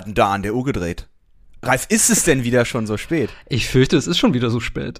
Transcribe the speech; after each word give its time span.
Hat 0.00 0.06
denn 0.06 0.14
da 0.14 0.32
an 0.32 0.42
der 0.42 0.54
Uhr 0.54 0.64
gedreht? 0.64 1.08
Ralf, 1.62 1.84
ist 1.90 2.08
es 2.08 2.24
denn 2.24 2.42
wieder 2.42 2.64
schon 2.64 2.86
so 2.86 2.96
spät? 2.96 3.28
Ich 3.50 3.68
fürchte, 3.68 3.98
es 3.98 4.06
ist 4.06 4.16
schon 4.16 4.32
wieder 4.32 4.48
so 4.48 4.58
spät. 4.58 4.98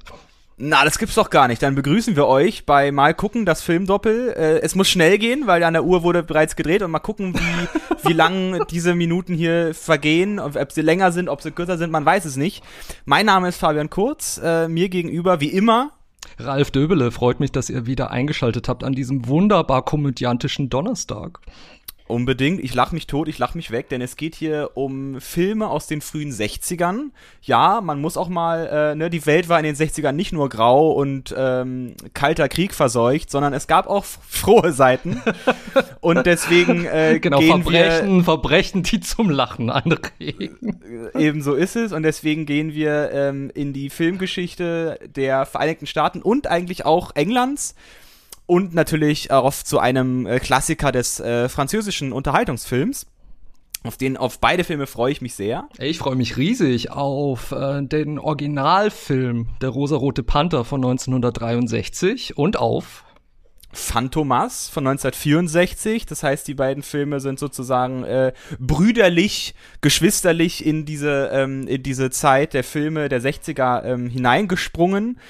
Na, 0.58 0.84
das 0.84 0.98
gibt's 0.98 1.14
doch 1.14 1.30
gar 1.30 1.48
nicht. 1.48 1.62
Dann 1.62 1.74
begrüßen 1.74 2.16
wir 2.16 2.26
euch 2.26 2.66
bei 2.66 2.92
Mal 2.92 3.14
gucken, 3.14 3.46
das 3.46 3.62
Filmdoppel. 3.62 4.34
Äh, 4.36 4.58
es 4.60 4.74
muss 4.74 4.90
schnell 4.90 5.16
gehen, 5.16 5.46
weil 5.46 5.64
an 5.64 5.72
der 5.72 5.84
Uhr 5.84 6.02
wurde 6.02 6.22
bereits 6.22 6.54
gedreht 6.54 6.82
und 6.82 6.90
mal 6.90 6.98
gucken, 6.98 7.32
wie, 7.32 8.08
wie 8.10 8.12
lang 8.12 8.66
diese 8.68 8.94
Minuten 8.94 9.32
hier 9.32 9.72
vergehen, 9.72 10.38
ob, 10.38 10.54
ob 10.54 10.70
sie 10.70 10.82
länger 10.82 11.12
sind, 11.12 11.30
ob 11.30 11.40
sie 11.40 11.50
kürzer 11.50 11.78
sind, 11.78 11.90
man 11.90 12.04
weiß 12.04 12.26
es 12.26 12.36
nicht. 12.36 12.62
Mein 13.06 13.24
Name 13.24 13.48
ist 13.48 13.56
Fabian 13.56 13.88
Kurz, 13.88 14.38
äh, 14.44 14.68
mir 14.68 14.90
gegenüber 14.90 15.40
wie 15.40 15.48
immer 15.48 15.92
Ralf 16.38 16.70
Döbele, 16.70 17.10
freut 17.10 17.40
mich, 17.40 17.52
dass 17.52 17.70
ihr 17.70 17.86
wieder 17.86 18.10
eingeschaltet 18.10 18.68
habt 18.68 18.84
an 18.84 18.94
diesem 18.94 19.28
wunderbar 19.28 19.84
komödiantischen 19.84 20.70
Donnerstag. 20.70 21.40
Unbedingt. 22.10 22.62
Ich 22.62 22.74
lach 22.74 22.92
mich 22.92 23.06
tot, 23.06 23.28
ich 23.28 23.38
lach 23.38 23.54
mich 23.54 23.70
weg, 23.70 23.88
denn 23.88 24.00
es 24.00 24.16
geht 24.16 24.34
hier 24.34 24.72
um 24.74 25.20
Filme 25.20 25.68
aus 25.68 25.86
den 25.86 26.00
frühen 26.00 26.32
60ern. 26.32 27.10
Ja, 27.42 27.80
man 27.80 28.00
muss 28.00 28.16
auch 28.16 28.28
mal, 28.28 28.66
äh, 28.66 28.94
ne, 28.94 29.10
die 29.10 29.24
Welt 29.26 29.48
war 29.48 29.58
in 29.58 29.64
den 29.64 29.76
60ern 29.76 30.12
nicht 30.12 30.32
nur 30.32 30.48
grau 30.48 30.90
und 30.92 31.34
ähm, 31.36 31.94
kalter 32.12 32.48
Krieg 32.48 32.74
verseucht, 32.74 33.30
sondern 33.30 33.52
es 33.52 33.66
gab 33.66 33.86
auch 33.86 34.04
frohe 34.28 34.72
Seiten. 34.72 35.22
und 36.00 36.26
deswegen 36.26 36.84
äh, 36.84 37.18
genau, 37.20 37.38
gehen 37.38 37.62
Verbrechen, 37.62 38.16
wir, 38.16 38.24
Verbrechen, 38.24 38.82
die 38.82 39.00
zum 39.00 39.30
Lachen 39.30 39.70
anregen. 39.70 40.80
Ebenso 41.14 41.54
ist 41.54 41.76
es 41.76 41.92
und 41.92 42.02
deswegen 42.02 42.44
gehen 42.44 42.74
wir 42.74 43.10
ähm, 43.12 43.50
in 43.54 43.72
die 43.72 43.90
Filmgeschichte 43.90 44.98
der 45.14 45.46
Vereinigten 45.46 45.86
Staaten 45.86 46.22
und 46.22 46.46
eigentlich 46.48 46.84
auch 46.84 47.14
Englands 47.14 47.74
und 48.50 48.74
natürlich 48.74 49.30
auch 49.30 49.52
zu 49.52 49.78
einem 49.78 50.26
äh, 50.26 50.40
Klassiker 50.40 50.90
des 50.90 51.20
äh, 51.20 51.48
französischen 51.48 52.12
Unterhaltungsfilms. 52.12 53.06
Auf 53.84 53.96
den, 53.96 54.16
auf 54.16 54.40
beide 54.40 54.64
Filme 54.64 54.88
freue 54.88 55.12
ich 55.12 55.22
mich 55.22 55.34
sehr. 55.34 55.68
Ich 55.78 55.98
freue 55.98 56.16
mich 56.16 56.36
riesig 56.36 56.90
auf 56.90 57.52
äh, 57.52 57.80
den 57.80 58.18
Originalfilm 58.18 59.50
Der 59.62 59.68
rosarote 59.68 60.24
Panther 60.24 60.64
von 60.64 60.80
1963 60.80 62.36
und 62.36 62.58
auf 62.58 63.04
Phantomas 63.72 64.68
von 64.68 64.84
1964. 64.84 66.04
Das 66.04 66.24
heißt, 66.24 66.48
die 66.48 66.54
beiden 66.54 66.82
Filme 66.82 67.20
sind 67.20 67.38
sozusagen 67.38 68.02
äh, 68.02 68.32
brüderlich, 68.58 69.54
geschwisterlich 69.80 70.66
in 70.66 70.84
diese, 70.84 71.30
ähm, 71.32 71.68
in 71.68 71.84
diese 71.84 72.10
Zeit 72.10 72.52
der 72.52 72.64
Filme 72.64 73.08
der 73.08 73.22
60er 73.22 73.84
ähm, 73.84 74.08
hineingesprungen. 74.08 75.20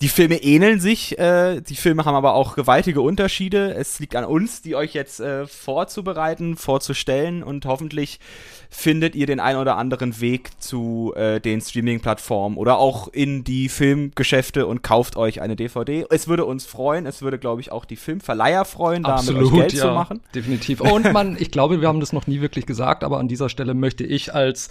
Die 0.00 0.08
Filme 0.08 0.42
ähneln 0.42 0.80
sich, 0.80 1.18
äh, 1.18 1.60
die 1.60 1.76
Filme 1.76 2.04
haben 2.04 2.16
aber 2.16 2.34
auch 2.34 2.56
gewaltige 2.56 3.00
Unterschiede. 3.00 3.74
Es 3.74 4.00
liegt 4.00 4.16
an 4.16 4.24
uns, 4.24 4.60
die 4.60 4.74
euch 4.74 4.92
jetzt 4.92 5.20
äh, 5.20 5.46
vorzubereiten, 5.46 6.56
vorzustellen 6.56 7.42
und 7.42 7.64
hoffentlich 7.64 8.18
findet 8.76 9.14
ihr 9.14 9.26
den 9.26 9.38
ein 9.38 9.56
oder 9.56 9.76
anderen 9.76 10.20
Weg 10.20 10.50
zu 10.60 11.14
äh, 11.16 11.40
den 11.40 11.60
Streaming-Plattformen 11.60 12.56
oder 12.56 12.76
auch 12.78 13.06
in 13.08 13.44
die 13.44 13.68
Filmgeschäfte 13.68 14.66
und 14.66 14.82
kauft 14.82 15.16
euch 15.16 15.40
eine 15.40 15.54
DVD. 15.54 16.04
Es 16.10 16.26
würde 16.26 16.44
uns 16.44 16.66
freuen, 16.66 17.06
es 17.06 17.22
würde, 17.22 17.38
glaube 17.38 17.60
ich, 17.60 17.70
auch 17.70 17.84
die 17.84 17.94
Filmverleiher 17.94 18.64
freuen, 18.64 19.06
Absolut, 19.06 19.42
damit 19.42 19.52
euch 19.52 19.58
Geld 19.60 19.72
ja, 19.74 19.82
zu 19.82 19.90
machen. 19.92 20.20
Definitiv. 20.34 20.80
Und 20.92 21.12
man, 21.12 21.36
ich 21.38 21.52
glaube, 21.52 21.80
wir 21.80 21.88
haben 21.88 22.00
das 22.00 22.12
noch 22.12 22.26
nie 22.26 22.40
wirklich 22.40 22.66
gesagt, 22.66 23.04
aber 23.04 23.18
an 23.20 23.28
dieser 23.28 23.48
Stelle 23.48 23.74
möchte 23.74 24.04
ich 24.04 24.34
als 24.34 24.68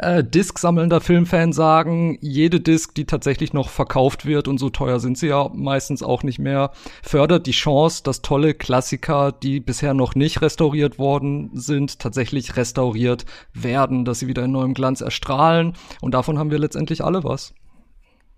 äh, 0.00 0.22
Disc-sammelnder 0.22 1.00
Filmfan 1.00 1.54
sagen, 1.54 2.18
jede 2.20 2.60
Disc, 2.60 2.94
die 2.94 3.06
tatsächlich 3.06 3.54
noch 3.54 3.70
verkauft 3.70 4.26
wird 4.26 4.48
und 4.48 4.58
so 4.58 4.68
teuer 4.68 5.00
sind 5.00 5.16
sie 5.16 5.28
ja 5.28 5.50
meistens 5.54 6.02
auch 6.02 6.22
nicht 6.22 6.38
mehr, 6.38 6.72
fördert 7.02 7.46
die 7.46 7.52
Chance, 7.52 8.02
dass 8.04 8.20
tolle 8.20 8.52
Klassiker, 8.52 9.32
die 9.32 9.60
bisher 9.60 9.94
noch 9.94 10.14
nicht 10.14 10.42
restauriert 10.42 10.98
worden 10.98 11.50
sind, 11.54 11.98
tatsächlich 11.98 12.56
restauriert 12.56 13.24
werden, 13.54 14.04
dass 14.04 14.18
sie 14.18 14.26
wieder 14.26 14.44
in 14.44 14.52
neuem 14.52 14.74
Glanz 14.74 15.00
erstrahlen. 15.00 15.74
Und 16.00 16.12
davon 16.12 16.38
haben 16.38 16.50
wir 16.50 16.58
letztendlich 16.58 17.04
alle 17.04 17.24
was. 17.24 17.54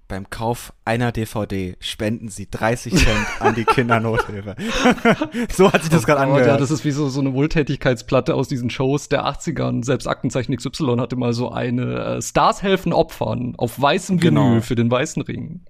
Beim 0.08 0.30
Kauf 0.30 0.72
einer 0.86 1.12
DVD 1.12 1.76
spenden 1.80 2.28
Sie 2.28 2.50
30 2.50 2.94
Cent 2.94 3.26
an 3.40 3.54
die 3.54 3.66
Kindernothilfe. 3.66 4.56
so 5.52 5.70
hat 5.70 5.82
sich 5.82 5.90
das 5.90 6.06
gerade 6.06 6.20
angehört. 6.20 6.46
Ja, 6.46 6.56
das 6.56 6.70
ist 6.70 6.86
wie 6.86 6.92
so, 6.92 7.10
so 7.10 7.20
eine 7.20 7.34
Wohltätigkeitsplatte 7.34 8.34
aus 8.34 8.48
diesen 8.48 8.70
Shows 8.70 9.10
der 9.10 9.26
80ern. 9.26 9.84
Selbst 9.84 10.06
Aktenzeichen 10.06 10.56
XY 10.56 10.96
hatte 10.98 11.16
mal 11.16 11.34
so 11.34 11.50
eine 11.50 12.16
äh, 12.16 12.22
Stars 12.22 12.62
helfen 12.62 12.94
Opfern 12.94 13.52
auf 13.58 13.78
weißem 13.78 14.22
Vinyl 14.22 14.30
genau. 14.30 14.60
für 14.62 14.76
den 14.76 14.90
weißen 14.90 15.20
Ring. 15.20 15.60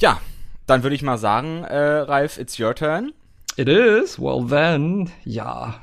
Ja, 0.00 0.20
dann 0.66 0.82
würde 0.82 0.96
ich 0.96 1.02
mal 1.02 1.18
sagen, 1.18 1.62
äh, 1.62 1.76
Ralf, 1.76 2.38
it's 2.38 2.58
your 2.58 2.74
turn. 2.74 3.12
It 3.56 3.68
is. 3.68 4.18
Well 4.18 4.44
then, 4.48 5.10
ja, 5.24 5.74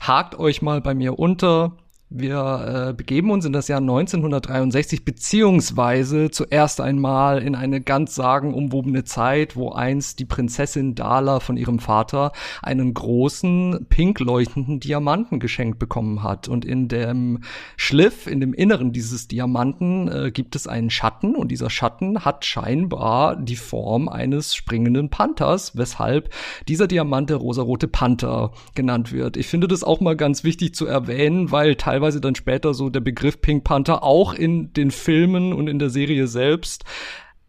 hakt 0.00 0.38
euch 0.38 0.62
mal 0.62 0.80
bei 0.80 0.94
mir 0.94 1.18
unter. 1.18 1.72
Wir 2.12 2.88
äh, 2.88 2.92
begeben 2.92 3.30
uns 3.30 3.44
in 3.44 3.52
das 3.52 3.68
Jahr 3.68 3.78
1963 3.78 5.04
beziehungsweise 5.04 6.32
zuerst 6.32 6.80
einmal 6.80 7.40
in 7.40 7.54
eine 7.54 7.80
ganz 7.80 8.16
sagenumwobene 8.16 9.04
Zeit, 9.04 9.54
wo 9.54 9.70
einst 9.70 10.18
die 10.18 10.24
Prinzessin 10.24 10.96
Dala 10.96 11.38
von 11.38 11.56
ihrem 11.56 11.78
Vater 11.78 12.32
einen 12.62 12.94
großen 12.94 13.86
pink 13.88 14.18
leuchtenden 14.18 14.80
Diamanten 14.80 15.38
geschenkt 15.38 15.78
bekommen 15.78 16.24
hat 16.24 16.48
und 16.48 16.64
in 16.64 16.88
dem 16.88 17.44
Schliff, 17.76 18.26
in 18.26 18.40
dem 18.40 18.54
Inneren 18.54 18.92
dieses 18.92 19.28
Diamanten 19.28 20.08
äh, 20.08 20.30
gibt 20.32 20.56
es 20.56 20.66
einen 20.66 20.90
Schatten 20.90 21.36
und 21.36 21.52
dieser 21.52 21.70
Schatten 21.70 22.24
hat 22.24 22.44
scheinbar 22.44 23.36
die 23.36 23.54
Form 23.54 24.08
eines 24.08 24.56
springenden 24.56 25.10
Panthers, 25.10 25.76
weshalb 25.76 26.30
dieser 26.66 26.88
Diamant 26.88 27.30
der 27.30 27.36
rosarote 27.36 27.86
Panther 27.86 28.50
genannt 28.74 29.12
wird. 29.12 29.36
Ich 29.36 29.46
finde 29.46 29.68
das 29.68 29.84
auch 29.84 30.00
mal 30.00 30.16
ganz 30.16 30.42
wichtig 30.42 30.74
zu 30.74 30.86
erwähnen, 30.86 31.52
weil 31.52 31.76
teilweise 31.76 31.99
teilweise 32.00 32.20
dann 32.22 32.34
später 32.34 32.72
so 32.72 32.88
der 32.88 33.00
Begriff 33.00 33.42
Pink 33.42 33.62
Panther 33.62 34.02
auch 34.02 34.32
in 34.32 34.72
den 34.72 34.90
Filmen 34.90 35.52
und 35.52 35.68
in 35.68 35.78
der 35.78 35.90
Serie 35.90 36.26
selbst 36.26 36.84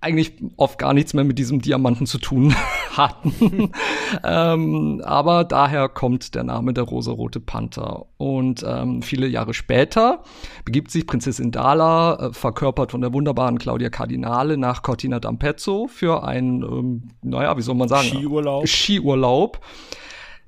eigentlich 0.01 0.34
oft 0.57 0.79
gar 0.79 0.94
nichts 0.94 1.13
mehr 1.13 1.23
mit 1.23 1.38
diesem 1.38 1.62
Diamanten 1.62 2.07
zu 2.07 2.17
tun 2.17 2.53
hatten. 2.97 3.72
ähm, 4.23 5.01
aber 5.06 5.44
daher 5.44 5.88
kommt 5.88 6.34
der 6.35 6.44
Name 6.44 6.73
der 6.73 6.84
rosarote 6.84 7.40
Panther. 7.40 8.07
Und 8.17 8.66
ähm, 8.67 9.03
viele 9.03 9.28
Jahre 9.28 9.53
später 9.53 10.23
begibt 10.66 10.91
sich 10.91 11.06
Prinzessin 11.06 11.51
Dala, 11.51 12.16
äh, 12.16 12.34
verkörpert 12.34 12.91
von 12.91 13.01
der 13.01 13.13
wunderbaren 13.13 13.59
Claudia 13.59 13.90
Cardinale, 13.90 14.57
nach 14.57 14.81
Cortina 14.81 15.17
d'Ampezzo 15.17 15.88
für 15.88 16.23
einen, 16.23 16.63
ähm, 16.63 17.03
naja, 17.22 17.56
wie 17.56 17.61
soll 17.61 17.75
man 17.75 17.88
sagen? 17.88 18.07
Skiurlaub. 18.07 18.67
Skiurlaub. 18.67 19.61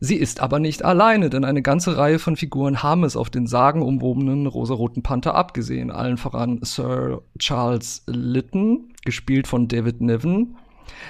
Sie 0.05 0.17
ist 0.17 0.41
aber 0.41 0.59
nicht 0.59 0.83
alleine, 0.83 1.29
denn 1.29 1.45
eine 1.45 1.61
ganze 1.61 1.95
Reihe 1.95 2.19
von 2.19 2.35
Figuren 2.35 2.83
haben 2.83 3.05
es 3.05 3.15
auf 3.15 3.29
den 3.29 3.47
sagenumwobenen 3.47 4.47
rosaroten 4.47 5.01
Panther 5.01 5.33
abgesehen. 5.33 5.91
Allen 5.91 6.17
voran 6.17 6.59
Sir 6.61 7.21
Charles 7.39 8.03
Lytton, 8.07 8.91
gespielt 9.05 9.47
von 9.47 9.69
David 9.69 10.01
Niven. 10.01 10.57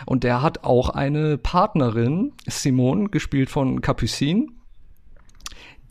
Und 0.06 0.24
der 0.24 0.44
hat 0.44 0.64
auch 0.64 0.90
eine 0.90 1.40
Partnerin, 1.40 2.34
Simone, 2.46 3.10
gespielt 3.10 3.50
von 3.50 3.82
Capucine. 3.82 4.46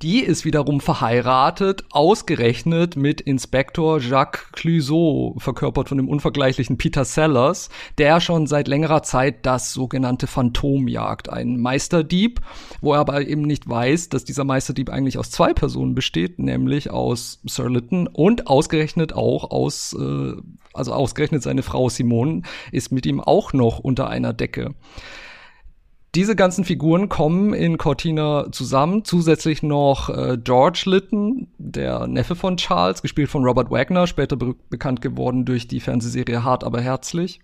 Die 0.02 0.18
ist 0.18 0.44
wiederum 0.44 0.80
verheiratet, 0.80 1.84
ausgerechnet 1.92 2.96
mit 2.96 3.20
Inspektor 3.20 4.00
Jacques 4.00 4.50
Clouseau, 4.50 5.36
verkörpert 5.38 5.88
von 5.88 5.96
dem 5.96 6.08
unvergleichlichen 6.08 6.76
Peter 6.76 7.04
Sellers, 7.04 7.68
der 7.98 8.20
schon 8.20 8.48
seit 8.48 8.66
längerer 8.66 9.04
Zeit 9.04 9.46
das 9.46 9.72
sogenannte 9.72 10.26
Phantom 10.26 10.88
jagt. 10.88 11.30
Ein 11.30 11.60
Meisterdieb, 11.60 12.40
wo 12.80 12.94
er 12.94 12.98
aber 12.98 13.24
eben 13.24 13.42
nicht 13.42 13.68
weiß, 13.68 14.08
dass 14.08 14.24
dieser 14.24 14.42
Meisterdieb 14.42 14.90
eigentlich 14.90 15.18
aus 15.18 15.30
zwei 15.30 15.54
Personen 15.54 15.94
besteht, 15.94 16.40
nämlich 16.40 16.90
aus 16.90 17.40
Sir 17.44 17.70
Lytton 17.70 18.08
und 18.08 18.48
ausgerechnet 18.48 19.12
auch 19.12 19.52
aus, 19.52 19.96
äh, 19.96 20.32
also 20.74 20.92
ausgerechnet 20.94 21.44
seine 21.44 21.62
Frau 21.62 21.88
Simone 21.88 22.42
ist 22.72 22.90
mit 22.90 23.06
ihm 23.06 23.20
auch 23.20 23.52
noch 23.52 23.78
unter 23.78 24.08
einer 24.08 24.32
Decke. 24.32 24.74
Diese 26.14 26.36
ganzen 26.36 26.64
Figuren 26.64 27.08
kommen 27.08 27.54
in 27.54 27.78
Cortina 27.78 28.52
zusammen. 28.52 29.02
Zusätzlich 29.02 29.62
noch 29.62 30.10
äh, 30.10 30.36
George 30.36 30.82
Lytton, 30.84 31.48
der 31.56 32.06
Neffe 32.06 32.36
von 32.36 32.58
Charles, 32.58 33.00
gespielt 33.00 33.30
von 33.30 33.44
Robert 33.44 33.70
Wagner, 33.70 34.06
später 34.06 34.36
be 34.36 34.54
bekannt 34.68 35.00
geworden 35.00 35.46
durch 35.46 35.68
die 35.68 35.80
Fernsehserie 35.80 36.44
Hart 36.44 36.64
aber 36.64 36.82
herzlich. 36.82 37.40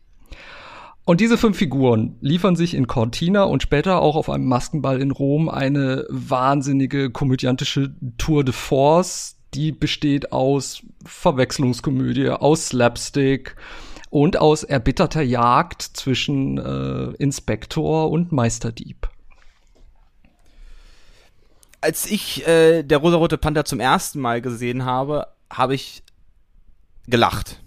Und 1.06 1.22
diese 1.22 1.38
fünf 1.38 1.56
Figuren 1.56 2.16
liefern 2.20 2.56
sich 2.56 2.74
in 2.74 2.86
Cortina 2.86 3.44
und 3.44 3.62
später 3.62 4.02
auch 4.02 4.16
auf 4.16 4.28
einem 4.28 4.44
Maskenball 4.44 5.00
in 5.00 5.12
Rom 5.12 5.48
eine 5.48 6.04
wahnsinnige 6.10 7.10
komödiantische 7.10 7.94
Tour 8.18 8.44
de 8.44 8.52
Force, 8.52 9.38
die 9.54 9.72
besteht 9.72 10.32
aus 10.32 10.82
Verwechslungskomödie, 11.06 12.28
aus 12.28 12.68
Slapstick, 12.68 13.56
und 14.10 14.38
aus 14.38 14.64
erbitterter 14.64 15.22
Jagd 15.22 15.82
zwischen 15.82 16.58
äh, 16.58 17.12
Inspektor 17.18 18.10
und 18.10 18.32
Meisterdieb. 18.32 19.08
Als 21.80 22.06
ich 22.10 22.46
äh, 22.46 22.82
der 22.82 22.98
rosarote 22.98 23.38
Panther 23.38 23.64
zum 23.64 23.80
ersten 23.80 24.20
Mal 24.20 24.40
gesehen 24.40 24.84
habe, 24.84 25.28
habe 25.50 25.74
ich 25.74 26.02
gelacht. 27.06 27.60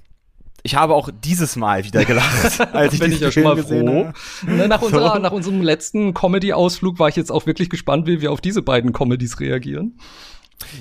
ich 0.63 0.75
habe 0.75 0.95
auch 0.95 1.09
dieses 1.23 1.55
Mal 1.55 1.83
wieder 1.85 2.05
gelacht, 2.05 2.59
als 2.73 2.93
ich 2.93 2.99
bin 2.99 3.11
ich 3.11 3.19
ja 3.19 3.31
schon 3.31 3.43
mal 3.43 3.57
froh. 3.57 4.11
Ne, 4.45 4.67
nach, 4.67 4.81
unserer, 4.81 5.17
nach 5.19 5.31
unserem 5.31 5.61
letzten 5.61 6.13
Comedy-Ausflug 6.13 6.99
war 6.99 7.09
ich 7.09 7.15
jetzt 7.15 7.31
auch 7.31 7.45
wirklich 7.45 7.69
gespannt, 7.69 8.05
wie 8.05 8.21
wir 8.21 8.31
auf 8.31 8.41
diese 8.41 8.61
beiden 8.61 8.91
Comedies 8.93 9.39
reagieren. 9.39 9.97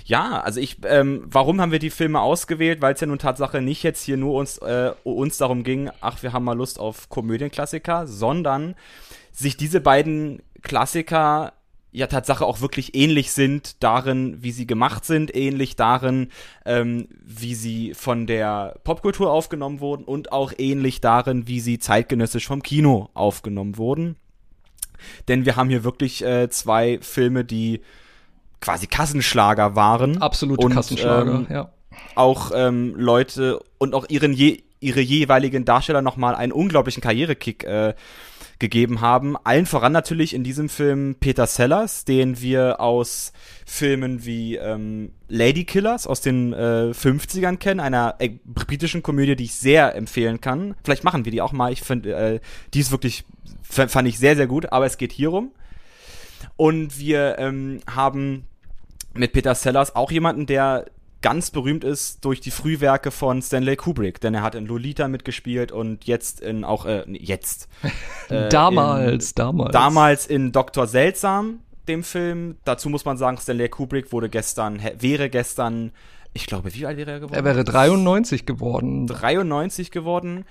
Ja, 0.04 0.40
also 0.40 0.60
ich, 0.60 0.78
ähm, 0.84 1.24
warum 1.26 1.60
haben 1.60 1.72
wir 1.72 1.78
die 1.78 1.90
Filme 1.90 2.20
ausgewählt? 2.20 2.80
Weil 2.80 2.94
es 2.94 3.00
ja 3.00 3.06
nun 3.06 3.18
Tatsache 3.18 3.60
nicht 3.60 3.82
jetzt 3.82 4.02
hier 4.02 4.16
nur 4.16 4.34
uns, 4.34 4.58
äh, 4.58 4.92
uns 5.04 5.38
darum 5.38 5.64
ging, 5.64 5.90
ach, 6.00 6.22
wir 6.22 6.32
haben 6.32 6.44
mal 6.44 6.56
Lust 6.56 6.78
auf 6.78 7.08
Komödienklassiker, 7.08 8.06
sondern 8.06 8.74
sich 9.32 9.56
diese 9.56 9.80
beiden 9.80 10.42
Klassiker 10.62 11.52
ja 11.92 12.06
Tatsache 12.06 12.44
auch 12.44 12.60
wirklich 12.60 12.94
ähnlich 12.94 13.32
sind 13.32 13.82
darin, 13.82 14.42
wie 14.42 14.52
sie 14.52 14.66
gemacht 14.66 15.04
sind, 15.04 15.34
ähnlich 15.34 15.76
darin, 15.76 16.28
ähm, 16.64 17.08
wie 17.24 17.54
sie 17.54 17.94
von 17.94 18.26
der 18.26 18.76
Popkultur 18.84 19.30
aufgenommen 19.30 19.80
wurden 19.80 20.04
und 20.04 20.32
auch 20.32 20.52
ähnlich 20.58 21.00
darin, 21.00 21.48
wie 21.48 21.60
sie 21.60 21.78
zeitgenössisch 21.78 22.46
vom 22.46 22.62
Kino 22.62 23.10
aufgenommen 23.14 23.76
wurden. 23.76 24.16
Denn 25.28 25.46
wir 25.46 25.56
haben 25.56 25.70
hier 25.70 25.82
wirklich 25.84 26.24
äh, 26.24 26.48
zwei 26.50 26.98
Filme, 27.00 27.44
die 27.44 27.80
quasi 28.60 28.86
Kassenschlager 28.86 29.74
waren. 29.76 30.20
Absolute 30.20 30.64
und, 30.64 30.74
Kassenschlager, 30.74 31.34
ähm, 31.34 31.46
ja. 31.50 31.72
Auch 32.14 32.52
ähm, 32.54 32.94
Leute 32.96 33.60
und 33.78 33.94
auch 33.94 34.08
ihren 34.08 34.32
je, 34.32 34.62
ihre 34.80 35.00
jeweiligen 35.00 35.64
Darsteller 35.64 36.02
nochmal 36.02 36.34
einen 36.34 36.52
unglaublichen 36.52 37.02
Karrierekick 37.02 37.64
äh, 37.64 37.94
gegeben 38.60 39.00
haben. 39.00 39.36
Allen 39.42 39.66
voran 39.66 39.92
natürlich 39.92 40.34
in 40.34 40.44
diesem 40.44 40.68
Film 40.68 41.16
Peter 41.18 41.46
Sellers, 41.46 42.04
den 42.04 42.40
wir 42.40 42.80
aus 42.80 43.32
Filmen 43.66 44.24
wie 44.24 44.56
ähm, 44.56 45.12
Lady 45.28 45.64
Killers 45.64 46.06
aus 46.06 46.20
den 46.20 46.52
äh, 46.52 46.92
50ern 46.92 47.56
kennen, 47.56 47.80
einer 47.80 48.16
äh, 48.18 48.30
britischen 48.44 49.02
Komödie, 49.02 49.34
die 49.34 49.44
ich 49.44 49.54
sehr 49.54 49.96
empfehlen 49.96 50.40
kann. 50.40 50.76
Vielleicht 50.84 51.04
machen 51.04 51.24
wir 51.24 51.32
die 51.32 51.42
auch 51.42 51.52
mal. 51.52 51.72
Ich 51.72 51.82
finde, 51.82 52.14
äh, 52.14 52.40
die 52.74 52.80
ist 52.80 52.90
wirklich, 52.90 53.24
fand 53.62 54.06
ich 54.06 54.18
sehr, 54.18 54.36
sehr 54.36 54.46
gut, 54.46 54.72
aber 54.72 54.86
es 54.86 54.98
geht 54.98 55.12
hierum. 55.12 55.52
Und 56.56 56.98
wir 56.98 57.36
ähm, 57.38 57.80
haben 57.90 58.46
mit 59.14 59.32
Peter 59.32 59.54
Sellers 59.54 59.94
auch 59.96 60.10
jemanden, 60.10 60.46
der 60.46 60.86
ganz 61.22 61.50
berühmt 61.50 61.84
ist 61.84 62.24
durch 62.24 62.40
die 62.40 62.50
Frühwerke 62.50 63.10
von 63.10 63.42
Stanley 63.42 63.76
Kubrick, 63.76 64.20
denn 64.20 64.34
er 64.34 64.42
hat 64.42 64.54
in 64.54 64.66
Lolita 64.66 65.08
mitgespielt 65.08 65.70
und 65.70 66.04
jetzt 66.06 66.40
in 66.40 66.64
auch 66.64 66.86
äh, 66.86 67.04
jetzt 67.08 67.68
äh, 68.30 68.48
damals, 68.48 69.30
in, 69.30 69.34
damals, 69.34 69.72
damals 69.72 70.26
in 70.26 70.52
Doktor 70.52 70.86
Seltsam, 70.86 71.60
dem 71.88 72.02
Film. 72.02 72.56
Dazu 72.64 72.88
muss 72.88 73.04
man 73.04 73.16
sagen, 73.16 73.36
Stanley 73.36 73.68
Kubrick 73.68 74.12
wurde 74.12 74.28
gestern 74.28 74.80
wäre 74.98 75.28
gestern, 75.28 75.92
ich 76.32 76.46
glaube, 76.46 76.74
wie 76.74 76.86
alt 76.86 76.96
wäre 76.96 77.10
er 77.10 77.20
geworden? 77.20 77.34
Er 77.34 77.44
wäre 77.44 77.64
93 77.64 78.46
geworden. 78.46 79.06
93 79.06 79.90
geworden. 79.90 80.44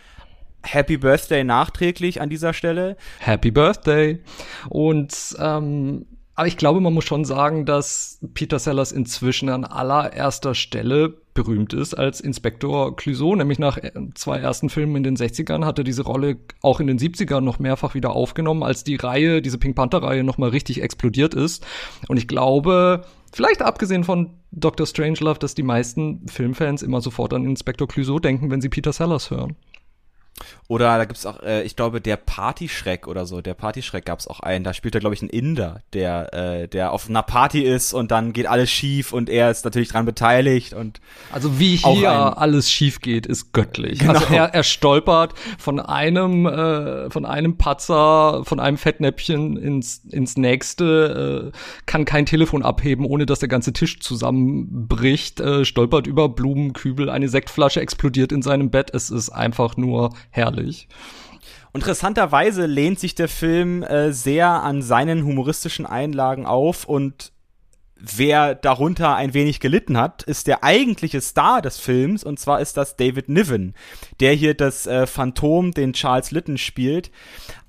Happy 0.62 0.98
Birthday 0.98 1.44
nachträglich 1.44 2.22
an 2.22 2.30
dieser 2.30 2.54
Stelle. 2.54 2.98
Happy 3.20 3.50
Birthday. 3.50 4.20
Und 4.68 5.36
ähm, 5.40 6.06
aber 6.40 6.48
ich 6.48 6.56
glaube, 6.56 6.80
man 6.80 6.94
muss 6.94 7.04
schon 7.04 7.26
sagen, 7.26 7.66
dass 7.66 8.18
Peter 8.34 8.60
Sellers 8.60 8.94
inzwischen 8.94 9.50
an 9.50 9.66
allererster 9.66 10.56
Stelle 10.56 11.18
berühmt 11.34 11.74
ist 11.74 11.96
als 11.96 12.22
Inspektor 12.22 12.96
Clouseau, 12.96 13.36
nämlich 13.36 13.60
nach 13.60 13.78
äh, 13.78 13.92
zwei 14.16 14.38
ersten 14.38 14.70
Filmen 14.70 14.96
in 14.96 15.04
den 15.04 15.18
60ern 15.18 15.66
hat 15.66 15.80
er 15.80 15.84
diese 15.84 16.04
Rolle 16.04 16.38
auch 16.62 16.80
in 16.80 16.88
den 16.88 16.98
70ern 16.98 17.42
noch 17.42 17.60
mehrfach 17.60 17.94
wieder 17.94 18.12
aufgenommen, 18.12 18.64
als 18.64 18.86
die 18.86 18.96
Reihe, 18.96 19.42
diese 19.42 19.58
Pink 19.58 19.76
Panther 19.76 20.02
Reihe 20.02 20.24
nochmal 20.24 20.52
richtig 20.52 20.82
explodiert 20.82 21.34
ist. 21.34 21.66
Und 22.08 22.16
ich 22.16 22.30
glaube, 22.30 23.04
vielleicht 23.34 23.62
abgesehen 23.62 24.06
von 24.06 24.30
Dr. 24.52 24.88
Strangelove, 24.88 25.40
dass 25.40 25.56
die 25.56 25.64
meisten 25.64 26.26
Filmfans 26.30 26.84
immer 26.84 27.02
sofort 27.02 27.34
an 27.34 27.44
Inspektor 27.44 27.90
Clouseau 27.90 28.20
denken, 28.20 28.50
wenn 28.50 28.62
sie 28.62 28.70
Peter 28.70 28.94
Sellers 28.94 29.30
hören. 29.30 29.58
Oder 30.68 30.98
da 30.98 31.06
gibt's 31.06 31.26
auch, 31.26 31.42
äh, 31.42 31.64
ich 31.64 31.76
glaube, 31.76 32.00
der 32.00 32.16
Partyschreck 32.16 33.08
oder 33.08 33.26
so. 33.26 33.42
Der 33.42 33.56
Partyschreck 33.56 34.06
gab's 34.06 34.28
auch 34.28 34.40
einen. 34.40 34.64
Da 34.64 34.74
spielt 34.74 34.94
er, 34.96 35.02
glaube 35.02 35.16
ich, 35.16 35.22
ein 35.22 35.30
Inder, 35.30 35.82
der, 35.94 36.34
äh, 36.34 36.68
der 36.68 36.94
auf 36.94 37.10
einer 37.10 37.24
Party 37.24 37.62
ist 37.64 37.94
und 37.94 38.12
dann 38.12 38.34
geht 38.34 38.46
alles 38.46 38.70
schief 38.70 39.12
und 39.12 39.30
er 39.30 39.50
ist 39.50 39.66
natürlich 39.66 39.90
dran 39.90 40.06
beteiligt 40.06 40.74
und. 40.74 41.02
Also 41.32 41.60
wie 41.60 41.76
hier 41.76 42.38
alles 42.38 42.72
schief 42.72 43.02
geht, 43.02 43.26
ist 43.26 43.52
göttlich. 43.52 44.00
Genau. 44.00 44.14
Also 44.14 44.34
er, 44.34 44.54
er 44.54 44.64
stolpert 44.64 45.34
von 45.58 45.80
einem, 45.80 46.46
äh, 46.46 47.10
von 47.10 47.26
einem 47.26 47.58
Patzer, 47.58 48.44
von 48.46 48.60
einem 48.60 48.78
Fettnäpfchen 48.78 49.58
ins, 49.58 50.04
ins 50.10 50.38
nächste, 50.38 51.52
äh, 51.54 51.58
kann 51.86 52.06
kein 52.06 52.26
Telefon 52.26 52.64
abheben, 52.64 53.06
ohne 53.06 53.26
dass 53.26 53.40
der 53.40 53.50
ganze 53.50 53.74
Tisch 53.74 54.00
zusammenbricht, 54.00 55.40
äh, 55.40 55.66
stolpert 55.66 56.08
über 56.08 56.30
Blumenkübel, 56.30 57.10
eine 57.10 57.30
Sektflasche 57.30 57.82
explodiert 57.82 58.32
in 58.32 58.42
seinem 58.42 58.70
Bett. 58.70 58.92
Es 58.94 59.10
ist 59.10 59.30
einfach 59.30 59.78
nur 59.78 60.12
herrlich. 60.30 60.88
Interessanterweise 61.74 62.66
lehnt 62.66 63.00
sich 63.00 63.16
der 63.16 63.28
Film 63.28 63.84
äh, 63.84 64.12
sehr 64.12 64.50
an 64.50 64.82
seinen 64.82 65.24
humoristischen 65.24 65.86
Einlagen 65.86 66.46
auf 66.46 66.86
und 66.86 67.32
wer 68.00 68.56
darunter 68.56 69.16
ein 69.16 69.34
wenig 69.34 69.60
gelitten 69.60 69.98
hat, 69.98 70.24
ist 70.24 70.48
der 70.48 70.64
eigentliche 70.64 71.22
Star 71.22 71.62
des 71.62 71.78
Films 71.80 72.24
und 72.24 72.40
zwar 72.40 72.62
ist 72.62 72.78
das 72.78 72.96
David 72.96 73.30
Niven, 73.30 73.76
der 74.20 74.34
hier 74.34 74.56
das 74.56 74.88
äh, 74.88 75.06
Phantom, 75.06 75.72
den 75.72 75.94
Charles 75.94 76.32
Litton 76.32 76.58
spielt. 76.58 77.12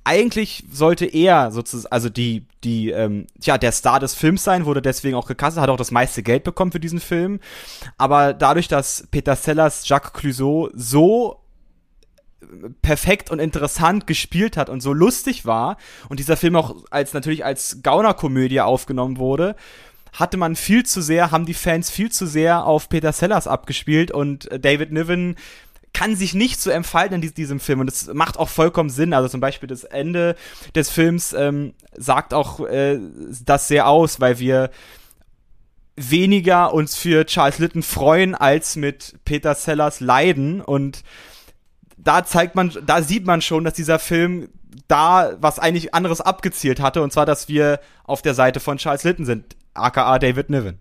Eigentlich 0.03 0.65
sollte 0.73 1.05
er 1.05 1.51
sozusagen, 1.51 1.93
also 1.93 2.09
die, 2.09 2.47
die, 2.65 2.91
ähm, 2.91 3.27
ja, 3.43 3.59
der 3.59 3.73
Star 3.73 4.01
des 4.01 4.15
Films 4.15 4.45
sein, 4.45 4.65
wurde 4.65 4.81
deswegen 4.81 5.15
auch 5.15 5.27
gekastet, 5.27 5.62
hat 5.62 5.69
auch 5.69 5.77
das 5.77 5.91
meiste 5.91 6.23
Geld 6.23 6.43
bekommen 6.43 6.73
für 6.73 6.81
diesen 6.81 7.01
Film. 7.01 7.39
Aber 7.99 8.33
dadurch, 8.33 8.67
dass 8.67 9.07
Peter 9.11 9.37
Sellers 9.37 9.87
Jacques 9.87 10.15
Clouseau 10.15 10.71
so 10.73 11.39
perfekt 12.82 13.31
und 13.31 13.38
interessant 13.38 14.06
gespielt 14.06 14.56
hat 14.56 14.69
und 14.70 14.81
so 14.81 14.92
lustig 14.92 15.46
war 15.46 15.76
und 16.08 16.19
dieser 16.19 16.37
Film 16.37 16.56
auch 16.56 16.76
als 16.90 17.12
natürlich 17.12 17.44
als 17.44 17.78
Gaunerkomödie 17.82 18.60
aufgenommen 18.60 19.18
wurde, 19.18 19.56
hatte 20.12 20.37
man 20.37 20.56
viel 20.56 20.85
zu 20.85 21.02
sehr, 21.02 21.30
haben 21.30 21.47
die 21.47 21.54
Fans 21.54 21.90
viel 21.90 22.11
zu 22.11 22.26
sehr 22.26 22.64
auf 22.64 22.88
Peter 22.88 23.12
Sellers 23.12 23.47
abgespielt 23.47 24.11
und 24.11 24.50
äh, 24.50 24.59
David 24.59 24.92
Niven 24.92 25.37
kann 25.92 26.14
sich 26.14 26.35
nicht 26.35 26.61
so 26.61 26.70
entfalten 26.70 27.20
in 27.20 27.35
diesem 27.35 27.61
Film 27.61 27.80
und 27.80 27.87
das 27.87 28.12
macht 28.14 28.38
auch 28.38 28.49
vollkommen 28.49 28.90
Sinn. 28.90 29.12
Also 29.12 29.28
zum 29.28 29.40
Beispiel 29.40 29.68
das 29.68 29.85
Ende 29.85 30.37
des 30.75 30.88
Films 30.88 31.32
ähm, 31.32 31.75
sagt 31.97 32.32
auch 32.32 32.61
äh, 32.61 32.99
das 33.44 33.68
sehr 33.68 33.88
aus, 33.88 34.20
weil 34.20 34.38
wir 34.38 34.70
weniger 35.97 36.73
uns 36.73 36.97
für 36.97 37.26
Charles 37.26 37.59
Litton 37.59 37.82
freuen 37.82 38.35
als 38.35 38.76
mit 38.76 39.16
Peter 39.25 39.54
Sellers 39.54 40.00
leiden 40.00 40.61
und 40.61 41.02
da 42.02 42.25
zeigt 42.25 42.54
man, 42.54 42.73
da 42.85 43.02
sieht 43.02 43.26
man 43.26 43.42
schon, 43.42 43.64
dass 43.64 43.75
dieser 43.75 43.99
Film 43.99 44.49
da 44.88 45.33
was 45.40 45.59
eigentlich 45.59 45.95
anderes 45.95 46.21
abgezielt 46.21 46.80
hatte, 46.80 47.02
und 47.02 47.12
zwar, 47.12 47.26
dass 47.26 47.49
wir 47.49 47.80
auf 48.04 48.23
der 48.23 48.35
Seite 48.35 48.61
von 48.61 48.78
Charles 48.78 49.04
Litton 49.04 49.25
sind, 49.25 49.57
aka 49.75 50.19
David 50.19 50.50
Niven. 50.50 50.78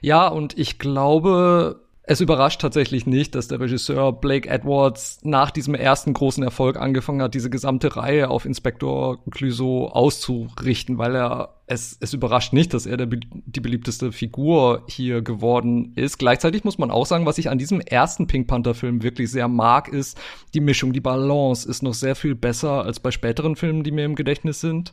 Ja, 0.00 0.28
und 0.28 0.58
ich 0.58 0.78
glaube, 0.78 1.80
es 2.10 2.20
überrascht 2.20 2.60
tatsächlich 2.60 3.06
nicht, 3.06 3.36
dass 3.36 3.46
der 3.46 3.60
Regisseur 3.60 4.12
Blake 4.12 4.48
Edwards 4.48 5.20
nach 5.22 5.52
diesem 5.52 5.76
ersten 5.76 6.12
großen 6.12 6.42
Erfolg 6.42 6.76
angefangen 6.76 7.22
hat, 7.22 7.34
diese 7.34 7.50
gesamte 7.50 7.96
Reihe 7.96 8.30
auf 8.30 8.46
Inspektor 8.46 9.20
Clouseau 9.30 9.86
auszurichten, 9.86 10.98
weil 10.98 11.14
er 11.14 11.60
es, 11.68 11.96
es 12.00 12.12
überrascht 12.12 12.52
nicht, 12.52 12.74
dass 12.74 12.84
er 12.84 12.96
der, 12.96 13.06
die 13.06 13.60
beliebteste 13.60 14.10
Figur 14.10 14.82
hier 14.88 15.22
geworden 15.22 15.92
ist. 15.94 16.18
Gleichzeitig 16.18 16.64
muss 16.64 16.78
man 16.78 16.90
auch 16.90 17.06
sagen, 17.06 17.26
was 17.26 17.38
ich 17.38 17.48
an 17.48 17.58
diesem 17.58 17.80
ersten 17.80 18.26
Pink 18.26 18.48
Panther 18.48 18.74
Film 18.74 19.04
wirklich 19.04 19.30
sehr 19.30 19.46
mag, 19.46 19.86
ist 19.86 20.18
die 20.52 20.60
Mischung, 20.60 20.92
die 20.92 20.98
Balance 20.98 21.68
ist 21.68 21.84
noch 21.84 21.94
sehr 21.94 22.16
viel 22.16 22.34
besser 22.34 22.84
als 22.84 22.98
bei 22.98 23.12
späteren 23.12 23.54
Filmen, 23.54 23.84
die 23.84 23.92
mir 23.92 24.04
im 24.04 24.16
Gedächtnis 24.16 24.60
sind 24.60 24.92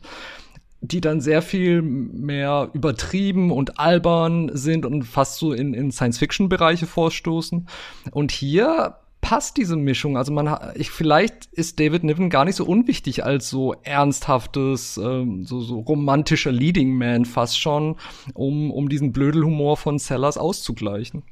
die 0.80 1.00
dann 1.00 1.20
sehr 1.20 1.42
viel 1.42 1.82
mehr 1.82 2.70
übertrieben 2.72 3.50
und 3.50 3.78
albern 3.78 4.50
sind 4.54 4.86
und 4.86 5.02
fast 5.02 5.38
so 5.38 5.52
in, 5.52 5.74
in 5.74 5.90
Science-Fiction-Bereiche 5.90 6.86
vorstoßen. 6.86 7.68
Und 8.12 8.30
hier 8.30 8.96
passt 9.20 9.56
diese 9.56 9.76
Mischung. 9.76 10.16
Also 10.16 10.32
man, 10.32 10.56
ich, 10.74 10.90
vielleicht 10.90 11.46
ist 11.46 11.80
David 11.80 12.04
Niven 12.04 12.30
gar 12.30 12.44
nicht 12.44 12.56
so 12.56 12.64
unwichtig 12.64 13.24
als 13.24 13.50
so 13.50 13.74
ernsthaftes, 13.82 14.96
ähm, 14.96 15.44
so, 15.44 15.60
so 15.60 15.80
romantischer 15.80 16.52
Leading 16.52 16.96
Man 16.96 17.24
fast 17.24 17.58
schon, 17.58 17.96
um, 18.34 18.70
um 18.70 18.88
diesen 18.88 19.12
Blödelhumor 19.12 19.76
von 19.76 19.98
Sellers 19.98 20.38
auszugleichen. 20.38 21.24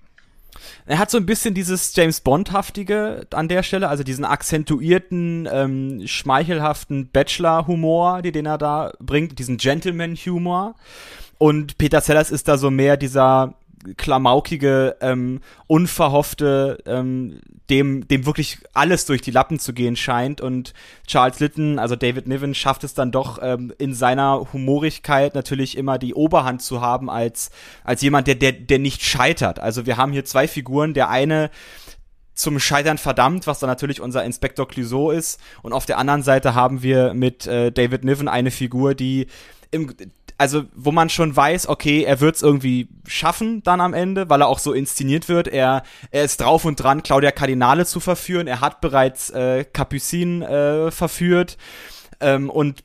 Er 0.87 0.99
hat 0.99 1.11
so 1.11 1.19
ein 1.19 1.27
bisschen 1.27 1.55
dieses 1.55 1.95
James 1.95 2.21
Bond-haftige 2.21 3.27
an 3.33 3.49
der 3.49 3.63
Stelle, 3.63 3.89
also 3.89 4.03
diesen 4.03 4.25
akzentuierten, 4.25 5.49
ähm, 5.51 6.03
schmeichelhaften 6.07 7.11
Bachelor-Humor, 7.11 8.23
den 8.23 8.47
er 8.47 8.59
da 8.59 8.93
bringt, 8.99 9.39
diesen 9.39 9.57
Gentleman-Humor. 9.57 10.75
Und 11.39 11.79
Peter 11.79 12.01
Sellers 12.01 12.31
ist 12.31 12.49
da 12.49 12.57
so 12.57 12.71
mehr 12.71 12.97
dieser 12.97 13.55
klamaukige, 13.97 14.97
ähm, 15.01 15.41
unverhoffte, 15.67 16.79
ähm, 16.87 17.41
dem, 17.71 18.07
dem 18.09 18.27
wirklich 18.27 18.59
alles 18.73 19.07
durch 19.07 19.23
die 19.23 19.31
Lappen 19.31 19.59
zu 19.59 19.73
gehen 19.73 19.97
scheint. 19.97 20.41
Und 20.41 20.73
Charles 21.07 21.41
Litton, 21.41 21.79
also 21.79 21.97
David 21.97 22.27
Niven, 22.27 22.55
schafft 22.55 22.85
es 22.85 22.95
dann 22.95 23.13
doch 23.13 23.39
ähm, 23.43 23.73
in 23.79 23.95
seiner 23.95 24.53
Humorigkeit 24.53 25.35
natürlich 25.35 25.77
immer 25.77 25.99
die 25.99 26.15
Oberhand 26.15 26.63
zu 26.63 26.81
haben 26.81 27.11
als, 27.11 27.51
als 27.85 28.03
jemand, 28.03 28.27
der, 28.27 28.37
der, 28.37 28.53
der 28.53 28.79
nicht 28.79 29.03
scheitert. 29.03 29.59
Also 29.59 29.87
wir 29.87 29.97
haben 29.97 30.13
hier 30.13 30.25
zwei 30.25 30.49
Figuren. 30.49 30.95
Der 30.95 31.09
eine 31.09 31.51
zum 32.35 32.61
Scheitern 32.61 32.99
verdammt, 32.99 33.47
was 33.47 33.59
dann 33.59 33.69
natürlich 33.69 34.01
unser 34.01 34.23
Inspektor 34.23 34.69
Clouseau 34.69 35.11
ist. 35.11 35.41
Und 35.63 35.73
auf 35.73 35.87
der 35.87 35.99
anderen 35.99 36.23
Seite 36.23 36.55
haben 36.55 36.83
wir 36.83 37.15
mit 37.15 37.47
äh, 37.47 37.73
David 37.73 38.05
Niven 38.05 38.29
eine 38.29 38.51
Figur, 38.51 38.95
die 38.95 39.27
im, 39.71 39.93
also 40.39 40.65
wo 40.75 40.93
man 40.93 41.09
schon 41.09 41.35
weiß, 41.35 41.69
okay, 41.69 42.03
er 42.03 42.21
wird 42.21 42.37
es 42.37 42.43
irgendwie 42.43 42.89
schaffen 43.07 43.63
dann 43.63 43.81
am 43.81 43.95
Ende, 43.95 44.29
weil 44.29 44.43
er 44.43 44.49
auch 44.49 44.59
so 44.59 44.73
inszeniert 44.73 45.29
wird. 45.29 45.49
Er, 45.49 45.83
er 46.11 46.25
ist 46.25 46.41
drauf 46.41 46.65
und 46.65 46.77
dran, 46.77 47.03
Claudia 47.03 47.31
Cardinale 47.31 47.87
zu 47.87 48.01
verführen. 48.01 48.47
Er 48.47 48.61
hat 48.61 48.81
bereits 48.81 49.31
äh, 49.31 49.65
Capucine 49.65 50.47
äh, 50.47 50.91
verführt. 50.91 51.57
Ähm, 52.21 52.51
und 52.51 52.85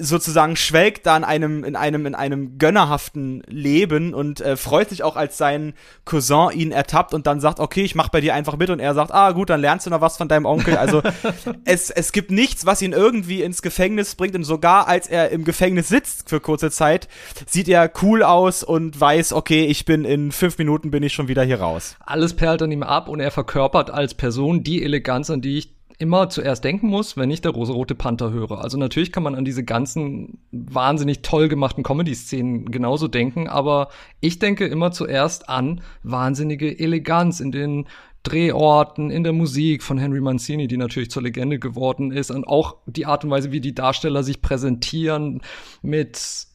sozusagen 0.00 0.56
schwelgt 0.56 1.06
da 1.06 1.16
in 1.16 1.22
einem, 1.22 1.62
in 1.62 1.76
einem, 1.76 2.06
in 2.06 2.14
einem 2.16 2.58
gönnerhaften 2.58 3.42
Leben 3.46 4.14
und 4.14 4.40
äh, 4.40 4.56
freut 4.56 4.90
sich 4.90 5.04
auch, 5.04 5.14
als 5.14 5.38
sein 5.38 5.74
Cousin 6.04 6.50
ihn 6.52 6.72
ertappt 6.72 7.14
und 7.14 7.26
dann 7.26 7.40
sagt, 7.40 7.60
okay, 7.60 7.82
ich 7.82 7.94
mach 7.94 8.08
bei 8.08 8.20
dir 8.20 8.34
einfach 8.34 8.56
mit 8.56 8.68
und 8.70 8.80
er 8.80 8.94
sagt, 8.94 9.12
ah 9.12 9.30
gut, 9.30 9.48
dann 9.48 9.60
lernst 9.60 9.86
du 9.86 9.90
noch 9.90 10.00
was 10.00 10.16
von 10.16 10.26
deinem 10.26 10.44
Onkel. 10.44 10.76
Also 10.76 11.02
es, 11.64 11.90
es 11.90 12.10
gibt 12.10 12.32
nichts, 12.32 12.66
was 12.66 12.82
ihn 12.82 12.92
irgendwie 12.92 13.42
ins 13.42 13.62
Gefängnis 13.62 14.16
bringt 14.16 14.34
und 14.34 14.42
sogar 14.42 14.88
als 14.88 15.06
er 15.06 15.30
im 15.30 15.44
Gefängnis 15.44 15.88
sitzt 15.88 16.28
für 16.28 16.40
kurze 16.40 16.72
Zeit, 16.72 17.08
sieht 17.46 17.68
er 17.68 17.90
cool 18.02 18.24
aus 18.24 18.64
und 18.64 19.00
weiß, 19.00 19.34
okay, 19.34 19.66
ich 19.66 19.84
bin 19.84 20.04
in 20.04 20.32
fünf 20.32 20.58
Minuten 20.58 20.90
bin 20.90 21.04
ich 21.04 21.12
schon 21.12 21.28
wieder 21.28 21.44
hier 21.44 21.60
raus. 21.60 21.96
Alles 22.00 22.34
perlt 22.34 22.60
an 22.60 22.72
ihm 22.72 22.82
ab 22.82 23.08
und 23.08 23.20
er 23.20 23.30
verkörpert 23.30 23.90
als 23.90 24.14
Person 24.14 24.64
die 24.64 24.82
Eleganz, 24.82 25.30
an 25.30 25.40
die 25.40 25.58
ich 25.58 25.75
immer 25.98 26.28
zuerst 26.28 26.62
denken 26.64 26.88
muss, 26.88 27.16
wenn 27.16 27.30
ich 27.30 27.40
der 27.40 27.52
rosarote 27.52 27.94
Panther 27.94 28.30
höre. 28.30 28.62
Also 28.62 28.76
natürlich 28.76 29.12
kann 29.12 29.22
man 29.22 29.34
an 29.34 29.44
diese 29.44 29.64
ganzen 29.64 30.38
wahnsinnig 30.52 31.22
toll 31.22 31.48
gemachten 31.48 31.82
Comedy-Szenen 31.82 32.70
genauso 32.70 33.08
denken, 33.08 33.48
aber 33.48 33.88
ich 34.20 34.38
denke 34.38 34.66
immer 34.66 34.92
zuerst 34.92 35.48
an 35.48 35.80
wahnsinnige 36.02 36.78
Eleganz 36.78 37.40
in 37.40 37.52
den 37.52 37.86
Drehorten, 38.22 39.10
in 39.10 39.22
der 39.22 39.32
Musik 39.32 39.84
von 39.84 39.98
Henry 39.98 40.20
Mancini, 40.20 40.66
die 40.66 40.76
natürlich 40.76 41.10
zur 41.10 41.22
Legende 41.22 41.60
geworden 41.60 42.10
ist, 42.10 42.32
und 42.32 42.46
auch 42.46 42.76
die 42.86 43.06
Art 43.06 43.24
und 43.24 43.30
Weise, 43.30 43.52
wie 43.52 43.60
die 43.60 43.74
Darsteller 43.74 44.24
sich 44.24 44.42
präsentieren 44.42 45.42
mit 45.80 46.48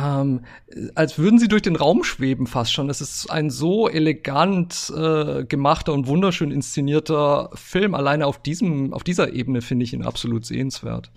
ähm, 0.00 0.40
als 0.94 1.18
würden 1.18 1.38
sie 1.38 1.48
durch 1.48 1.62
den 1.62 1.76
Raum 1.76 2.04
schweben 2.04 2.46
fast 2.46 2.72
schon. 2.72 2.88
Es 2.88 3.00
ist 3.00 3.30
ein 3.30 3.50
so 3.50 3.88
elegant 3.88 4.92
äh, 4.96 5.44
gemachter 5.44 5.92
und 5.92 6.06
wunderschön 6.06 6.50
inszenierter 6.50 7.50
Film. 7.54 7.94
Alleine 7.94 8.26
auf 8.26 8.40
diesem, 8.40 8.92
auf 8.92 9.04
dieser 9.04 9.32
Ebene 9.32 9.60
finde 9.60 9.84
ich 9.84 9.92
ihn 9.92 10.04
absolut 10.04 10.46
sehenswert. 10.46 11.10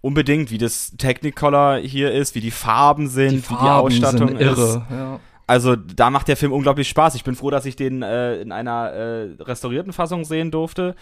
Unbedingt, 0.00 0.50
wie 0.50 0.58
das 0.58 0.94
Technicolor 0.98 1.78
hier 1.78 2.12
ist, 2.12 2.34
wie 2.34 2.40
die 2.40 2.52
Farben 2.52 3.08
sind, 3.08 3.32
die 3.32 3.38
Farben 3.38 3.90
wie 3.90 3.98
die 3.98 4.04
Ausstattung 4.04 4.28
sind 4.28 4.40
irre, 4.40 4.62
ist. 4.62 4.80
Ja. 4.90 5.20
Also 5.46 5.76
da 5.76 6.10
macht 6.10 6.28
der 6.28 6.36
Film 6.36 6.52
unglaublich 6.52 6.88
Spaß. 6.88 7.14
Ich 7.14 7.24
bin 7.24 7.34
froh, 7.34 7.50
dass 7.50 7.66
ich 7.66 7.76
den 7.76 8.02
äh, 8.02 8.36
in 8.40 8.50
einer 8.50 8.90
äh, 8.92 9.42
restaurierten 9.42 9.92
Fassung 9.92 10.24
sehen 10.24 10.50
durfte. 10.50 10.94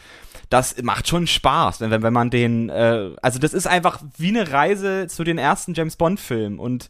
Das 0.50 0.82
macht 0.82 1.06
schon 1.08 1.26
Spaß, 1.26 1.80
wenn, 1.80 2.02
wenn 2.02 2.12
man 2.12 2.30
den, 2.30 2.68
äh, 2.68 3.10
also 3.22 3.38
das 3.38 3.54
ist 3.54 3.66
einfach 3.66 4.00
wie 4.18 4.28
eine 4.28 4.50
Reise 4.50 5.06
zu 5.06 5.22
den 5.22 5.38
ersten 5.38 5.74
James 5.74 5.96
Bond-Filmen. 5.96 6.58
Und 6.58 6.88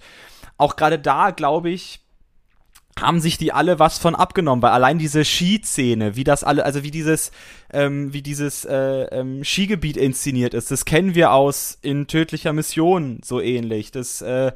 auch 0.56 0.76
gerade 0.76 0.98
da, 0.98 1.30
glaube 1.30 1.70
ich, 1.70 2.00
haben 3.00 3.20
sich 3.20 3.38
die 3.38 3.52
alle 3.52 3.78
was 3.78 3.98
von 3.98 4.14
abgenommen, 4.14 4.62
weil 4.62 4.72
allein 4.72 4.98
diese 4.98 5.24
Skiszene, 5.24 6.14
wie 6.16 6.24
das 6.24 6.44
alle, 6.44 6.64
also 6.64 6.82
wie 6.82 6.90
dieses, 6.90 7.32
ähm, 7.72 8.12
wie 8.12 8.22
dieses 8.22 8.64
äh, 8.64 9.04
ähm, 9.04 9.44
Skigebiet 9.44 9.96
inszeniert 9.96 10.54
ist, 10.54 10.70
das 10.70 10.84
kennen 10.84 11.14
wir 11.14 11.32
aus 11.32 11.78
in 11.80 12.06
tödlicher 12.06 12.52
Mission 12.52 13.20
so 13.24 13.40
ähnlich. 13.40 13.92
Das 13.92 14.20
äh, 14.20 14.52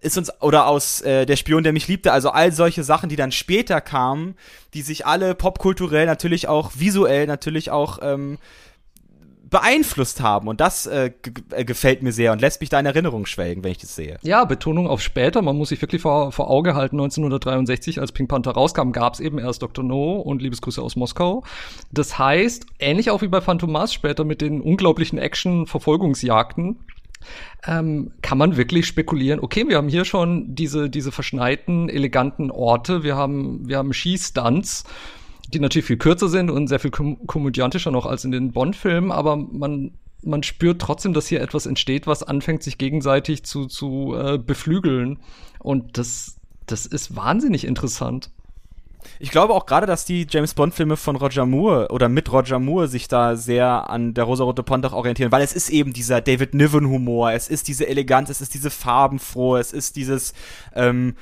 ist 0.00 0.18
uns 0.18 0.30
oder 0.40 0.66
aus 0.66 1.00
äh, 1.02 1.26
der 1.26 1.36
Spion, 1.36 1.62
der 1.62 1.72
mich 1.72 1.88
liebte, 1.88 2.12
also 2.12 2.30
all 2.30 2.52
solche 2.52 2.84
Sachen, 2.84 3.08
die 3.08 3.16
dann 3.16 3.32
später 3.32 3.80
kamen, 3.80 4.34
die 4.74 4.82
sich 4.82 5.06
alle 5.06 5.34
popkulturell 5.34 6.06
natürlich 6.06 6.48
auch 6.48 6.72
visuell 6.76 7.26
natürlich 7.26 7.70
auch 7.70 7.98
ähm, 8.02 8.38
beeinflusst 9.50 10.20
haben 10.20 10.48
und 10.48 10.60
das 10.60 10.86
äh, 10.86 11.10
äh, 11.50 11.64
gefällt 11.64 12.02
mir 12.02 12.12
sehr 12.12 12.32
und 12.32 12.40
lässt 12.40 12.60
mich 12.60 12.70
da 12.70 12.78
in 12.78 12.86
Erinnerung 12.86 13.26
schwelgen, 13.26 13.64
wenn 13.64 13.72
ich 13.72 13.78
das 13.78 13.96
sehe. 13.96 14.16
Ja, 14.22 14.44
Betonung 14.44 14.86
auf 14.86 15.02
später. 15.02 15.42
Man 15.42 15.56
muss 15.56 15.70
sich 15.70 15.82
wirklich 15.82 16.02
vor, 16.02 16.30
vor 16.30 16.48
Auge 16.48 16.74
halten. 16.74 16.96
1963, 16.96 18.00
als 18.00 18.12
Pink 18.12 18.28
Panther 18.28 18.52
rauskam, 18.52 18.92
gab 18.92 19.14
es 19.14 19.20
eben 19.20 19.38
erst 19.38 19.62
Dr. 19.62 19.84
No 19.84 20.20
und 20.20 20.40
Liebesgrüße 20.40 20.80
aus 20.80 20.94
Moskau. 20.94 21.42
Das 21.90 22.16
heißt, 22.16 22.66
ähnlich 22.78 23.10
auch 23.10 23.22
wie 23.22 23.28
bei 23.28 23.40
Phantomas 23.40 23.92
später 23.92 24.24
mit 24.24 24.40
den 24.40 24.60
unglaublichen 24.60 25.18
Action-Verfolgungsjagden, 25.18 26.78
ähm, 27.66 28.12
kann 28.22 28.38
man 28.38 28.56
wirklich 28.56 28.86
spekulieren, 28.86 29.40
okay, 29.40 29.68
wir 29.68 29.76
haben 29.76 29.88
hier 29.88 30.04
schon 30.04 30.54
diese, 30.54 30.90
diese 30.90 31.12
verschneiten, 31.12 31.88
eleganten 31.88 32.50
Orte, 32.50 33.02
wir 33.02 33.16
haben, 33.16 33.68
wir 33.68 33.78
haben 33.78 33.92
Skistunts, 33.92 34.84
die 35.48 35.60
natürlich 35.60 35.86
viel 35.86 35.98
kürzer 35.98 36.28
sind 36.28 36.50
und 36.50 36.68
sehr 36.68 36.80
viel 36.80 36.90
kom 36.90 37.26
komödiantischer 37.26 37.90
noch 37.90 38.06
als 38.06 38.24
in 38.24 38.30
den 38.30 38.52
Bond-Filmen, 38.52 39.10
aber 39.12 39.36
man, 39.36 39.92
man 40.22 40.42
spürt 40.42 40.80
trotzdem, 40.80 41.12
dass 41.12 41.26
hier 41.26 41.40
etwas 41.40 41.66
entsteht, 41.66 42.06
was 42.06 42.22
anfängt, 42.22 42.62
sich 42.62 42.78
gegenseitig 42.78 43.44
zu, 43.44 43.66
zu 43.66 44.14
äh, 44.14 44.38
beflügeln. 44.38 45.18
Und 45.58 45.98
das, 45.98 46.38
das 46.66 46.86
ist 46.86 47.16
wahnsinnig 47.16 47.66
interessant. 47.66 48.30
Ich 49.18 49.30
glaube 49.30 49.54
auch 49.54 49.66
gerade, 49.66 49.86
dass 49.86 50.04
die 50.04 50.26
James 50.28 50.54
Bond-Filme 50.54 50.96
von 50.96 51.16
Roger 51.16 51.46
Moore 51.46 51.88
oder 51.90 52.08
mit 52.08 52.32
Roger 52.32 52.58
Moore 52.58 52.88
sich 52.88 53.08
da 53.08 53.36
sehr 53.36 53.90
an 53.90 54.14
der 54.14 54.24
Rosarote 54.24 54.62
Panther 54.62 54.92
orientieren, 54.92 55.32
weil 55.32 55.42
es 55.42 55.52
ist 55.52 55.70
eben 55.70 55.92
dieser 55.92 56.20
David 56.20 56.54
Niven-Humor, 56.54 57.32
es 57.32 57.48
ist 57.48 57.68
diese 57.68 57.86
Eleganz, 57.86 58.30
es 58.30 58.40
ist 58.40 58.54
diese 58.54 58.70
farbenfrohe, 58.70 59.60
es 59.60 59.72
ist 59.72 59.96
dieses, 59.96 60.34
ähm, 60.74 61.14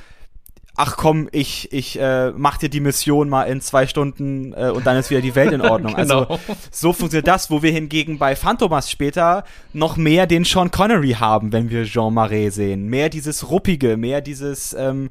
ach 0.78 0.97
komm, 0.97 1.28
ich, 1.32 1.73
ich 1.73 1.99
äh, 2.00 2.30
mach 2.30 2.56
dir 2.56 2.68
die 2.68 2.80
Mission 2.80 3.28
mal 3.28 3.44
in 3.44 3.61
zwei 3.61 3.88
Stunden 3.88 4.52
äh, 4.52 4.70
und 4.70 4.87
dann 4.87 4.97
ist 4.97 5.11
wieder 5.11 5.20
die 5.20 5.35
Welt 5.35 5.52
in 5.52 5.61
Ordnung. 5.61 5.88
Also, 5.99 6.20
genau. 6.20 6.30
Also 6.30 6.56
so 6.70 6.92
funktioniert 6.92 7.26
das, 7.26 7.50
wo 7.50 7.62
wir 7.62 7.73
hingegen 7.73 8.18
bei 8.18 8.37
Phantomas 8.37 8.88
später 8.88 9.44
noch 9.73 9.97
mehr 9.97 10.28
den 10.28 10.44
Sean 10.44 10.70
Connery 10.70 11.16
haben, 11.18 11.52
wenn 11.52 11.70
wir 11.70 11.85
Jean 11.85 12.14
Marais 12.14 12.54
sehen. 12.54 12.87
Mehr 12.87 13.08
dieses 13.08 13.50
Ruppige, 13.50 13.97
mehr 13.97 14.20
dieses 14.20 14.75
ähm, 14.75 15.11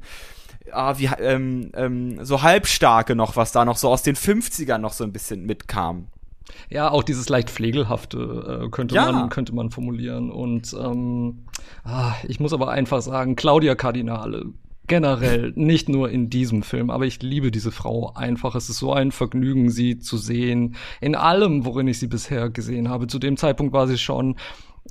ah, 0.72 0.98
wie, 0.98 1.06
ähm, 1.20 1.70
ähm, 1.74 2.24
so 2.24 2.42
halbstarke 2.42 3.14
noch, 3.14 3.36
was 3.36 3.52
da 3.52 3.64
noch 3.64 3.76
so 3.76 3.88
aus 3.88 4.02
den 4.02 4.16
50ern 4.16 4.78
noch 4.78 4.92
so 4.92 5.04
ein 5.04 5.12
bisschen 5.12 5.44
mitkam. 5.46 6.08
Ja, 6.70 6.90
auch 6.90 7.02
dieses 7.02 7.28
leicht 7.28 7.50
pflegelhafte 7.50 8.62
äh, 8.64 8.70
könnte 8.70 8.94
ja. 8.94 9.12
man 9.12 9.28
könnte 9.28 9.54
man 9.54 9.70
formulieren 9.70 10.30
und 10.30 10.74
ähm, 10.74 11.44
ah, 11.84 12.14
ich 12.26 12.40
muss 12.40 12.52
aber 12.52 12.70
einfach 12.70 13.02
sagen, 13.02 13.36
Claudia 13.36 13.74
Cardinale 13.74 14.46
generell 14.88 15.52
nicht 15.54 15.88
nur 15.88 16.10
in 16.10 16.30
diesem 16.30 16.62
Film, 16.62 16.90
aber 16.90 17.06
ich 17.06 17.22
liebe 17.22 17.50
diese 17.50 17.70
Frau 17.70 18.12
einfach. 18.14 18.54
Es 18.54 18.68
ist 18.68 18.78
so 18.78 18.92
ein 18.92 19.12
Vergnügen, 19.12 19.70
sie 19.70 19.98
zu 19.98 20.16
sehen 20.16 20.74
in 21.00 21.14
allem, 21.14 21.64
worin 21.64 21.86
ich 21.86 21.98
sie 22.00 22.08
bisher 22.08 22.50
gesehen 22.50 22.88
habe. 22.88 23.06
Zu 23.06 23.18
dem 23.18 23.36
Zeitpunkt 23.36 23.72
war 23.72 23.86
sie 23.86 23.98
schon 23.98 24.36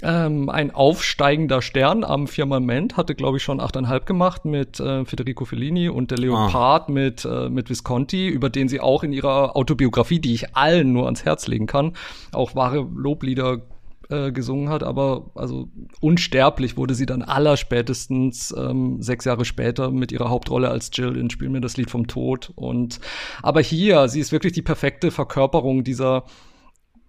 ähm, 0.04 0.50
ein 0.50 0.74
aufsteigender 0.74 1.62
Stern 1.62 2.04
am 2.04 2.28
Firmament, 2.28 2.98
hatte, 2.98 3.16
glaube 3.16 3.38
ich, 3.38 3.44
schon 3.44 3.60
achteinhalb 3.60 4.06
gemacht 4.06 4.46
mit 4.46 4.80
äh, 4.80 5.06
Federico 5.06 5.46
Fellini 5.46 5.90
und 5.90 6.12
der 6.12 6.18
Leopard 6.18 6.90
ah. 6.90 6.92
mit, 6.92 7.26
äh, 7.26 7.50
mit 7.50 7.70
Visconti, 7.70 8.28
über 8.28 8.50
den 8.50 8.70
sie 8.70 8.80
auch 8.80 9.04
in 9.04 9.14
ihrer 9.14 9.56
Autobiografie, 9.56 10.20
die 10.20 10.34
ich 10.34 10.56
allen 10.56 10.94
nur 10.94 11.06
ans 11.06 11.26
Herz 11.26 11.48
legen 11.48 11.68
kann, 11.68 11.94
auch 12.32 12.56
wahre 12.56 12.88
Loblieder 12.96 13.62
äh, 14.10 14.32
gesungen 14.32 14.70
hat, 14.70 14.84
aber 14.84 15.32
also 15.36 15.68
unsterblich 16.00 16.78
wurde 16.78 16.96
sie 16.96 17.06
dann 17.06 17.22
allerspätestens 17.24 18.56
ähm, 18.58 19.02
sechs 19.02 19.26
Jahre 19.26 19.44
später 19.44 19.92
mit 19.92 20.14
ihrer 20.14 20.30
Hauptrolle 20.30 20.70
als 20.70 20.92
Jill 20.94 21.18
in 21.18 21.30
Spiel 21.30 21.50
mir 21.50 21.60
das 21.60 21.76
Lied 21.76 21.92
vom 21.92 22.08
Tod. 22.08 22.54
Und 22.56 23.02
aber 23.42 23.62
hier, 23.62 24.08
sie 24.08 24.22
ist 24.22 24.32
wirklich 24.32 24.54
die 24.54 24.62
perfekte 24.62 25.12
Verkörperung 25.12 25.84
dieser 25.84 26.24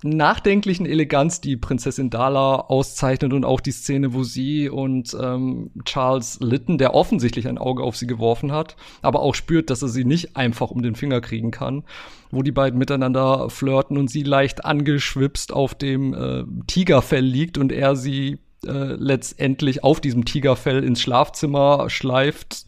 nachdenklichen 0.03 0.87
Eleganz, 0.87 1.41
die 1.41 1.57
Prinzessin 1.57 2.11
Dala 2.11 2.57
auszeichnet 2.57 3.33
und 3.33 3.45
auch 3.45 3.61
die 3.61 3.73
Szene, 3.73 4.15
wo 4.15 4.23
sie 4.23 4.69
und 4.69 5.17
ähm, 5.21 5.71
Charles 5.85 6.39
Lytton, 6.41 6.79
der 6.79 6.95
offensichtlich 6.95 7.49
ein 7.49 7.59
Auge 7.59 7.83
auf 7.83 7.97
sie 7.97 8.07
geworfen 8.07 8.53
hat, 8.53 8.77
aber 9.03 9.21
auch 9.21 9.35
spürt, 9.35 9.71
dass 9.71 9.83
er 9.83 9.89
sie 9.89 10.05
nicht 10.05 10.37
einfach 10.37 10.71
um 10.71 10.83
den 10.83 10.95
Finger 10.95 11.21
kriegen 11.21 11.51
kann, 11.51 11.85
wo 12.31 12.43
die 12.43 12.53
beiden 12.53 12.79
miteinander 12.79 13.51
flirten 13.51 13.99
und 13.99 14.09
sie 14.09 14.23
leicht 14.23 14.65
angeschwipst 14.65 15.53
auf 15.53 15.75
dem 15.75 16.15
äh, 16.15 16.45
Tigerfell 16.67 17.25
liegt 17.25 17.59
und 17.59 17.73
er 17.73 17.97
sie 17.97 18.39
äh, 18.67 18.95
letztendlich 18.95 19.85
auf 19.85 20.01
diesem 20.01 20.25
Tigerfell 20.25 20.85
ins 20.85 21.01
Schlafzimmer 21.01 21.91
schleift, 21.91 22.67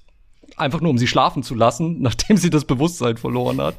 einfach 0.60 0.80
nur 0.80 0.90
um 0.90 0.98
sie 0.98 1.06
schlafen 1.06 1.42
zu 1.42 1.54
lassen, 1.54 1.96
nachdem 2.00 2.36
sie 2.36 2.50
das 2.50 2.64
Bewusstsein 2.64 3.16
verloren 3.16 3.60
hat. 3.60 3.76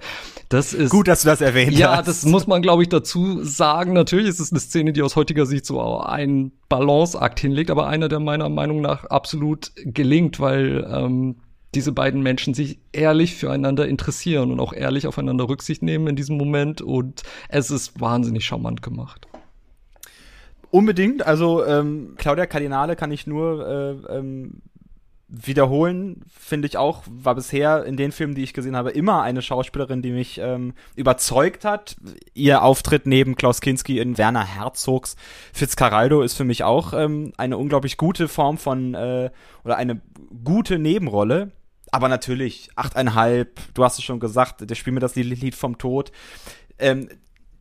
Das 0.49 0.73
ist 0.73 0.89
gut, 0.89 1.07
dass 1.07 1.21
du 1.21 1.29
das 1.29 1.41
erwähnt 1.41 1.77
ja, 1.77 1.91
hast. 1.91 1.97
Ja, 1.97 2.01
das 2.03 2.25
muss 2.25 2.47
man, 2.47 2.61
glaube 2.61 2.83
ich, 2.83 2.89
dazu 2.89 3.43
sagen. 3.43 3.93
Natürlich 3.93 4.27
ist 4.27 4.39
es 4.39 4.51
eine 4.51 4.59
Szene, 4.59 4.91
die 4.91 5.01
aus 5.01 5.15
heutiger 5.15 5.45
Sicht 5.45 5.65
so 5.65 5.99
einen 5.99 6.51
Balanceakt 6.67 7.39
hinlegt, 7.39 7.71
aber 7.71 7.87
einer, 7.87 8.09
der 8.09 8.19
meiner 8.19 8.49
Meinung 8.49 8.81
nach 8.81 9.05
absolut 9.05 9.71
gelingt, 9.85 10.39
weil 10.39 10.85
ähm, 10.91 11.37
diese 11.73 11.91
beiden 11.91 12.21
Menschen 12.21 12.53
sich 12.53 12.79
ehrlich 12.91 13.35
füreinander 13.35 13.87
interessieren 13.87 14.51
und 14.51 14.59
auch 14.59 14.73
ehrlich 14.73 15.07
aufeinander 15.07 15.47
Rücksicht 15.47 15.81
nehmen 15.81 16.07
in 16.07 16.15
diesem 16.15 16.37
Moment 16.37 16.81
und 16.81 17.23
es 17.47 17.71
ist 17.71 18.01
wahnsinnig 18.01 18.43
charmant 18.45 18.81
gemacht. 18.81 19.27
Unbedingt, 20.69 21.25
also 21.25 21.65
ähm, 21.65 22.15
Claudia 22.17 22.45
Cardinale 22.45 22.95
kann 22.95 23.11
ich 23.11 23.27
nur 23.27 23.67
äh, 23.67 24.17
ähm, 24.17 24.61
wiederholen, 25.31 26.25
finde 26.29 26.67
ich 26.67 26.77
auch, 26.77 27.03
war 27.07 27.35
bisher 27.35 27.85
in 27.85 27.95
den 27.95 28.11
Filmen, 28.11 28.35
die 28.35 28.43
ich 28.43 28.53
gesehen 28.53 28.75
habe, 28.75 28.91
immer 28.91 29.21
eine 29.21 29.41
Schauspielerin, 29.41 30.01
die 30.01 30.11
mich 30.11 30.39
ähm, 30.39 30.73
überzeugt 30.95 31.63
hat. 31.63 31.95
Ihr 32.33 32.63
Auftritt 32.63 33.07
neben 33.07 33.35
Klaus 33.35 33.61
Kinski 33.61 33.99
in 33.99 34.17
Werner 34.17 34.45
Herzogs 34.45 35.15
Fitzcarraldo 35.53 36.21
ist 36.21 36.33
für 36.33 36.43
mich 36.43 36.65
auch 36.65 36.93
ähm, 36.93 37.31
eine 37.37 37.57
unglaublich 37.57 37.95
gute 37.95 38.27
Form 38.27 38.57
von 38.57 38.93
äh, 38.93 39.29
oder 39.63 39.77
eine 39.77 40.01
gute 40.43 40.77
Nebenrolle. 40.77 41.51
Aber 41.91 42.09
natürlich, 42.09 42.69
achteinhalb, 42.75 43.59
du 43.73 43.83
hast 43.83 43.97
es 43.99 44.03
schon 44.03 44.19
gesagt, 44.19 44.69
der 44.69 44.75
spielt 44.75 44.93
mir 44.93 44.99
das 44.99 45.15
Lied 45.15 45.55
vom 45.55 45.77
Tod. 45.77 46.11
Ähm, 46.77 47.07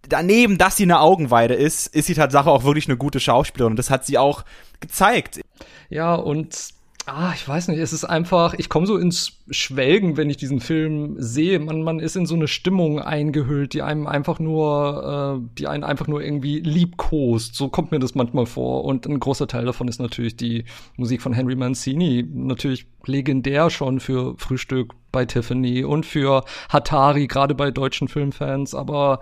daneben, 0.09 0.59
dass 0.59 0.77
sie 0.77 0.85
eine 0.85 1.01
Augenweide 1.01 1.55
ist, 1.55 1.87
ist 1.87 2.07
sie 2.07 2.15
Tatsache 2.15 2.51
auch 2.51 2.65
wirklich 2.65 2.89
eine 2.89 2.97
gute 2.97 3.21
Schauspielerin. 3.21 3.73
Und 3.73 3.77
das 3.77 3.91
hat 3.91 4.07
sie 4.07 4.19
auch 4.19 4.45
gezeigt. 4.81 5.41
Ja, 5.89 6.15
und 6.15 6.75
Ah, 7.07 7.33
ich 7.35 7.47
weiß 7.49 7.69
nicht, 7.69 7.79
es 7.79 7.93
ist 7.93 8.05
einfach, 8.05 8.55
ich 8.55 8.69
komme 8.69 8.87
so 8.87 8.97
ins 8.97 9.39
Schwelgen, 9.51 10.17
wenn 10.17 10.31
ich 10.31 10.37
diesen 10.37 10.61
Film 10.61 11.17
sehe. 11.19 11.59
Man, 11.59 11.83
man 11.83 11.99
ist 11.99 12.15
in 12.15 12.27
so 12.27 12.35
eine 12.35 12.47
Stimmung 12.47 13.01
eingehüllt, 13.01 13.73
die 13.73 13.83
einem 13.83 14.07
einfach 14.07 14.39
nur, 14.39 15.41
äh, 15.43 15.49
die 15.59 15.67
einen 15.67 15.83
einfach 15.83 16.07
nur 16.07 16.23
irgendwie 16.23 16.61
liebkost. 16.61 17.55
So 17.55 17.69
kommt 17.69 17.91
mir 17.91 17.99
das 17.99 18.15
manchmal 18.15 18.47
vor. 18.47 18.85
Und 18.85 19.07
ein 19.07 19.19
großer 19.19 19.49
Teil 19.49 19.65
davon 19.65 19.89
ist 19.89 19.99
natürlich 19.99 20.37
die 20.37 20.65
Musik 20.97 21.23
von 21.23 21.33
Henry 21.33 21.57
Mancini. 21.57 22.25
Natürlich 22.33 22.87
legendär 23.07 23.71
schon 23.71 23.99
für 23.99 24.35
Frühstück 24.37 24.95
bei 25.11 25.25
Tiffany 25.25 25.85
und 25.85 26.07
für 26.07 26.45
Hatari, 26.69 27.27
gerade 27.27 27.55
bei 27.55 27.71
deutschen 27.71 28.09
Filmfans. 28.09 28.75
Aber 28.75 29.21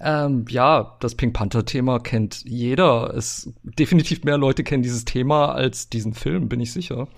ähm, 0.00 0.44
ja, 0.48 0.96
das 1.00 1.14
Pink 1.14 1.34
Panther-Thema 1.34 1.98
kennt 2.00 2.44
jeder. 2.44 3.14
Es 3.14 3.52
definitiv 3.62 4.24
mehr 4.24 4.38
Leute 4.38 4.62
kennen 4.64 4.82
dieses 4.82 5.04
Thema 5.04 5.52
als 5.52 5.88
diesen 5.88 6.14
Film, 6.14 6.48
bin 6.48 6.60
ich 6.60 6.72
sicher. 6.72 7.08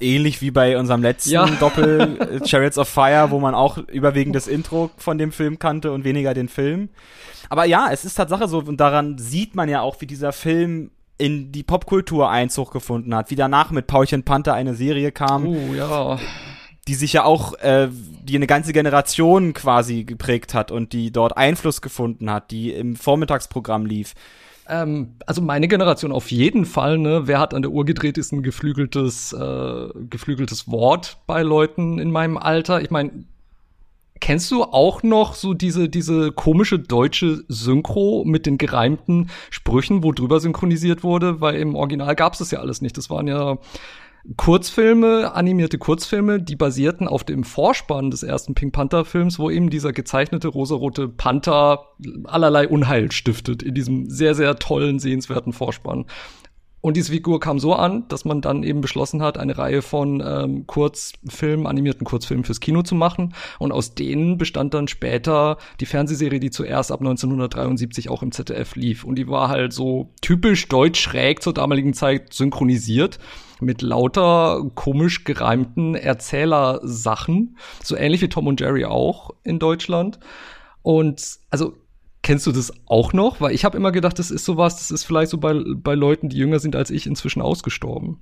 Ähnlich 0.00 0.40
wie 0.40 0.50
bei 0.50 0.78
unserem 0.78 1.02
letzten 1.02 1.30
ja. 1.30 1.46
Doppel 1.60 2.18
äh, 2.20 2.46
Chariots 2.46 2.78
of 2.78 2.88
Fire, 2.88 3.30
wo 3.30 3.40
man 3.40 3.54
auch 3.54 3.78
überwiegend 3.78 4.36
das 4.36 4.46
Intro 4.46 4.90
von 4.96 5.18
dem 5.18 5.32
Film 5.32 5.58
kannte 5.58 5.92
und 5.92 6.04
weniger 6.04 6.34
den 6.34 6.48
Film. 6.48 6.88
Aber 7.48 7.64
ja, 7.64 7.88
es 7.92 8.04
ist 8.04 8.14
Tatsache 8.14 8.48
so, 8.48 8.58
und 8.58 8.78
daran 8.78 9.18
sieht 9.18 9.54
man 9.54 9.68
ja 9.68 9.80
auch, 9.80 10.00
wie 10.00 10.06
dieser 10.06 10.32
Film 10.32 10.90
in 11.16 11.52
die 11.52 11.62
Popkultur 11.62 12.28
Einzug 12.28 12.72
gefunden 12.72 13.14
hat, 13.14 13.30
wie 13.30 13.36
danach 13.36 13.70
mit 13.70 13.86
Paulchen 13.86 14.24
Panther 14.24 14.54
eine 14.54 14.74
Serie 14.74 15.12
kam. 15.12 15.46
Oh, 15.46 15.74
ja 15.74 16.18
die 16.88 16.94
sich 16.94 17.14
ja 17.14 17.24
auch, 17.24 17.54
äh, 17.60 17.88
die 17.90 18.36
eine 18.36 18.46
ganze 18.46 18.72
Generation 18.72 19.54
quasi 19.54 20.04
geprägt 20.04 20.54
hat 20.54 20.70
und 20.70 20.92
die 20.92 21.10
dort 21.10 21.36
Einfluss 21.36 21.80
gefunden 21.82 22.30
hat, 22.30 22.50
die 22.50 22.72
im 22.72 22.96
Vormittagsprogramm 22.96 23.86
lief. 23.86 24.14
Ähm, 24.68 25.16
also 25.26 25.42
meine 25.42 25.68
Generation 25.68 26.12
auf 26.12 26.30
jeden 26.30 26.64
Fall, 26.64 26.98
ne? 26.98 27.22
Wer 27.26 27.38
hat 27.38 27.54
an 27.54 27.62
der 27.62 27.70
Uhr 27.70 27.84
gedreht, 27.84 28.18
ist 28.18 28.32
ein 28.32 28.42
geflügeltes, 28.42 29.32
äh, 29.32 29.88
geflügeltes 30.08 30.70
Wort 30.70 31.18
bei 31.26 31.42
Leuten 31.42 31.98
in 31.98 32.10
meinem 32.10 32.38
Alter. 32.38 32.80
Ich 32.80 32.90
meine, 32.90 33.24
kennst 34.20 34.50
du 34.50 34.62
auch 34.64 35.02
noch 35.02 35.34
so 35.34 35.52
diese, 35.52 35.88
diese 35.88 36.32
komische 36.32 36.78
deutsche 36.78 37.44
Synchro 37.48 38.24
mit 38.24 38.46
den 38.46 38.56
gereimten 38.56 39.28
Sprüchen, 39.50 40.02
wo 40.02 40.12
drüber 40.12 40.40
synchronisiert 40.40 41.02
wurde? 41.02 41.42
Weil 41.42 41.56
im 41.56 41.74
Original 41.74 42.14
gab 42.14 42.32
es 42.32 42.38
das 42.38 42.50
ja 42.50 42.60
alles 42.60 42.80
nicht. 42.80 42.96
Das 42.96 43.10
waren 43.10 43.28
ja 43.28 43.58
Kurzfilme, 44.36 45.34
animierte 45.34 45.76
Kurzfilme, 45.76 46.40
die 46.40 46.56
basierten 46.56 47.08
auf 47.08 47.24
dem 47.24 47.44
Vorspann 47.44 48.10
des 48.10 48.22
ersten 48.22 48.54
Pink 48.54 48.72
Panther 48.72 49.04
Films, 49.04 49.38
wo 49.38 49.50
eben 49.50 49.68
dieser 49.68 49.92
gezeichnete 49.92 50.48
rosarote 50.48 51.08
Panther 51.08 51.90
allerlei 52.24 52.66
Unheil 52.66 53.12
stiftet 53.12 53.62
in 53.62 53.74
diesem 53.74 54.08
sehr, 54.08 54.34
sehr 54.34 54.56
tollen, 54.56 54.98
sehenswerten 54.98 55.52
Vorspann. 55.52 56.06
Und 56.84 56.98
diese 56.98 57.12
Figur 57.12 57.40
kam 57.40 57.58
so 57.58 57.72
an, 57.72 58.06
dass 58.08 58.26
man 58.26 58.42
dann 58.42 58.62
eben 58.62 58.82
beschlossen 58.82 59.22
hat, 59.22 59.38
eine 59.38 59.56
Reihe 59.56 59.80
von 59.80 60.22
ähm, 60.22 60.66
Kurzfilmen, 60.66 61.66
animierten 61.66 62.04
Kurzfilmen 62.04 62.44
fürs 62.44 62.60
Kino 62.60 62.82
zu 62.82 62.94
machen. 62.94 63.32
Und 63.58 63.72
aus 63.72 63.94
denen 63.94 64.36
bestand 64.36 64.74
dann 64.74 64.86
später 64.86 65.56
die 65.80 65.86
Fernsehserie, 65.86 66.40
die 66.40 66.50
zuerst 66.50 66.92
ab 66.92 67.00
1973 67.00 68.10
auch 68.10 68.22
im 68.22 68.32
ZDF 68.32 68.76
lief. 68.76 69.04
Und 69.04 69.14
die 69.14 69.28
war 69.28 69.48
halt 69.48 69.72
so 69.72 70.10
typisch 70.20 70.68
deutsch 70.68 71.00
schräg 71.00 71.42
zur 71.42 71.54
damaligen 71.54 71.94
Zeit 71.94 72.34
synchronisiert 72.34 73.18
mit 73.62 73.80
lauter 73.80 74.70
komisch 74.74 75.24
gereimten 75.24 75.94
Erzählersachen. 75.94 77.56
So 77.82 77.96
ähnlich 77.96 78.20
wie 78.20 78.28
Tom 78.28 78.46
und 78.46 78.60
Jerry 78.60 78.84
auch 78.84 79.30
in 79.42 79.58
Deutschland. 79.58 80.18
Und 80.82 81.38
also 81.48 81.72
Kennst 82.24 82.46
du 82.46 82.52
das 82.52 82.72
auch 82.86 83.12
noch? 83.12 83.42
Weil 83.42 83.54
ich 83.54 83.66
habe 83.66 83.76
immer 83.76 83.92
gedacht, 83.92 84.18
das 84.18 84.30
ist 84.30 84.46
sowas, 84.46 84.76
das 84.78 84.90
ist 84.90 85.04
vielleicht 85.04 85.30
so 85.30 85.36
bei, 85.36 85.52
bei 85.76 85.94
Leuten, 85.94 86.30
die 86.30 86.38
jünger 86.38 86.58
sind 86.58 86.74
als 86.74 86.88
ich, 86.88 87.06
inzwischen 87.06 87.42
ausgestorben. 87.42 88.18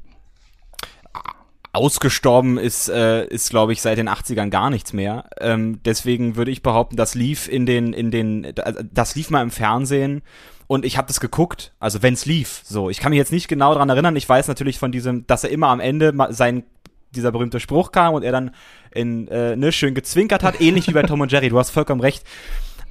Ausgestorben 1.73 2.59
ist, 2.59 2.89
äh, 2.89 3.25
ist 3.29 3.51
glaube 3.51 3.73
ich, 3.73 3.81
seit 3.81 3.99
den 3.99 4.09
80ern 4.09 4.51
gar 4.51 4.71
nichts 4.71 4.93
mehr. 4.93 5.31
Ähm, 5.41 5.79
deswegen 5.85 6.35
würde 6.35 6.51
ich 6.51 6.63
behaupten, 6.63 6.97
das 6.97 7.15
lief 7.15 7.47
in 7.49 7.65
den, 7.65 7.93
in 7.93 8.11
den, 8.11 8.53
das 8.93 9.15
lief 9.15 9.31
mal 9.31 9.41
im 9.41 9.53
Fernsehen 9.53 10.23
und 10.67 10.85
ich 10.85 10.99
habe 10.99 11.07
das 11.07 11.21
geguckt, 11.21 11.73
also 11.79 12.03
wenn's 12.03 12.27
lief. 12.27 12.63
So, 12.65 12.91
ich 12.91 12.99
kann 12.99 13.11
mich 13.11 13.19
jetzt 13.19 13.31
nicht 13.31 13.47
genau 13.47 13.73
dran 13.73 13.89
erinnern. 13.89 14.17
Ich 14.17 14.29
weiß 14.29 14.49
natürlich 14.49 14.81
von 14.81 14.91
diesem, 14.91 15.29
dass 15.29 15.45
er 15.45 15.51
immer 15.51 15.69
am 15.69 15.79
Ende 15.79 16.13
sein 16.31 16.65
dieser 17.15 17.31
berühmte 17.31 17.61
Spruch 17.61 17.93
kam 17.93 18.15
und 18.15 18.25
er 18.25 18.33
dann 18.33 18.51
in 18.91 19.29
äh, 19.29 19.55
ne 19.55 19.71
schön 19.71 19.95
gezwinkert 19.95 20.43
hat, 20.43 20.61
ähnlich 20.61 20.89
wie 20.89 20.93
bei 20.93 21.03
Tom 21.05 21.21
und 21.21 21.31
Jerry. 21.31 21.51
Du 21.51 21.59
hast 21.59 21.71
vollkommen 21.71 22.01
recht. 22.01 22.25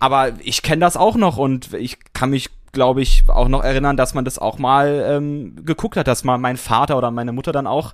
Aber 0.02 0.32
ich 0.42 0.64
kenne 0.64 0.80
das 0.80 0.98
auch 0.98 1.16
noch 1.16 1.38
und 1.38 1.74
ich 1.76 2.00
kann 2.14 2.32
mich, 2.32 2.50
glaube 2.72 3.04
ich, 3.04 3.24
auch 3.28 3.48
noch 3.48 3.64
erinnern, 3.64 3.98
dass 3.98 4.16
man 4.16 4.26
das 4.26 4.40
auch 4.40 4.58
mal 4.58 5.06
ähm, 5.08 5.64
geguckt 5.64 5.96
hat, 5.96 6.08
dass 6.08 6.24
mal 6.24 6.40
mein 6.40 6.58
Vater 6.58 6.98
oder 6.98 7.12
meine 7.12 7.32
Mutter 7.32 7.52
dann 7.52 7.68
auch 7.68 7.94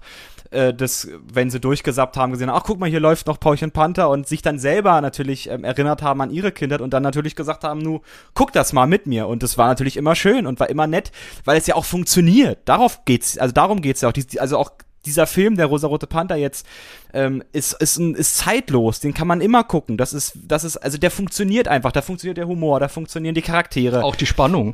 äh, 0.51 0.73
das, 0.73 1.09
wenn 1.21 1.49
sie 1.49 1.59
durchgesappt 1.59 2.15
haben, 2.15 2.31
gesehen, 2.31 2.49
ach 2.49 2.63
guck 2.63 2.79
mal, 2.79 2.89
hier 2.89 3.01
läuft 3.01 3.27
noch 3.27 3.41
Paulchen 3.41 3.71
Panther 3.71 4.09
und 4.09 4.25
sich 4.25 4.41
dann 4.41 4.57
selber 4.57 5.01
natürlich 5.01 5.49
ähm, 5.49 5.65
erinnert 5.65 6.01
haben 6.01 6.21
an 6.21 6.31
ihre 6.31 6.53
Kindheit 6.53 6.79
und 6.79 6.93
dann 6.93 7.03
natürlich 7.03 7.35
gesagt 7.35 7.65
haben, 7.65 7.81
nu, 7.81 7.99
guck 8.33 8.53
das 8.53 8.71
mal 8.71 8.87
mit 8.87 9.05
mir. 9.05 9.27
Und 9.27 9.43
das 9.43 9.57
war 9.57 9.67
natürlich 9.67 9.97
immer 9.97 10.15
schön 10.15 10.47
und 10.47 10.61
war 10.61 10.69
immer 10.69 10.87
nett, 10.87 11.11
weil 11.43 11.57
es 11.57 11.67
ja 11.67 11.75
auch 11.75 11.83
funktioniert. 11.83 12.59
Darauf 12.63 13.03
geht's, 13.03 13.37
also 13.37 13.51
darum 13.51 13.81
geht's 13.81 13.99
ja 13.99 14.07
auch. 14.07 14.13
Die, 14.13 14.39
also 14.39 14.57
auch 14.57 14.71
dieser 15.05 15.27
Film, 15.27 15.55
der 15.55 15.67
Rosarote 15.67 16.07
Panther 16.07 16.35
jetzt, 16.35 16.65
ähm, 17.13 17.43
ist, 17.53 17.73
ist, 17.73 17.97
ist 17.97 18.37
zeitlos. 18.37 18.99
Den 18.99 19.13
kann 19.13 19.27
man 19.27 19.41
immer 19.41 19.63
gucken. 19.63 19.97
Das 19.97 20.13
ist, 20.13 20.37
das 20.43 20.63
ist, 20.63 20.77
also 20.77 20.97
der 20.97 21.11
funktioniert 21.11 21.67
einfach. 21.67 21.91
Da 21.91 22.01
funktioniert 22.01 22.37
der 22.37 22.47
Humor, 22.47 22.79
da 22.79 22.87
funktionieren 22.87 23.35
die 23.35 23.41
Charaktere. 23.41 24.03
Auch 24.03 24.15
die 24.15 24.25
Spannung. 24.25 24.73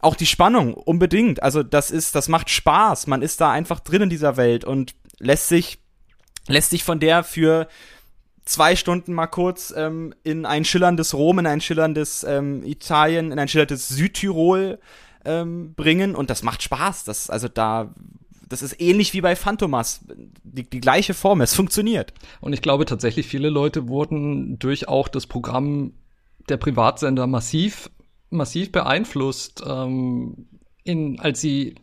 Auch 0.00 0.16
die 0.16 0.26
Spannung, 0.26 0.74
unbedingt. 0.74 1.42
Also 1.42 1.62
das 1.62 1.90
ist, 1.90 2.14
das 2.14 2.28
macht 2.28 2.50
Spaß. 2.50 3.06
Man 3.06 3.22
ist 3.22 3.40
da 3.40 3.50
einfach 3.50 3.80
drin 3.80 4.02
in 4.02 4.10
dieser 4.10 4.36
Welt 4.36 4.64
und 4.64 4.94
lässt 5.18 5.48
sich, 5.48 5.78
lässt 6.48 6.70
sich 6.70 6.82
von 6.82 6.98
der 6.98 7.22
für 7.22 7.68
zwei 8.44 8.74
Stunden 8.76 9.12
mal 9.12 9.28
kurz 9.28 9.72
ähm, 9.76 10.14
in 10.24 10.46
ein 10.46 10.64
schillerndes 10.64 11.14
Rom, 11.14 11.38
in 11.38 11.46
ein 11.46 11.60
schillerndes 11.60 12.24
ähm, 12.24 12.64
Italien, 12.64 13.30
in 13.30 13.38
ein 13.38 13.48
schillerndes 13.48 13.88
Südtirol 13.88 14.80
ähm, 15.24 15.74
bringen 15.74 16.14
und 16.14 16.30
das 16.30 16.42
macht 16.42 16.62
Spaß. 16.62 17.04
Das, 17.04 17.30
also 17.30 17.48
da 17.48 17.94
das 18.52 18.60
ist 18.62 18.80
ähnlich 18.80 19.14
wie 19.14 19.22
bei 19.22 19.34
Phantomas. 19.34 20.04
Die, 20.44 20.68
die 20.68 20.80
gleiche 20.80 21.14
Form, 21.14 21.40
es 21.40 21.54
funktioniert. 21.54 22.12
Und 22.40 22.52
ich 22.52 22.60
glaube 22.60 22.84
tatsächlich, 22.84 23.26
viele 23.26 23.48
Leute 23.48 23.88
wurden 23.88 24.58
durch 24.58 24.88
auch 24.88 25.08
das 25.08 25.26
Programm 25.26 25.94
der 26.48 26.58
Privatsender 26.58 27.26
massiv, 27.26 27.90
massiv 28.28 28.70
beeinflusst, 28.70 29.62
ähm, 29.66 30.48
in, 30.84 31.18
als 31.18 31.40
sie 31.40 31.76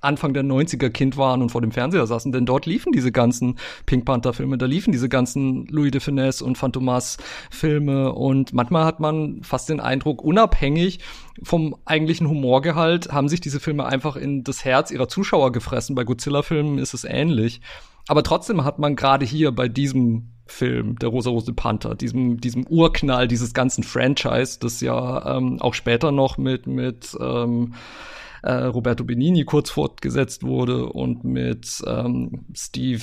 Anfang 0.00 0.34
der 0.34 0.44
90er 0.44 0.90
Kind 0.90 1.16
waren 1.16 1.42
und 1.42 1.50
vor 1.50 1.60
dem 1.60 1.72
Fernseher 1.72 2.06
saßen, 2.06 2.32
denn 2.32 2.46
dort 2.46 2.66
liefen 2.66 2.92
diese 2.92 3.12
ganzen 3.12 3.58
Pink 3.86 4.04
Panther 4.04 4.32
Filme, 4.32 4.58
da 4.58 4.66
liefen 4.66 4.92
diese 4.92 5.08
ganzen 5.08 5.66
Louis 5.66 5.90
de 5.90 6.00
Finesse 6.00 6.44
und 6.44 6.58
Phantomas 6.58 7.16
Filme 7.50 8.12
und 8.12 8.52
manchmal 8.52 8.84
hat 8.84 9.00
man 9.00 9.42
fast 9.42 9.68
den 9.68 9.80
Eindruck, 9.80 10.22
unabhängig 10.22 11.00
vom 11.42 11.76
eigentlichen 11.84 12.28
Humorgehalt 12.28 13.12
haben 13.12 13.28
sich 13.28 13.40
diese 13.40 13.60
Filme 13.60 13.86
einfach 13.86 14.16
in 14.16 14.44
das 14.44 14.64
Herz 14.64 14.90
ihrer 14.90 15.08
Zuschauer 15.08 15.52
gefressen. 15.52 15.94
Bei 15.94 16.04
Godzilla 16.04 16.42
Filmen 16.42 16.78
ist 16.78 16.94
es 16.94 17.04
ähnlich. 17.04 17.60
Aber 18.08 18.22
trotzdem 18.22 18.64
hat 18.64 18.78
man 18.78 18.96
gerade 18.96 19.24
hier 19.24 19.52
bei 19.52 19.68
diesem 19.68 20.30
Film, 20.46 20.98
der 20.98 21.10
Rosa 21.10 21.30
Rose 21.30 21.52
Panther, 21.52 21.94
diesem, 21.94 22.40
diesem 22.40 22.66
Urknall 22.66 23.28
dieses 23.28 23.52
ganzen 23.52 23.84
Franchise, 23.84 24.58
das 24.60 24.80
ja 24.80 25.36
ähm, 25.36 25.60
auch 25.60 25.74
später 25.74 26.10
noch 26.10 26.38
mit, 26.38 26.66
mit 26.66 27.16
ähm, 27.20 27.74
äh, 28.42 28.52
Roberto 28.52 29.04
Benini 29.04 29.44
kurz 29.44 29.70
fortgesetzt 29.70 30.42
wurde 30.42 30.86
und 30.86 31.24
mit 31.24 31.82
ähm, 31.86 32.46
Steve 32.54 33.02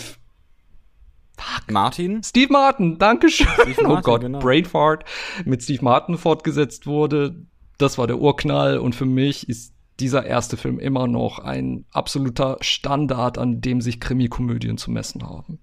Fuck. 1.38 1.72
Martin? 1.72 2.24
Steve 2.24 2.52
Martin, 2.52 2.98
Dankeschön. 2.98 3.48
Steve 3.62 3.84
Martin, 3.84 3.98
oh 3.98 4.02
Gott, 4.02 4.22
genau. 4.22 4.40
Brainfart 4.40 5.04
mit 5.44 5.64
Steve 5.64 5.84
Martin 5.84 6.18
fortgesetzt 6.18 6.88
wurde. 6.88 7.46
Das 7.78 7.98
war 7.98 8.08
der 8.08 8.20
Urknall 8.20 8.78
und 8.78 8.96
für 8.96 9.06
mich 9.06 9.50
ist 9.50 9.74
dieser 10.00 10.26
erste 10.26 10.58
Film 10.58 10.80
immer 10.80 11.08
noch 11.08 11.40
ein 11.40 11.86
absoluter 11.92 12.58
Standard, 12.62 13.38
an 13.38 13.62
dem 13.62 13.82
sich 13.82 14.00
Krimikomödien 14.00 14.78
zu 14.78 14.92
messen 14.92 15.24
haben. 15.24 15.60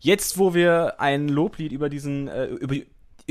Jetzt, 0.00 0.38
wo 0.38 0.54
wir 0.54 1.00
ein 1.00 1.28
Loblied 1.28 1.72
über 1.72 1.88
diesen, 1.88 2.28
äh, 2.28 2.46
über, 2.46 2.76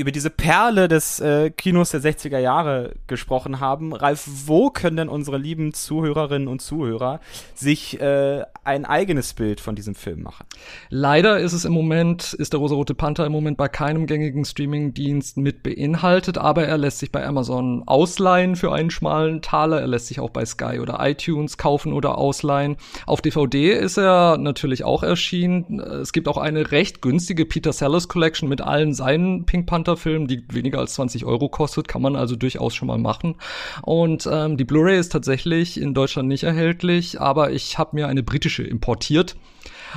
über 0.00 0.12
diese 0.12 0.30
Perle 0.30 0.88
des 0.88 1.20
äh, 1.20 1.50
Kinos 1.50 1.90
der 1.90 2.00
60er 2.00 2.38
Jahre 2.38 2.94
gesprochen 3.06 3.60
haben. 3.60 3.92
Ralf, 3.92 4.26
wo 4.46 4.70
können 4.70 4.96
denn 4.96 5.08
unsere 5.10 5.36
lieben 5.36 5.74
Zuhörerinnen 5.74 6.48
und 6.48 6.62
Zuhörer 6.62 7.20
sich 7.54 8.00
äh, 8.00 8.44
ein 8.64 8.86
eigenes 8.86 9.34
Bild 9.34 9.60
von 9.60 9.74
diesem 9.74 9.94
Film 9.94 10.22
machen? 10.22 10.46
Leider 10.88 11.38
ist 11.38 11.52
es 11.52 11.66
im 11.66 11.74
Moment, 11.74 12.32
ist 12.32 12.54
der 12.54 12.60
Rosa-Rote 12.60 12.94
Panther 12.94 13.26
im 13.26 13.32
Moment 13.32 13.58
bei 13.58 13.68
keinem 13.68 14.06
gängigen 14.06 14.46
Streaming-Dienst 14.46 15.36
mit 15.36 15.62
beinhaltet, 15.62 16.38
aber 16.38 16.64
er 16.64 16.78
lässt 16.78 17.00
sich 17.00 17.12
bei 17.12 17.26
Amazon 17.26 17.82
ausleihen 17.86 18.56
für 18.56 18.72
einen 18.72 18.90
schmalen 18.90 19.42
Taler. 19.42 19.82
Er 19.82 19.88
lässt 19.88 20.06
sich 20.06 20.18
auch 20.18 20.30
bei 20.30 20.46
Sky 20.46 20.80
oder 20.80 20.98
iTunes 21.00 21.58
kaufen 21.58 21.92
oder 21.92 22.16
ausleihen. 22.16 22.76
Auf 23.04 23.20
DVD 23.20 23.74
ist 23.74 23.98
er 23.98 24.38
natürlich 24.38 24.82
auch 24.82 25.02
erschienen. 25.02 25.78
Es 25.78 26.12
gibt 26.14 26.26
auch 26.26 26.38
eine 26.38 26.72
recht 26.72 27.02
günstige 27.02 27.44
Peter 27.44 27.74
Sellers 27.74 28.08
Collection 28.08 28.48
mit 28.48 28.62
allen 28.62 28.94
seinen 28.94 29.44
Pink 29.44 29.66
Panther 29.66 29.89
Film, 29.96 30.26
die 30.26 30.44
weniger 30.50 30.78
als 30.78 30.94
20 30.94 31.24
Euro 31.24 31.48
kostet, 31.48 31.88
kann 31.88 32.02
man 32.02 32.16
also 32.16 32.36
durchaus 32.36 32.74
schon 32.74 32.88
mal 32.88 32.98
machen. 32.98 33.36
Und 33.82 34.28
ähm, 34.30 34.56
die 34.56 34.64
Blu-ray 34.64 34.98
ist 34.98 35.12
tatsächlich 35.12 35.80
in 35.80 35.94
Deutschland 35.94 36.28
nicht 36.28 36.44
erhältlich, 36.44 37.20
aber 37.20 37.52
ich 37.52 37.78
habe 37.78 37.96
mir 37.96 38.08
eine 38.08 38.22
britische 38.22 38.62
importiert. 38.62 39.36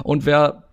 Und 0.04 0.26
wer 0.26 0.64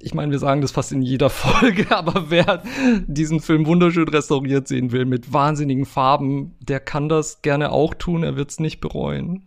ich 0.00 0.14
meine, 0.14 0.30
wir 0.30 0.38
sagen 0.38 0.60
das 0.60 0.70
fast 0.70 0.92
in 0.92 1.02
jeder 1.02 1.30
Folge, 1.30 1.90
aber 1.90 2.30
wer 2.30 2.62
diesen 3.06 3.40
Film 3.40 3.66
wunderschön 3.66 4.08
restauriert 4.08 4.68
sehen 4.68 4.92
will 4.92 5.04
mit 5.04 5.32
wahnsinnigen 5.32 5.86
Farben, 5.86 6.54
der 6.60 6.80
kann 6.80 7.08
das 7.08 7.42
gerne 7.42 7.72
auch 7.72 7.94
tun, 7.94 8.22
er 8.22 8.36
wird 8.36 8.50
es 8.50 8.60
nicht 8.60 8.80
bereuen. 8.80 9.46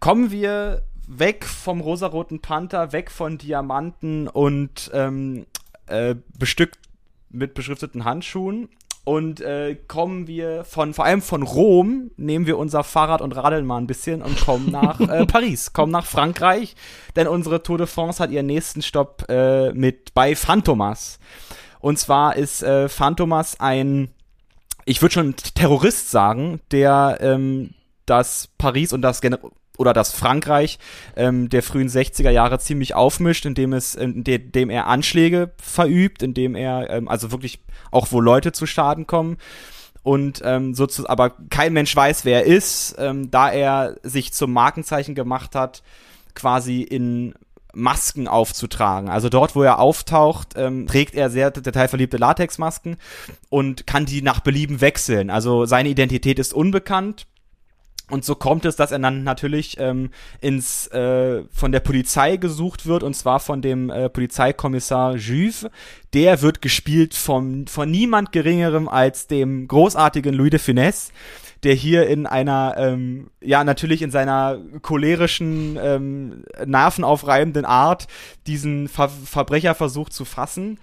Kommen 0.00 0.32
wir 0.32 0.82
weg 1.06 1.44
vom 1.44 1.80
rosaroten 1.80 2.40
Panther, 2.40 2.92
weg 2.92 3.10
von 3.10 3.38
Diamanten 3.38 4.28
und 4.28 4.90
ähm, 4.94 5.46
äh, 5.86 6.16
bestückt 6.38 6.78
mit 7.32 7.54
beschrifteten 7.54 8.04
Handschuhen 8.04 8.68
und 9.04 9.40
äh, 9.40 9.76
kommen 9.88 10.28
wir 10.28 10.64
von, 10.64 10.94
vor 10.94 11.04
allem 11.04 11.22
von 11.22 11.42
Rom, 11.42 12.12
nehmen 12.16 12.46
wir 12.46 12.56
unser 12.56 12.84
Fahrrad 12.84 13.20
und 13.20 13.32
radeln 13.32 13.66
mal 13.66 13.78
ein 13.78 13.88
bisschen 13.88 14.22
und 14.22 14.40
kommen 14.40 14.70
nach 14.70 15.00
äh, 15.00 15.26
Paris, 15.26 15.72
kommen 15.72 15.90
nach 15.90 16.06
Frankreich, 16.06 16.76
denn 17.16 17.26
unsere 17.26 17.62
Tour 17.62 17.78
de 17.78 17.88
France 17.88 18.22
hat 18.22 18.30
ihren 18.30 18.46
nächsten 18.46 18.80
Stopp 18.80 19.24
äh, 19.28 19.72
mit 19.72 20.14
bei 20.14 20.36
Phantomas. 20.36 21.18
Und 21.80 21.98
zwar 21.98 22.36
ist 22.36 22.62
äh, 22.62 22.88
Phantomas 22.88 23.58
ein, 23.58 24.10
ich 24.84 25.02
würde 25.02 25.14
schon 25.14 25.34
Terrorist 25.36 26.10
sagen, 26.12 26.60
der 26.70 27.18
ähm, 27.20 27.74
das 28.06 28.50
Paris 28.56 28.92
und 28.92 29.02
das 29.02 29.20
oder 29.78 29.92
das 29.92 30.12
Frankreich 30.12 30.78
ähm, 31.16 31.48
der 31.48 31.62
frühen 31.62 31.88
60er 31.88 32.30
Jahre 32.30 32.58
ziemlich 32.58 32.94
aufmischt, 32.94 33.46
indem 33.46 33.72
es, 33.72 33.94
indem 33.94 34.70
er 34.70 34.86
Anschläge 34.86 35.52
verübt, 35.60 36.22
indem 36.22 36.54
er 36.54 36.90
ähm, 36.90 37.08
also 37.08 37.32
wirklich 37.32 37.60
auch 37.90 38.12
wo 38.12 38.20
Leute 38.20 38.52
zu 38.52 38.66
Schaden 38.66 39.06
kommen 39.06 39.38
und 40.02 40.42
ähm, 40.44 40.74
sozusagen, 40.74 41.10
aber 41.10 41.30
kein 41.50 41.72
Mensch 41.72 41.94
weiß, 41.94 42.24
wer 42.24 42.44
er 42.44 42.56
ist, 42.56 42.96
ähm, 42.98 43.30
da 43.30 43.50
er 43.50 43.96
sich 44.02 44.32
zum 44.32 44.52
Markenzeichen 44.52 45.14
gemacht 45.14 45.54
hat, 45.54 45.82
quasi 46.34 46.82
in 46.82 47.34
Masken 47.74 48.28
aufzutragen. 48.28 49.08
Also 49.08 49.28
dort, 49.28 49.56
wo 49.56 49.62
er 49.62 49.78
auftaucht, 49.78 50.54
ähm, 50.56 50.86
trägt 50.86 51.14
er 51.14 51.30
sehr 51.30 51.50
detailverliebte 51.50 52.18
Latexmasken 52.18 52.96
und 53.48 53.86
kann 53.86 54.04
die 54.04 54.22
nach 54.22 54.40
Belieben 54.40 54.80
wechseln. 54.80 55.30
Also 55.30 55.64
seine 55.64 55.88
Identität 55.88 56.38
ist 56.38 56.52
unbekannt 56.52 57.26
und 58.12 58.26
so 58.26 58.34
kommt 58.34 58.66
es, 58.66 58.76
dass 58.76 58.92
er 58.92 58.98
dann 58.98 59.24
natürlich 59.24 59.78
ähm, 59.78 60.10
ins 60.42 60.86
äh, 60.88 61.44
von 61.50 61.72
der 61.72 61.80
Polizei 61.80 62.36
gesucht 62.36 62.84
wird 62.84 63.02
und 63.02 63.14
zwar 63.14 63.40
von 63.40 63.62
dem 63.62 63.88
äh, 63.88 64.10
Polizeikommissar 64.10 65.16
Juve. 65.16 65.70
Der 66.12 66.42
wird 66.42 66.60
gespielt 66.60 67.14
vom, 67.14 67.66
von 67.66 67.90
niemand 67.90 68.30
geringerem 68.30 68.86
als 68.86 69.28
dem 69.28 69.66
großartigen 69.66 70.34
Louis 70.34 70.50
de 70.50 70.58
Finesse, 70.58 71.10
der 71.62 71.72
hier 71.72 72.06
in 72.06 72.26
einer 72.26 72.74
ähm, 72.76 73.30
ja 73.40 73.64
natürlich 73.64 74.02
in 74.02 74.10
seiner 74.10 74.58
cholerischen 74.82 75.78
ähm, 75.80 76.44
nervenaufreibenden 76.66 77.64
Art 77.64 78.08
diesen 78.46 78.88
Ver 78.88 79.08
Verbrecher 79.08 79.74
versucht 79.74 80.12
zu 80.12 80.26
fassen. 80.26 80.78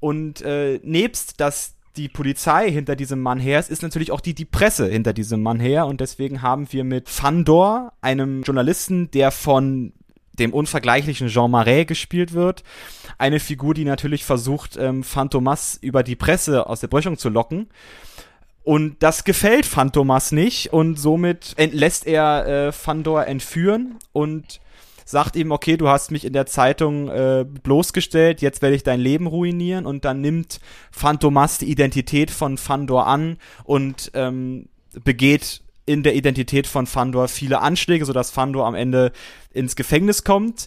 Und 0.00 0.42
äh, 0.42 0.80
nebst 0.82 1.40
dass 1.40 1.73
die 1.96 2.08
Polizei 2.08 2.70
hinter 2.70 2.96
diesem 2.96 3.20
Mann 3.20 3.38
her 3.38 3.60
ist, 3.60 3.70
ist 3.70 3.82
natürlich 3.82 4.10
auch 4.10 4.20
die, 4.20 4.34
die 4.34 4.44
Presse 4.44 4.86
hinter 4.88 5.12
diesem 5.12 5.42
Mann 5.42 5.60
her. 5.60 5.86
Und 5.86 6.00
deswegen 6.00 6.42
haben 6.42 6.72
wir 6.72 6.84
mit 6.84 7.08
Fandor, 7.08 7.92
einem 8.00 8.42
Journalisten, 8.42 9.10
der 9.10 9.30
von 9.30 9.92
dem 10.38 10.52
unvergleichlichen 10.52 11.28
Jean 11.28 11.50
Marais 11.50 11.86
gespielt 11.86 12.32
wird. 12.32 12.64
Eine 13.18 13.38
Figur, 13.38 13.74
die 13.74 13.84
natürlich 13.84 14.24
versucht, 14.24 14.76
ähm, 14.76 15.04
Phantomas 15.04 15.78
über 15.80 16.02
die 16.02 16.16
Presse 16.16 16.66
aus 16.68 16.80
der 16.80 16.88
Brüchung 16.88 17.16
zu 17.16 17.28
locken. 17.28 17.68
Und 18.64 19.02
das 19.02 19.24
gefällt 19.24 19.66
Phantomas 19.66 20.32
nicht 20.32 20.72
und 20.72 20.98
somit 20.98 21.54
lässt 21.58 22.06
er 22.06 22.46
äh, 22.46 22.72
Fandor 22.72 23.26
entführen 23.26 23.96
und 24.12 24.60
sagt 25.04 25.36
ihm, 25.36 25.52
okay, 25.52 25.76
du 25.76 25.88
hast 25.88 26.10
mich 26.10 26.24
in 26.24 26.32
der 26.32 26.46
Zeitung 26.46 27.08
äh, 27.08 27.44
bloßgestellt, 27.44 28.40
jetzt 28.42 28.62
werde 28.62 28.76
ich 28.76 28.82
dein 28.82 29.00
Leben 29.00 29.26
ruinieren. 29.26 29.86
Und 29.86 30.04
dann 30.04 30.20
nimmt 30.20 30.60
Phantomas 30.90 31.58
die 31.58 31.70
Identität 31.70 32.30
von 32.30 32.58
Fandor 32.58 33.06
an 33.06 33.38
und 33.64 34.10
ähm, 34.14 34.68
begeht 35.04 35.60
in 35.86 36.02
der 36.02 36.14
Identität 36.14 36.66
von 36.66 36.86
Fandor 36.86 37.28
viele 37.28 37.60
Anschläge, 37.60 38.06
sodass 38.06 38.30
Fandor 38.30 38.66
am 38.66 38.74
Ende 38.74 39.12
ins 39.52 39.76
Gefängnis 39.76 40.24
kommt 40.24 40.66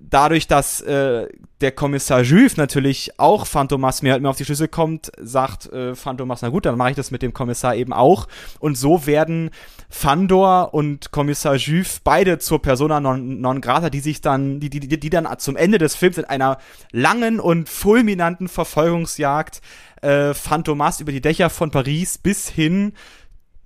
dadurch, 0.00 0.46
dass 0.46 0.80
äh, 0.80 1.28
der 1.60 1.72
Kommissar 1.72 2.22
Juve 2.22 2.54
natürlich 2.56 3.18
auch 3.18 3.46
Phantomas 3.46 4.02
mehr, 4.02 4.18
mehr 4.20 4.30
auf 4.30 4.36
die 4.36 4.44
Schlüssel 4.44 4.68
kommt, 4.68 5.10
sagt 5.20 5.72
äh, 5.72 5.94
Phantomas, 5.94 6.42
na 6.42 6.48
gut, 6.48 6.66
dann 6.66 6.78
mache 6.78 6.90
ich 6.90 6.96
das 6.96 7.10
mit 7.10 7.22
dem 7.22 7.32
Kommissar 7.32 7.74
eben 7.74 7.92
auch. 7.92 8.28
Und 8.60 8.76
so 8.76 9.06
werden 9.06 9.50
Fandor 9.88 10.74
und 10.74 11.10
Kommissar 11.10 11.56
Juve 11.56 12.00
beide 12.04 12.38
zur 12.38 12.62
Persona 12.62 13.00
non, 13.00 13.40
non 13.40 13.60
grata, 13.60 13.90
die 13.90 14.00
sich 14.00 14.20
dann, 14.20 14.60
die, 14.60 14.70
die, 14.70 14.80
die, 14.80 15.00
die 15.00 15.10
dann 15.10 15.26
zum 15.38 15.56
Ende 15.56 15.78
des 15.78 15.94
Films 15.96 16.18
in 16.18 16.24
einer 16.24 16.58
langen 16.92 17.40
und 17.40 17.68
fulminanten 17.68 18.48
Verfolgungsjagd 18.48 19.60
äh, 20.02 20.34
Phantomas 20.34 21.00
über 21.00 21.12
die 21.12 21.20
Dächer 21.20 21.50
von 21.50 21.70
Paris 21.70 22.18
bis 22.18 22.48
hin 22.48 22.92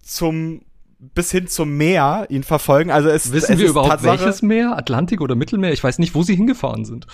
zum 0.03 0.63
bis 1.15 1.33
hin 1.33 1.49
zum 1.49 1.77
Meer 1.77 2.27
ihn 2.29 2.45
verfolgen. 2.45 2.91
Also 2.91 3.09
es 3.09 3.33
wissen 3.33 3.55
es 3.55 3.59
wir 3.59 3.69
überhaupt 3.69 3.91
Tatsache, 3.91 4.21
welches 4.21 4.43
Meer, 4.43 4.77
Atlantik 4.77 5.21
oder 5.21 5.35
Mittelmeer? 5.35 5.73
Ich 5.73 5.83
weiß 5.83 5.99
nicht, 5.99 6.15
wo 6.15 6.23
sie 6.23 6.37
hingefahren 6.37 6.85
sind. 6.85 7.07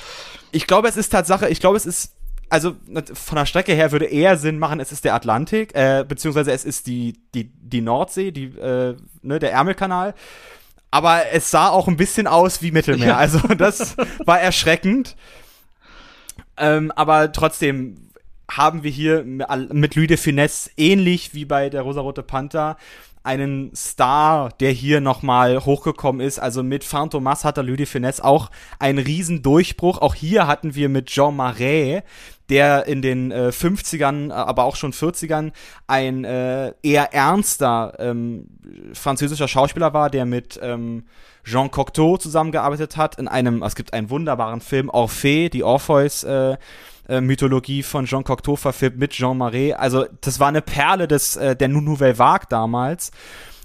Ich 0.53 0.67
glaube, 0.67 0.89
es 0.89 0.97
ist 0.97 1.09
Tatsache. 1.09 1.49
Ich 1.49 1.61
glaube, 1.61 1.79
es 1.79 1.87
ist 1.87 2.13
also 2.51 2.77
von 3.13 3.37
der 3.37 3.47
Strecke 3.47 3.73
her 3.73 3.93
würde 3.93 4.07
eher 4.07 4.39
Sinn 4.39 4.59
machen, 4.59 4.81
es 4.81 4.91
ist 4.91 5.05
der 5.05 5.15
Atlantik, 5.15 5.75
äh, 5.75 6.05
beziehungsweise 6.07 6.51
es 6.53 6.65
ist 6.65 6.87
die 6.87 7.19
die 7.35 7.45
die 7.45 7.81
Nordsee, 7.81 8.31
die 8.31 8.47
äh, 8.59 8.97
ne 9.23 9.39
der 9.39 9.53
Ärmelkanal. 9.53 10.15
Aber 10.91 11.33
es 11.33 11.51
sah 11.51 11.69
auch 11.69 11.89
ein 11.89 11.99
bisschen 11.99 12.27
aus 12.27 12.63
wie 12.63 12.71
Mittelmeer. 12.71 13.09
Ja. 13.09 13.17
Also 13.17 13.39
das 13.57 13.97
war 14.25 14.41
erschreckend. 14.41 15.17
Ähm, 16.57 16.91
aber 16.93 17.33
trotzdem 17.33 18.09
haben 18.51 18.83
wir 18.83 18.91
hier 18.91 19.25
mit 19.25 19.95
Louis 19.95 20.09
de 20.09 20.17
Finesse 20.17 20.71
ähnlich 20.79 21.35
wie 21.35 21.45
bei 21.45 21.69
der 21.69 21.83
Rosarote 21.83 22.23
Panther 22.23 22.79
einen 23.23 23.75
Star, 23.75 24.51
der 24.61 24.71
hier 24.71 25.01
nochmal 25.01 25.65
hochgekommen 25.65 26.21
ist. 26.21 26.39
Also 26.39 26.63
mit 26.63 26.85
Phantomas 26.85 27.45
hat 27.45 27.57
Louis 27.59 27.77
de 27.77 27.87
Finesse 27.87 28.25
auch 28.25 28.51
einen 28.79 28.99
riesen 28.99 29.43
Durchbruch. 29.43 29.99
Auch 29.99 30.15
hier 30.15 30.47
hatten 30.47 30.75
wir 30.75 30.89
mit 30.89 31.07
Jean 31.07 31.37
Marais, 31.37 32.03
der 32.49 32.87
in 32.87 33.03
den 33.03 33.31
äh, 33.31 33.51
50ern, 33.53 34.31
äh, 34.31 34.33
aber 34.33 34.65
auch 34.65 34.77
schon 34.77 34.93
40ern 34.93 35.53
ein 35.87 36.25
äh, 36.25 36.73
eher 36.83 37.13
ernster 37.13 37.95
ähm, 37.99 38.47
französischer 38.95 39.49
Schauspieler 39.49 39.93
war, 39.93 40.11
der 40.11 40.25
mit 40.25 40.59
ähm, 40.63 41.05
Jean 41.45 41.71
Cocteau 41.71 42.17
zusammengearbeitet 42.17 42.97
hat 42.97 43.19
in 43.19 43.29
einem, 43.29 43.63
es 43.63 43.75
gibt 43.75 43.93
einen 43.93 44.11
wunderbaren 44.11 44.61
Film, 44.61 44.91
Orphée, 44.91 45.49
die 45.49 45.65
Orpheus 45.65 46.25
äh, 46.25 46.57
äh, 47.09 47.21
Mythologie 47.21 47.83
von 47.83 48.07
Jean 48.07 48.25
Cocteau 48.25 48.57
verfilmt 48.57 48.99
mit 48.99 49.13
Jean 49.13 49.37
Marais. 49.37 49.75
Also 49.75 50.07
das 50.21 50.41
war 50.41 50.49
eine 50.49 50.63
Perle 50.63 51.09
des 51.09 51.37
äh, 51.37 51.57
der 51.57 51.69
Nouvelle 51.69 52.19
Vague 52.19 52.47
damals. 52.49 53.11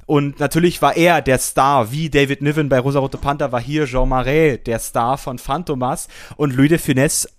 Und 0.06 0.40
natürlich 0.40 0.82
war 0.82 0.98
er 0.98 1.22
der 1.22 1.38
Star, 1.38 1.92
wie 1.92 2.10
David 2.10 2.42
Niven 2.42 2.70
bei 2.70 2.80
Rosarote 2.80 3.18
Panther 3.18 3.52
war 3.52 3.62
hier 3.62 3.86
Jean 3.86 4.10
Marais 4.10 4.60
der 4.66 4.80
Star 4.80 5.18
von 5.18 5.40
Phantomas 5.40 6.08
und 6.36 6.54
Louis 6.56 6.70
de 6.70 6.78
Finesse 6.78 7.30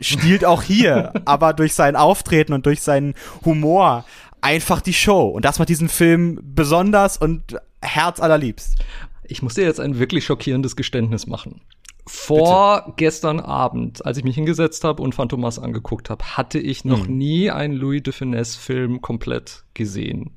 stiehlt 0.00 0.44
auch 0.44 0.62
hier, 0.62 1.12
aber 1.24 1.52
durch 1.52 1.74
sein 1.74 1.96
Auftreten 1.96 2.52
und 2.52 2.66
durch 2.66 2.82
seinen 2.82 3.14
Humor 3.44 4.04
einfach 4.40 4.80
die 4.80 4.94
Show. 4.94 5.28
Und 5.28 5.44
das 5.44 5.58
macht 5.58 5.68
diesen 5.68 5.88
Film 5.88 6.38
besonders 6.42 7.16
und 7.16 7.56
herzallerliebst. 7.82 8.76
Ich 9.24 9.42
muss 9.42 9.54
dir 9.54 9.64
jetzt 9.64 9.80
ein 9.80 9.98
wirklich 9.98 10.24
schockierendes 10.24 10.76
Geständnis 10.76 11.26
machen. 11.26 11.60
Vor 12.08 12.82
Bitte. 12.86 12.94
gestern 12.96 13.38
Abend, 13.38 14.04
als 14.06 14.16
ich 14.16 14.24
mich 14.24 14.34
hingesetzt 14.34 14.82
habe 14.82 15.02
und 15.02 15.14
Phantomas 15.14 15.58
angeguckt 15.58 16.08
habe, 16.08 16.24
hatte 16.24 16.58
ich 16.58 16.84
noch 16.84 17.06
hm. 17.06 17.18
nie 17.18 17.50
einen 17.50 17.74
Louis 17.74 18.02
de 18.02 18.14
Finesse 18.14 18.58
Film 18.58 19.02
komplett 19.02 19.64
gesehen. 19.74 20.30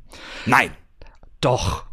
Nein. 0.46 0.72
Doch. 1.40 1.86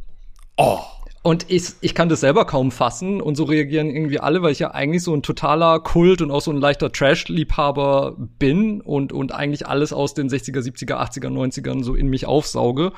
Oh. 0.56 0.80
Und 1.22 1.46
ich, 1.48 1.74
ich 1.80 1.94
kann 1.94 2.08
das 2.08 2.20
selber 2.20 2.44
kaum 2.44 2.72
fassen 2.72 3.20
und 3.20 3.36
so 3.36 3.44
reagieren 3.44 3.90
irgendwie 3.90 4.18
alle, 4.18 4.42
weil 4.42 4.50
ich 4.52 4.58
ja 4.58 4.72
eigentlich 4.72 5.02
so 5.02 5.14
ein 5.14 5.22
totaler 5.22 5.78
Kult 5.78 6.22
und 6.22 6.30
auch 6.30 6.40
so 6.40 6.50
ein 6.50 6.56
leichter 6.56 6.90
Trash-Liebhaber 6.90 8.16
bin 8.18 8.80
und, 8.80 9.12
und 9.12 9.32
eigentlich 9.32 9.66
alles 9.66 9.92
aus 9.92 10.14
den 10.14 10.28
60er, 10.28 10.60
70er, 10.60 10.96
80er, 10.96 11.28
90ern 11.28 11.84
so 11.84 11.94
in 11.94 12.08
mich 12.08 12.26
aufsauge. 12.26 12.92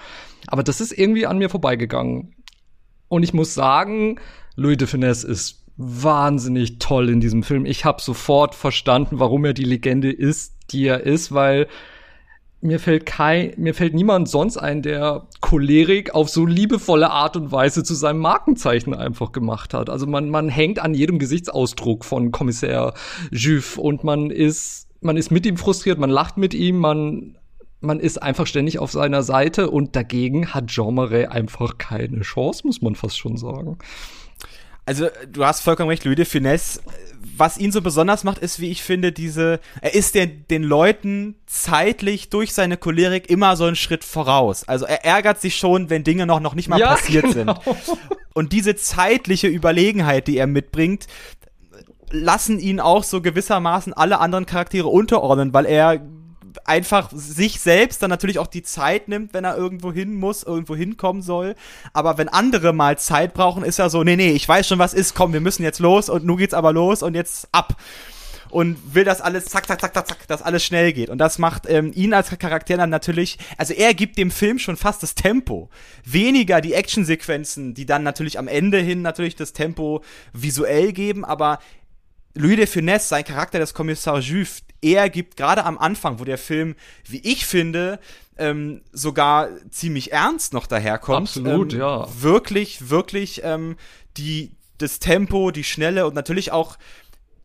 Aber 0.46 0.62
das 0.62 0.80
ist 0.80 0.92
irgendwie 0.92 1.26
an 1.26 1.38
mir 1.38 1.50
vorbeigegangen. 1.50 2.34
Und 3.08 3.22
ich 3.22 3.34
muss 3.34 3.54
sagen, 3.54 4.20
Louis 4.54 4.76
de 4.76 4.86
Finesse 4.86 5.26
ist 5.26 5.59
wahnsinnig 5.80 6.78
toll 6.78 7.08
in 7.08 7.20
diesem 7.20 7.42
Film. 7.42 7.64
Ich 7.64 7.86
habe 7.86 8.02
sofort 8.02 8.54
verstanden, 8.54 9.18
warum 9.18 9.46
er 9.46 9.54
die 9.54 9.64
Legende 9.64 10.12
ist, 10.12 10.54
die 10.70 10.86
er 10.86 11.00
ist, 11.04 11.32
weil 11.32 11.68
mir 12.60 12.78
fällt 12.78 13.06
kein, 13.06 13.54
mir 13.56 13.74
fällt 13.74 13.94
niemand 13.94 14.28
sonst 14.28 14.58
ein, 14.58 14.82
der 14.82 15.26
Cholerik 15.40 16.14
auf 16.14 16.28
so 16.28 16.44
liebevolle 16.44 17.10
Art 17.10 17.34
und 17.36 17.50
Weise 17.50 17.82
zu 17.82 17.94
seinem 17.94 18.18
Markenzeichen 18.18 18.92
einfach 18.92 19.32
gemacht 19.32 19.72
hat. 19.72 19.88
Also 19.88 20.06
man, 20.06 20.28
man 20.28 20.50
hängt 20.50 20.78
an 20.78 20.92
jedem 20.92 21.18
Gesichtsausdruck 21.18 22.04
von 22.04 22.30
Kommissar 22.30 22.92
Juve 23.30 23.80
und 23.80 24.04
man 24.04 24.30
ist, 24.30 24.86
man 25.00 25.16
ist 25.16 25.30
mit 25.30 25.46
ihm 25.46 25.56
frustriert, 25.56 25.98
man 25.98 26.10
lacht 26.10 26.36
mit 26.36 26.52
ihm, 26.52 26.76
man, 26.76 27.38
man 27.80 27.98
ist 27.98 28.22
einfach 28.22 28.46
ständig 28.46 28.78
auf 28.78 28.92
seiner 28.92 29.22
Seite 29.22 29.70
und 29.70 29.96
dagegen 29.96 30.52
hat 30.52 30.66
Jean 30.66 30.94
Marais 30.94 31.30
einfach 31.30 31.78
keine 31.78 32.20
Chance, 32.20 32.66
muss 32.66 32.82
man 32.82 32.94
fast 32.94 33.18
schon 33.18 33.38
sagen. 33.38 33.78
Also, 34.90 35.06
du 35.30 35.44
hast 35.44 35.60
vollkommen 35.60 35.88
recht, 35.88 36.04
Louis 36.04 36.16
de 36.16 36.24
Finesse 36.24 36.80
was 37.36 37.58
ihn 37.58 37.72
so 37.72 37.80
besonders 37.80 38.24
macht, 38.24 38.38
ist, 38.38 38.60
wie 38.60 38.70
ich 38.70 38.82
finde, 38.82 39.12
diese, 39.12 39.60
er 39.80 39.94
ist 39.94 40.14
den, 40.14 40.44
den 40.48 40.62
Leuten 40.62 41.36
zeitlich 41.46 42.30
durch 42.30 42.52
seine 42.52 42.76
Cholerik 42.76 43.28
immer 43.28 43.56
so 43.56 43.64
einen 43.64 43.76
Schritt 43.76 44.04
voraus. 44.04 44.68
Also 44.68 44.86
er 44.86 45.04
ärgert 45.04 45.40
sich 45.40 45.56
schon, 45.56 45.90
wenn 45.90 46.04
Dinge 46.04 46.26
noch, 46.26 46.40
noch 46.40 46.54
nicht 46.54 46.68
mal 46.68 46.78
ja, 46.78 46.88
passiert 46.88 47.32
genau. 47.32 47.60
sind. 47.64 47.98
Und 48.34 48.52
diese 48.52 48.76
zeitliche 48.76 49.48
Überlegenheit, 49.48 50.28
die 50.28 50.36
er 50.36 50.46
mitbringt, 50.46 51.06
lassen 52.10 52.58
ihn 52.58 52.80
auch 52.80 53.04
so 53.04 53.20
gewissermaßen 53.20 53.92
alle 53.92 54.18
anderen 54.18 54.46
Charaktere 54.46 54.88
unterordnen, 54.88 55.52
weil 55.52 55.66
er 55.66 56.00
einfach 56.64 57.10
sich 57.12 57.60
selbst 57.60 58.02
dann 58.02 58.10
natürlich 58.10 58.38
auch 58.38 58.46
die 58.46 58.62
Zeit 58.62 59.08
nimmt, 59.08 59.34
wenn 59.34 59.44
er 59.44 59.56
irgendwo 59.56 59.92
hin 59.92 60.14
muss, 60.14 60.42
irgendwo 60.42 60.76
hinkommen 60.76 61.22
soll. 61.22 61.54
Aber 61.92 62.18
wenn 62.18 62.28
andere 62.28 62.72
mal 62.72 62.98
Zeit 62.98 63.34
brauchen, 63.34 63.64
ist 63.64 63.78
er 63.78 63.90
so, 63.90 64.04
nee, 64.04 64.16
nee, 64.16 64.32
ich 64.32 64.48
weiß 64.48 64.66
schon, 64.66 64.78
was 64.78 64.94
ist, 64.94 65.14
komm, 65.14 65.32
wir 65.32 65.40
müssen 65.40 65.62
jetzt 65.62 65.80
los 65.80 66.08
und 66.08 66.24
nun 66.24 66.36
geht's 66.36 66.54
aber 66.54 66.72
los 66.72 67.02
und 67.02 67.14
jetzt 67.14 67.48
ab. 67.52 67.76
Und 68.50 68.94
will, 68.94 69.04
dass 69.04 69.20
alles 69.20 69.44
zack, 69.44 69.66
zack, 69.68 69.80
zack, 69.80 69.94
zack, 69.94 70.08
zack, 70.08 70.26
dass 70.26 70.42
alles 70.42 70.64
schnell 70.64 70.92
geht. 70.92 71.08
Und 71.08 71.18
das 71.18 71.38
macht 71.38 71.68
ähm, 71.68 71.92
ihn 71.94 72.12
als 72.12 72.36
Charakter 72.36 72.76
dann 72.76 72.90
natürlich, 72.90 73.38
also 73.56 73.74
er 73.74 73.94
gibt 73.94 74.18
dem 74.18 74.32
Film 74.32 74.58
schon 74.58 74.76
fast 74.76 75.04
das 75.04 75.14
Tempo. 75.14 75.70
Weniger 76.04 76.60
die 76.60 76.74
Actionsequenzen, 76.74 77.74
die 77.74 77.86
dann 77.86 78.02
natürlich 78.02 78.40
am 78.40 78.48
Ende 78.48 78.78
hin 78.78 79.02
natürlich 79.02 79.36
das 79.36 79.52
Tempo 79.52 80.02
visuell 80.32 80.92
geben, 80.92 81.24
aber 81.24 81.60
Louis 82.34 82.56
de 82.56 82.66
Funès, 82.66 83.08
sein 83.08 83.24
Charakter 83.24 83.58
des 83.58 83.74
Kommissar 83.74 84.20
Juve, 84.20 84.62
er 84.82 85.10
gibt 85.10 85.36
gerade 85.36 85.64
am 85.64 85.78
Anfang, 85.78 86.20
wo 86.20 86.24
der 86.24 86.38
Film, 86.38 86.74
wie 87.06 87.20
ich 87.20 87.44
finde, 87.44 87.98
ähm, 88.38 88.82
sogar 88.92 89.48
ziemlich 89.70 90.12
ernst 90.12 90.54
noch 90.54 90.66
daherkommt. 90.66 91.28
Absolut, 91.28 91.74
ähm, 91.74 91.80
ja. 91.80 92.08
Wirklich, 92.20 92.88
wirklich 92.88 93.42
ähm, 93.44 93.76
die, 94.16 94.52
das 94.78 94.98
Tempo, 94.98 95.50
die 95.50 95.64
Schnelle 95.64 96.06
und 96.06 96.14
natürlich 96.14 96.50
auch 96.50 96.78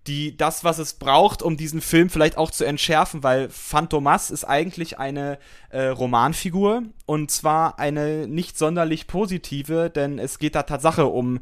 die, 0.07 0.37
das, 0.37 0.63
was 0.63 0.77
es 0.77 0.93
braucht, 0.93 1.41
um 1.41 1.57
diesen 1.57 1.81
Film 1.81 2.09
vielleicht 2.09 2.37
auch 2.37 2.51
zu 2.51 2.63
entschärfen, 2.63 3.23
weil 3.23 3.49
Phantomas 3.49 4.29
ist 4.29 4.43
eigentlich 4.43 4.99
eine 4.99 5.39
äh, 5.69 5.87
Romanfigur 5.87 6.83
und 7.05 7.31
zwar 7.31 7.79
eine 7.79 8.27
nicht 8.27 8.57
sonderlich 8.57 9.07
positive, 9.07 9.89
denn 9.89 10.19
es 10.19 10.37
geht 10.37 10.55
da 10.55 10.63
Tatsache 10.63 11.07
um 11.07 11.39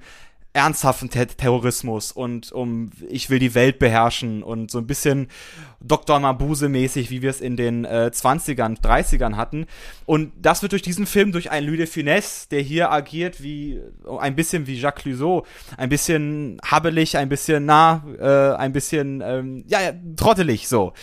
ernsthaften 0.53 1.09
Ter 1.09 1.27
Terrorismus 1.27 2.11
und 2.11 2.51
um 2.51 2.91
ich 3.09 3.29
will 3.29 3.39
die 3.39 3.55
Welt 3.55 3.79
beherrschen 3.79 4.43
und 4.43 4.69
so 4.69 4.77
ein 4.77 4.87
bisschen 4.87 5.27
Dr. 5.81 6.19
Mabuse 6.19 6.69
mäßig, 6.69 7.09
wie 7.09 7.23
wir 7.23 7.31
es 7.31 7.41
in 7.41 7.57
den 7.57 7.85
äh, 7.85 8.11
20ern, 8.13 8.79
30ern 8.79 9.35
hatten. 9.35 9.65
Und 10.05 10.31
das 10.39 10.61
wird 10.61 10.71
durch 10.71 10.83
diesen 10.83 11.07
Film 11.07 11.31
durch 11.31 11.49
einen 11.49 11.67
Louis 11.67 11.79
de 11.79 11.87
Finesse, 11.87 12.47
der 12.49 12.61
hier 12.61 12.91
agiert 12.91 13.41
wie 13.41 13.81
ein 14.19 14.35
bisschen 14.35 14.67
wie 14.67 14.79
Jacques 14.79 15.03
Clouseau, 15.03 15.45
ein 15.75 15.89
bisschen 15.89 16.59
habbelig, 16.63 17.17
ein 17.17 17.29
bisschen 17.29 17.65
nah, 17.65 18.03
äh, 18.19 18.55
ein 18.55 18.73
bisschen 18.73 19.21
ähm, 19.25 19.65
ja, 19.67 19.81
ja 19.81 19.93
trottelig 20.15 20.67
so 20.67 20.93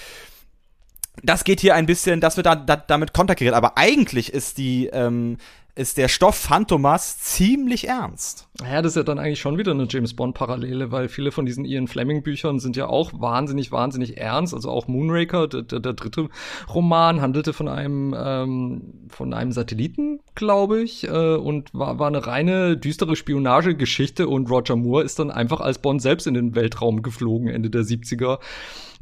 das 1.22 1.44
geht 1.44 1.60
hier 1.60 1.74
ein 1.74 1.86
bisschen, 1.86 2.20
das 2.20 2.36
wird 2.36 2.46
da, 2.46 2.54
da, 2.54 2.76
damit 2.76 3.12
konterkariert, 3.12 3.54
aber 3.54 3.76
eigentlich 3.76 4.32
ist 4.32 4.58
die 4.58 4.86
ähm, 4.86 5.36
ist 5.80 5.96
der 5.96 6.08
Stoff 6.08 6.36
Phantomas 6.36 7.18
ziemlich 7.18 7.88
ernst. 7.88 8.48
Ja, 8.62 8.82
das 8.82 8.92
ist 8.92 8.96
ja 8.96 9.02
dann 9.02 9.18
eigentlich 9.18 9.40
schon 9.40 9.56
wieder 9.56 9.72
eine 9.72 9.86
James 9.88 10.14
Bond-Parallele, 10.14 10.92
weil 10.92 11.08
viele 11.08 11.32
von 11.32 11.46
diesen 11.46 11.64
Ian 11.64 11.88
Fleming-Büchern 11.88 12.58
sind 12.58 12.76
ja 12.76 12.86
auch 12.86 13.12
wahnsinnig, 13.14 13.72
wahnsinnig 13.72 14.18
ernst. 14.18 14.52
Also 14.52 14.70
auch 14.70 14.88
Moonraker, 14.88 15.48
der, 15.48 15.62
der, 15.62 15.80
der 15.80 15.94
dritte 15.94 16.28
Roman, 16.68 17.22
handelte 17.22 17.54
von 17.54 17.66
einem, 17.66 18.14
ähm, 18.16 19.08
von 19.08 19.32
einem 19.32 19.52
Satelliten, 19.52 20.20
glaube 20.34 20.82
ich, 20.82 21.06
äh, 21.06 21.34
und 21.34 21.72
war, 21.74 21.98
war 21.98 22.08
eine 22.08 22.26
reine 22.26 22.76
düstere 22.76 23.16
Spionagegeschichte 23.16 24.28
und 24.28 24.50
Roger 24.50 24.76
Moore 24.76 25.04
ist 25.04 25.18
dann 25.18 25.30
einfach 25.30 25.60
als 25.60 25.78
Bond 25.78 26.02
selbst 26.02 26.26
in 26.26 26.34
den 26.34 26.54
Weltraum 26.54 27.02
geflogen, 27.02 27.48
Ende 27.48 27.70
der 27.70 27.82
70er. 27.82 28.38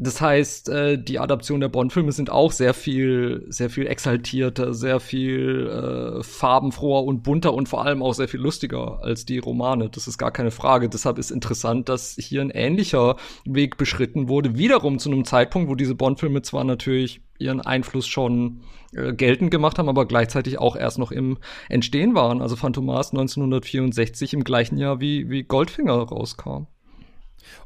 Das 0.01 0.21
heißt, 0.21 0.69
äh, 0.69 1.03
die 1.03 1.19
Adaption 1.19 1.61
der 1.61 1.69
Bond-Filme 1.69 2.12
sind 2.12 2.31
auch 2.31 2.53
sehr 2.53 2.73
viel, 2.73 3.45
sehr 3.49 3.69
viel 3.69 3.88
exaltierter, 3.88 4.73
sehr 4.73 5.01
viel 5.01 5.67
äh, 5.67 6.23
farbenfroher 6.23 7.05
und 7.05 7.25
bunter 7.25 7.53
und 7.53 7.69
vor 7.69 7.85
allem 7.85 8.01
auch 8.01 8.14
sehr 8.14 8.29
viel 8.29 8.38
lustiger 8.38 9.03
als 9.03 9.25
die 9.25 9.38
Romane. 9.38 9.91
Das 9.91 10.07
ist 10.07 10.17
gar 10.17 10.31
keine 10.31 10.53
Frage. 10.53 10.88
Deshalb 10.88 11.19
ist 11.19 11.33
interessant, 11.33 11.88
dass 11.88 12.17
hier 12.17 12.43
ein 12.43 12.51
ähnlicher 12.51 13.17
Weg 13.45 13.77
beschritten 13.77 14.29
wurde. 14.29 14.57
Wiederum 14.57 15.01
zu 15.01 15.11
einem 15.11 15.25
Zeitpunkt, 15.25 15.69
wo 15.69 15.75
diese 15.75 15.97
Bond-Filme 15.97 16.43
zwar 16.43 16.62
natürlich 16.62 17.21
ihren 17.38 17.61
Einfluss 17.61 18.07
schon 18.07 18.62
äh, 18.92 19.12
geltend 19.12 19.51
gemacht 19.51 19.79
haben, 19.79 19.88
aber 19.88 20.07
gleichzeitig 20.07 20.59
auch 20.59 20.77
erst 20.77 20.98
noch 20.98 21.12
im 21.12 21.38
Entstehen 21.68 22.14
waren. 22.14 22.42
Also 22.42 22.57
Phantomas 22.57 23.11
1964 23.11 24.35
im 24.35 24.44
gleichen 24.44 24.79
Jahr 24.79 25.01
wie, 25.01 25.31
wie 25.31 25.44
Goldfinger 25.44 25.94
rauskam. 25.94 26.66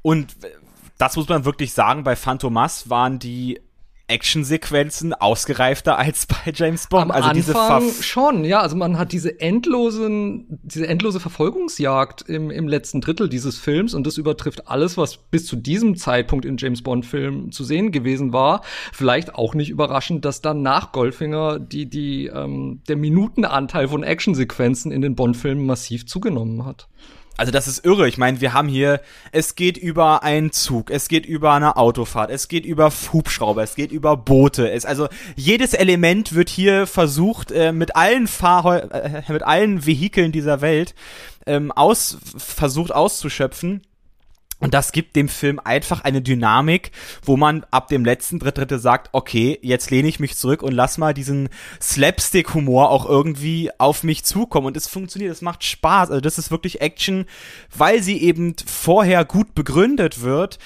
Und 0.03 0.37
das 0.99 1.17
muss 1.17 1.29
man 1.29 1.45
wirklich 1.45 1.73
sagen, 1.73 2.05
bei 2.05 2.17
Phantomas 2.17 2.91
waren 2.91 3.19
die 3.19 3.61
Actionsequenzen 4.13 5.15
ausgereifter 5.15 5.99
als 5.99 6.27
bei 6.27 6.53
James 6.55 6.87
Bond. 6.87 7.05
Am 7.05 7.11
also 7.11 7.31
Anfang 7.31 7.81
diese 7.81 8.03
schon, 8.03 8.45
ja. 8.45 8.61
Also 8.61 8.77
man 8.77 8.99
hat 8.99 9.13
diese 9.13 9.41
endlosen, 9.41 10.61
diese 10.63 10.87
endlose 10.87 11.19
Verfolgungsjagd 11.19 12.23
im, 12.29 12.51
im 12.51 12.69
letzten 12.69 13.01
Drittel 13.01 13.29
dieses 13.29 13.59
Films 13.59 13.95
und 13.95 14.07
das 14.07 14.19
übertrifft 14.19 14.69
alles, 14.69 14.99
was 14.99 15.17
bis 15.17 15.47
zu 15.47 15.57
diesem 15.57 15.97
Zeitpunkt 15.97 16.45
in 16.45 16.59
James 16.59 16.83
Bond 16.83 17.07
Filmen 17.07 17.53
zu 17.53 17.65
sehen 17.65 17.91
gewesen 17.91 18.33
war. 18.33 18.63
Vielleicht 18.93 19.35
auch 19.35 19.55
nicht 19.55 19.71
überraschend, 19.71 20.25
dass 20.25 20.43
dann 20.43 20.63
nach 20.63 20.93
Goldfinger 20.93 21.59
die, 21.59 21.89
die, 21.89 22.27
ähm, 22.27 22.83
der 22.89 22.97
Minutenanteil 22.97 23.89
von 23.89 24.03
Actionsequenzen 24.03 24.93
in 24.93 25.01
den 25.01 25.17
Bond 25.17 25.37
Filmen 25.37 25.65
massiv 25.65 26.07
zugenommen 26.07 26.67
hat. 26.67 26.89
Also 27.43 27.51
das 27.51 27.67
ist 27.67 27.85
irre. 27.85 28.07
Ich 28.07 28.19
meine, 28.19 28.41
wir 28.41 28.55
haben 28.55 28.69
hier, 28.69 29.01
es 29.33 29.57
geht 29.57 29.77
über 29.77 30.23
einen 30.23 30.53
Zug, 30.53 30.93
es 30.93 31.09
geht 31.09 31.27
über 31.27 31.53
eine 31.55 31.77
Autofahrt, 31.77 32.31
es 32.31 32.47
geht 32.47 32.65
über 32.65 32.93
Hubschrauber, 33.13 33.65
es 33.65 33.75
geht 33.75 33.91
über 33.91 34.17
Boote. 34.17 34.71
Es, 34.71 34.87
also 34.87 35.09
jedes 35.35 35.75
Element 35.75 36.37
wird 36.37 36.49
hier 36.49 36.87
versucht, 36.87 37.51
äh, 37.51 37.73
mit 37.73 37.97
allen 37.97 38.29
Fahrhäu 38.29 38.77
äh, 38.77 39.25
mit 39.27 39.43
allen 39.43 39.85
Vehikeln 39.85 40.31
dieser 40.31 40.61
Welt 40.61 40.95
ähm, 41.45 41.73
aus, 41.73 42.17
versucht 42.37 42.95
auszuschöpfen. 42.95 43.83
Und 44.63 44.75
das 44.75 44.93
gibt 44.93 45.17
dem 45.17 45.29
Film 45.29 45.59
einfach 45.59 46.03
eine 46.03 46.23
Dynamik, 46.23 46.93
wo 47.25 47.37
man 47.37 47.67
ab 47.73 47.89
dem 47.89 48.05
letzten 48.05 48.39
Drittel 48.39 48.79
sagt, 48.79 49.09
okay, 49.11 49.59
jetzt 49.61 49.91
lehne 49.91 50.07
ich 50.07 50.21
mich 50.21 50.37
zurück 50.37 50.63
und 50.63 50.71
lass 50.71 50.99
mal 50.99 51.13
diesen 51.13 51.49
Slapstick-Humor 51.81 52.89
auch 52.89 53.05
irgendwie 53.05 53.71
auf 53.79 54.05
mich 54.05 54.23
zukommen. 54.23 54.69
Und 54.69 54.77
es 54.77 54.87
funktioniert, 54.87 55.33
es 55.33 55.43
macht 55.43 55.65
Spaß. 55.65 56.11
Also 56.11 56.21
das 56.21 56.39
ist 56.39 56.53
wirklich 56.53 56.81
Action, 56.81 57.27
weil 57.77 58.05
sie 58.05 58.23
eben 58.23 58.55
vorher 58.65 59.25
gut 59.25 59.53
begründet 59.57 60.23
wird, 60.23 60.61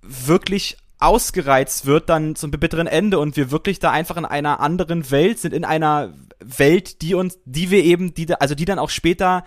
wirklich 0.00 0.78
ausgereizt 0.98 1.84
wird 1.84 2.08
dann 2.08 2.36
zum 2.36 2.50
bitteren 2.50 2.86
Ende 2.86 3.18
und 3.18 3.36
wir 3.36 3.50
wirklich 3.50 3.78
da 3.78 3.90
einfach 3.90 4.16
in 4.16 4.24
einer 4.24 4.60
anderen 4.60 5.10
Welt 5.10 5.38
sind, 5.38 5.52
in 5.52 5.66
einer 5.66 6.14
Welt, 6.40 7.02
die 7.02 7.14
uns, 7.14 7.38
die 7.44 7.70
wir 7.70 7.84
eben, 7.84 8.14
die, 8.14 8.32
also 8.34 8.54
die 8.54 8.64
dann 8.64 8.78
auch 8.78 8.88
später 8.88 9.44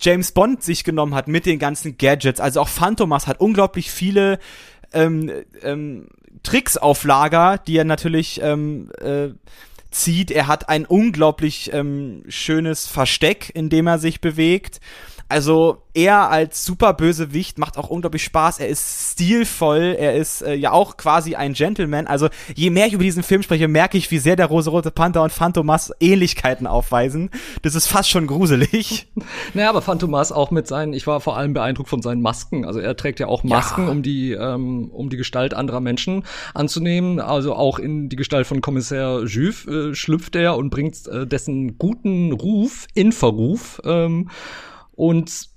James 0.00 0.32
Bond 0.32 0.62
sich 0.62 0.84
genommen 0.84 1.14
hat 1.14 1.28
mit 1.28 1.46
den 1.46 1.58
ganzen 1.58 1.96
Gadgets. 1.96 2.40
Also 2.40 2.60
auch 2.60 2.68
Phantomas 2.68 3.26
hat 3.26 3.40
unglaublich 3.40 3.90
viele 3.90 4.38
ähm, 4.92 5.30
ähm, 5.62 6.08
Tricks 6.42 6.76
auf 6.76 7.04
Lager, 7.04 7.58
die 7.58 7.76
er 7.76 7.84
natürlich 7.84 8.40
ähm, 8.42 8.90
äh, 9.00 9.28
zieht. 9.90 10.30
Er 10.30 10.46
hat 10.46 10.68
ein 10.68 10.84
unglaublich 10.84 11.72
ähm, 11.72 12.24
schönes 12.28 12.86
Versteck, 12.86 13.50
in 13.54 13.68
dem 13.68 13.86
er 13.86 13.98
sich 13.98 14.20
bewegt. 14.20 14.80
Also 15.28 15.82
er 15.92 16.30
als 16.30 16.64
Superbösewicht 16.64 17.58
macht 17.58 17.78
auch 17.78 17.88
unglaublich 17.88 18.22
Spaß. 18.22 18.60
Er 18.60 18.68
ist 18.68 19.12
stilvoll, 19.12 19.96
er 19.98 20.14
ist 20.14 20.42
äh, 20.42 20.54
ja 20.54 20.70
auch 20.70 20.96
quasi 20.96 21.34
ein 21.34 21.54
Gentleman. 21.54 22.06
Also 22.06 22.28
je 22.54 22.70
mehr 22.70 22.86
ich 22.86 22.92
über 22.92 23.02
diesen 23.02 23.22
Film 23.22 23.42
spreche, 23.42 23.66
merke 23.66 23.98
ich, 23.98 24.10
wie 24.10 24.18
sehr 24.18 24.36
der 24.36 24.46
Rosa-Rote 24.46 24.90
Panther 24.90 25.22
und 25.22 25.32
Phantomas 25.32 25.92
Ähnlichkeiten 25.98 26.66
aufweisen. 26.66 27.30
Das 27.62 27.74
ist 27.74 27.86
fast 27.86 28.10
schon 28.10 28.26
gruselig. 28.26 29.08
Naja, 29.54 29.70
aber 29.70 29.82
Phantomas 29.82 30.32
auch 30.32 30.50
mit 30.50 30.66
seinen, 30.66 30.92
ich 30.92 31.06
war 31.06 31.20
vor 31.20 31.36
allem 31.36 31.52
beeindruckt 31.52 31.88
von 31.88 32.02
seinen 32.02 32.20
Masken. 32.20 32.64
Also 32.64 32.78
er 32.78 32.96
trägt 32.96 33.20
ja 33.20 33.26
auch 33.26 33.42
Masken, 33.42 33.84
ja. 33.84 33.90
um 33.90 34.02
die, 34.02 34.32
ähm, 34.32 34.90
um 34.90 35.08
die 35.08 35.16
Gestalt 35.16 35.54
anderer 35.54 35.80
Menschen 35.80 36.24
anzunehmen. 36.54 37.20
Also 37.20 37.54
auch 37.54 37.78
in 37.78 38.08
die 38.08 38.16
Gestalt 38.16 38.46
von 38.46 38.60
Kommissar 38.60 39.24
Juve 39.24 39.90
äh, 39.90 39.94
schlüpft 39.94 40.36
er 40.36 40.56
und 40.56 40.70
bringt 40.70 41.06
äh, 41.06 41.26
dessen 41.26 41.78
guten 41.78 42.32
Ruf 42.32 42.86
in 42.94 43.12
Verruf. 43.12 43.80
Ähm, 43.84 44.30
und 44.96 45.48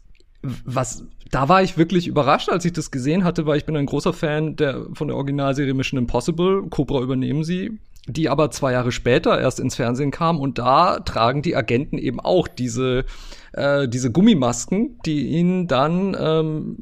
was 0.41 1.03
da 1.31 1.47
war 1.47 1.61
ich 1.61 1.77
wirklich 1.77 2.07
überrascht, 2.07 2.49
als 2.49 2.65
ich 2.65 2.73
das 2.73 2.91
gesehen 2.91 3.23
hatte, 3.23 3.45
weil 3.45 3.57
ich 3.57 3.65
bin 3.65 3.75
ein 3.75 3.85
großer 3.85 4.13
Fan 4.13 4.55
der 4.55 4.85
von 4.93 5.07
der 5.07 5.17
Originalserie 5.17 5.73
Mission 5.73 5.99
Impossible. 5.99 6.63
Cobra 6.69 7.01
übernehmen 7.01 7.43
sie, 7.43 7.77
die 8.07 8.29
aber 8.29 8.49
zwei 8.51 8.71
Jahre 8.71 8.91
später 8.91 9.39
erst 9.39 9.59
ins 9.59 9.75
Fernsehen 9.75 10.11
kam 10.11 10.39
und 10.39 10.57
da 10.57 10.99
tragen 10.99 11.41
die 11.41 11.55
Agenten 11.55 11.97
eben 11.97 12.19
auch 12.19 12.47
diese 12.47 13.05
äh, 13.53 13.87
diese 13.87 14.11
Gummimasken, 14.11 14.99
die 15.05 15.27
ihnen 15.27 15.67
dann 15.67 16.17
ähm, 16.19 16.77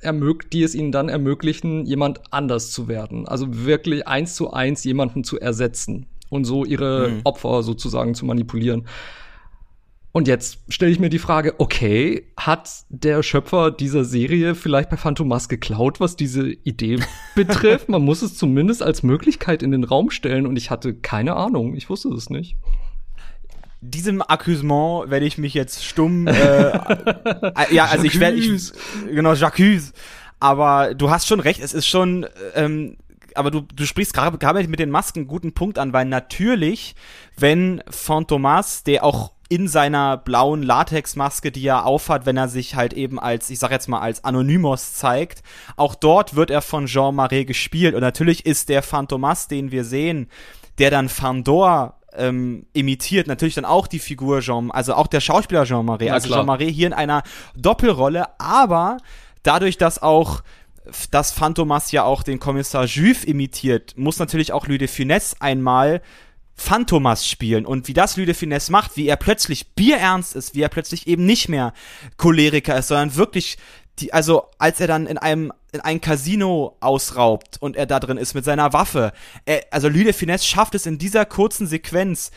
ermöglicht, 0.00 0.52
die 0.52 0.62
es 0.62 0.74
ihnen 0.74 0.92
dann 0.92 1.08
ermöglichen, 1.08 1.86
jemand 1.86 2.20
anders 2.30 2.70
zu 2.70 2.88
werden. 2.88 3.26
Also 3.26 3.64
wirklich 3.64 4.06
eins 4.06 4.34
zu 4.34 4.52
eins 4.52 4.84
jemanden 4.84 5.24
zu 5.24 5.40
ersetzen 5.40 6.06
und 6.28 6.44
so 6.44 6.64
ihre 6.64 7.08
mhm. 7.08 7.20
Opfer 7.24 7.62
sozusagen 7.62 8.14
zu 8.14 8.26
manipulieren. 8.26 8.86
Und 10.12 10.28
jetzt 10.28 10.58
stelle 10.68 10.92
ich 10.92 11.00
mir 11.00 11.08
die 11.08 11.18
Frage, 11.18 11.54
okay, 11.58 12.26
hat 12.36 12.68
der 12.90 13.22
Schöpfer 13.22 13.70
dieser 13.70 14.04
Serie 14.04 14.54
vielleicht 14.54 14.90
bei 14.90 14.98
Phantomas 14.98 15.48
geklaut, 15.48 16.00
was 16.00 16.16
diese 16.16 16.50
Idee 16.50 16.98
betrifft? 17.34 17.88
Man 17.88 18.02
muss 18.02 18.20
es 18.20 18.36
zumindest 18.36 18.82
als 18.82 19.02
Möglichkeit 19.02 19.62
in 19.62 19.70
den 19.70 19.84
Raum 19.84 20.10
stellen 20.10 20.46
und 20.46 20.56
ich 20.56 20.70
hatte 20.70 20.94
keine 20.94 21.34
Ahnung, 21.34 21.74
ich 21.74 21.88
wusste 21.88 22.10
es 22.10 22.28
nicht. 22.28 22.56
Diesem 23.80 24.20
Accusement 24.20 25.10
werde 25.10 25.24
ich 25.24 25.38
mich 25.38 25.54
jetzt 25.54 25.82
stumm, 25.82 26.26
äh, 26.26 26.32
äh 26.32 27.74
ja, 27.74 27.86
also 27.86 28.04
ich 28.04 28.20
werde, 28.20 28.38
genau, 29.10 29.32
Jacques. 29.32 29.92
Aber 30.38 30.94
du 30.94 31.10
hast 31.10 31.26
schon 31.26 31.40
recht, 31.40 31.60
es 31.60 31.72
ist 31.72 31.86
schon, 31.86 32.26
ähm, 32.54 32.96
aber 33.34 33.50
du, 33.50 33.62
du 33.62 33.86
sprichst 33.86 34.12
gerade 34.12 34.68
mit 34.68 34.78
den 34.78 34.90
Masken 34.90 35.20
einen 35.20 35.28
guten 35.28 35.52
Punkt 35.52 35.78
an, 35.78 35.92
weil 35.92 36.04
natürlich, 36.04 36.94
wenn 37.36 37.82
Phantomas, 37.88 38.84
der 38.84 39.04
auch 39.04 39.32
in 39.48 39.68
seiner 39.68 40.16
blauen 40.16 40.62
Latexmaske, 40.62 41.52
die 41.52 41.66
er 41.66 41.84
aufhat, 41.84 42.24
wenn 42.26 42.36
er 42.36 42.48
sich 42.48 42.74
halt 42.74 42.92
eben 42.92 43.18
als, 43.18 43.50
ich 43.50 43.58
sag 43.58 43.70
jetzt 43.70 43.88
mal, 43.88 44.00
als 44.00 44.24
Anonymous 44.24 44.94
zeigt. 44.94 45.42
Auch 45.76 45.94
dort 45.94 46.34
wird 46.36 46.50
er 46.50 46.62
von 46.62 46.86
Jean 46.86 47.14
Marais 47.14 47.46
gespielt. 47.46 47.94
Und 47.94 48.00
natürlich 48.00 48.46
ist 48.46 48.68
der 48.68 48.82
Phantomas, 48.82 49.48
den 49.48 49.70
wir 49.70 49.84
sehen, 49.84 50.28
der 50.78 50.90
dann 50.90 51.08
Fandor 51.08 51.98
ähm, 52.14 52.66
imitiert, 52.72 53.26
natürlich 53.26 53.54
dann 53.54 53.64
auch 53.64 53.86
die 53.86 53.98
Figur 53.98 54.40
Jean, 54.40 54.70
also 54.70 54.94
auch 54.94 55.06
der 55.06 55.20
Schauspieler 55.20 55.64
Jean 55.64 55.84
Marais. 55.84 56.06
Ja, 56.06 56.14
also 56.14 56.28
klar. 56.28 56.40
Jean 56.40 56.46
Marais 56.46 56.72
hier 56.72 56.86
in 56.86 56.92
einer 56.92 57.22
Doppelrolle, 57.56 58.26
aber 58.38 58.98
dadurch, 59.42 59.78
dass 59.78 60.00
auch 60.00 60.42
dass 61.10 61.30
Phantomas 61.30 61.92
ja 61.92 62.02
auch 62.02 62.22
den 62.22 62.40
Kommissar 62.40 62.86
Juve 62.86 63.24
imitiert, 63.26 63.96
muss 63.96 64.18
natürlich 64.18 64.52
auch 64.52 64.66
Louis 64.66 64.78
de 64.78 64.88
Funès 64.88 65.36
einmal 65.38 66.02
Phantomas 66.62 67.26
spielen 67.26 67.66
und 67.66 67.88
wie 67.88 67.92
das 67.92 68.16
Lüde 68.16 68.34
Finesse 68.34 68.72
macht, 68.72 68.96
wie 68.96 69.06
er 69.06 69.16
plötzlich 69.16 69.74
bierernst 69.74 70.36
ist, 70.36 70.54
wie 70.54 70.62
er 70.62 70.68
plötzlich 70.68 71.06
eben 71.06 71.26
nicht 71.26 71.48
mehr 71.48 71.72
Choleriker 72.16 72.78
ist, 72.78 72.88
sondern 72.88 73.16
wirklich 73.16 73.58
die, 73.98 74.12
also 74.12 74.48
als 74.58 74.80
er 74.80 74.86
dann 74.86 75.06
in 75.06 75.18
einem 75.18 75.52
in 75.72 75.80
ein 75.80 76.00
Casino 76.00 76.76
ausraubt 76.80 77.56
und 77.60 77.76
er 77.76 77.86
da 77.86 77.98
drin 77.98 78.18
ist 78.18 78.34
mit 78.34 78.44
seiner 78.44 78.72
Waffe, 78.72 79.12
er, 79.46 79.64
also 79.70 79.88
Lüde 79.88 80.12
Finesse 80.12 80.44
schafft 80.44 80.74
es 80.74 80.86
in 80.86 80.98
dieser 80.98 81.24
kurzen 81.24 81.66
Sequenz 81.66 82.30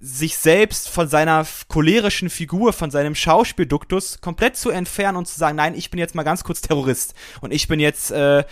sich 0.00 0.36
selbst 0.36 0.88
von 0.88 1.08
seiner 1.08 1.46
cholerischen 1.68 2.28
Figur, 2.28 2.72
von 2.72 2.90
seinem 2.90 3.14
Schauspielduktus 3.14 4.20
komplett 4.20 4.56
zu 4.56 4.70
entfernen 4.70 5.16
und 5.16 5.28
zu 5.28 5.38
sagen, 5.38 5.56
nein, 5.56 5.74
ich 5.76 5.90
bin 5.90 5.98
jetzt 5.98 6.14
mal 6.14 6.24
ganz 6.24 6.42
kurz 6.44 6.60
Terrorist 6.60 7.14
und 7.40 7.52
ich 7.52 7.68
bin 7.68 7.80
jetzt 7.80 8.10
äh, 8.10 8.44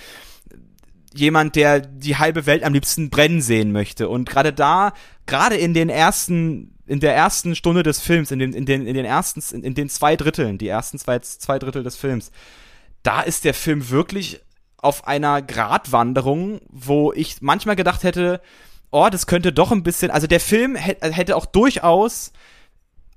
jemand, 1.15 1.57
der 1.57 1.81
die 1.81 2.17
halbe 2.17 2.47
Welt 2.47 2.63
am 2.63 2.73
liebsten 2.73 3.11
brennen 3.11 3.43
sehen 3.43 3.73
möchte. 3.73 4.09
Und 4.09 4.29
gerade 4.29 4.53
da, 4.53 4.93
gerade 5.27 5.57
in 5.57 5.75
den 5.75 5.89
ersten, 5.89 6.79
in 6.87 7.01
der 7.01 7.15
ersten 7.15 7.55
Stunde 7.55 7.83
des 7.83 8.01
Films, 8.01 8.31
in 8.31 8.39
den, 8.39 8.53
in 8.53 8.67
den, 8.67 8.87
in 8.87 8.95
den 8.95 9.05
ersten, 9.05 9.43
in, 9.55 9.63
in 9.63 9.75
den 9.75 9.89
zwei 9.89 10.17
Dritteln, 10.17 10.59
die 10.59 10.69
ersten 10.69 10.99
zwei, 10.99 11.19
zwei 11.21 11.59
Drittel 11.59 11.83
des 11.83 11.97
Films, 11.97 12.31
da 13.03 13.23
ist 13.23 13.45
der 13.45 13.55
Film 13.55 13.91
wirklich 13.91 14.41
auf 14.77 15.07
einer 15.07 15.43
Gratwanderung, 15.43 16.61
wo 16.69 17.13
ich 17.13 17.43
manchmal 17.43 17.77
gedacht 17.77 18.03
hätte, 18.03 18.41
oh, 18.91 19.09
das 19.11 19.27
könnte 19.27 19.53
doch 19.53 19.73
ein 19.73 19.83
bisschen, 19.83 20.11
also 20.11 20.27
der 20.27 20.41
Film 20.41 20.75
hätte 20.77 21.37
auch 21.37 21.47
durchaus 21.47 22.33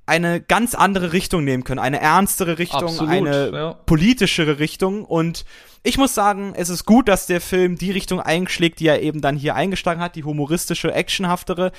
eine 0.06 0.42
ganz 0.42 0.76
andere 0.76 1.13
Richtung 1.13 1.44
nehmen 1.44 1.63
können, 1.63 1.80
eine 1.80 2.02
ernstere 2.02 2.60
Richtung, 2.60 2.84
Absolut, 2.84 3.10
eine 3.10 3.52
ja. 3.52 3.74
politischere 3.86 4.60
Richtung 4.60 5.06
und 5.06 5.46
ich 5.86 5.98
muss 5.98 6.16
sagen, 6.16 6.54
es 6.56 6.70
ist 6.70 6.86
gut, 6.86 7.10
dass 7.10 7.28
der 7.28 7.42
Film 7.42 7.78
die 7.78 7.92
Richtung 7.92 8.22
einschlägt, 8.22 8.80
die 8.80 8.88
er 8.88 9.02
eben 9.02 9.20
dann 9.20 9.36
hier 9.36 9.56
eingeschlagen 9.56 10.00
hat, 10.00 10.16
die 10.16 10.24
humoristische, 10.24 10.94
actionhaftere. 10.94 11.74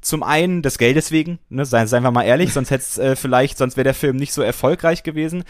Zum 0.00 0.24
einen 0.24 0.60
des 0.60 0.76
Geldes 0.76 1.12
wegen, 1.12 1.38
ne, 1.50 1.64
seien, 1.64 1.86
seien 1.86 2.02
wir 2.02 2.10
mal 2.10 2.24
ehrlich, 2.24 2.52
sonst 2.52 2.72
hätte 2.72 3.00
äh, 3.00 3.16
vielleicht, 3.16 3.56
sonst 3.56 3.76
wäre 3.76 3.84
der 3.84 3.94
Film 3.94 4.16
nicht 4.16 4.32
so 4.32 4.42
erfolgreich 4.42 5.04
gewesen. 5.04 5.44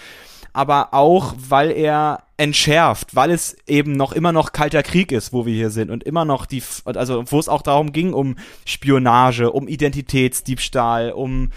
Aber 0.53 0.93
auch, 0.93 1.35
weil 1.37 1.71
er 1.71 2.25
entschärft, 2.37 3.17
weil 3.17 3.31
es 3.31 3.57
eben 3.67 3.93
noch 3.93 4.13
immer 4.13 4.33
noch 4.33 4.53
kalter 4.53 4.83
Krieg 4.83 5.11
ist, 5.11 5.33
wo 5.33 5.47
wir 5.47 5.55
hier 5.55 5.71
sind 5.71 5.91
und 5.91 6.05
immer 6.05 6.25
noch 6.25 6.47
die, 6.47 6.63
also 6.85 7.25
wo 7.27 7.39
es 7.39 7.49
auch 7.49 7.63
darum 7.63 7.93
ging, 7.93 8.13
um 8.13 8.37
Spionage, 8.67 9.51
um 9.51 9.67
Identitätsdiebstahl, 9.67 11.11
um 11.11 11.51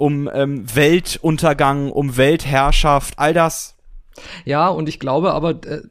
um 0.00 0.28
ähm, 0.32 0.64
Weltuntergang, 0.74 1.92
um 1.92 2.16
Weltherrschaft, 2.16 3.18
all 3.18 3.34
das 3.34 3.76
ja, 4.44 4.68
und 4.68 4.88
ich 4.88 4.98
glaube 4.98 5.32
aber, 5.32 5.50
äh, 5.66 5.82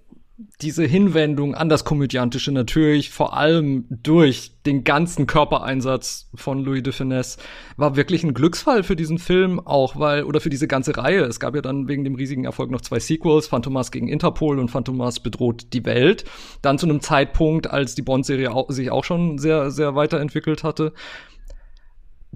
diese 0.61 0.85
Hinwendung 0.85 1.53
an 1.53 1.67
das 1.67 1.83
Komödiantische 1.83 2.53
natürlich 2.53 3.09
vor 3.09 3.35
allem 3.35 3.85
durch 3.89 4.53
den 4.65 4.85
ganzen 4.85 5.27
Körpereinsatz 5.27 6.29
von 6.33 6.63
Louis 6.63 6.81
de 6.81 6.93
Finesse 6.93 7.39
war 7.75 7.97
wirklich 7.97 8.23
ein 8.23 8.33
Glücksfall 8.33 8.83
für 8.83 8.95
diesen 8.95 9.17
Film 9.17 9.59
auch, 9.59 9.99
weil, 9.99 10.23
oder 10.23 10.39
für 10.39 10.49
diese 10.49 10.67
ganze 10.67 10.95
Reihe. 10.95 11.23
Es 11.23 11.41
gab 11.41 11.55
ja 11.55 11.61
dann 11.61 11.89
wegen 11.89 12.05
dem 12.05 12.15
riesigen 12.15 12.45
Erfolg 12.45 12.71
noch 12.71 12.79
zwei 12.79 12.99
Sequels, 12.99 13.47
Phantomas 13.47 13.91
gegen 13.91 14.07
Interpol 14.07 14.59
und 14.59 14.71
Phantomas 14.71 15.19
bedroht 15.19 15.73
die 15.73 15.85
Welt. 15.85 16.23
Dann 16.61 16.77
zu 16.77 16.85
einem 16.85 17.01
Zeitpunkt, 17.01 17.69
als 17.69 17.95
die 17.95 18.01
Bond-Serie 18.01 18.51
sich 18.69 18.91
auch 18.91 19.03
schon 19.03 19.39
sehr, 19.39 19.71
sehr 19.71 19.95
weiterentwickelt 19.95 20.63
hatte 20.63 20.93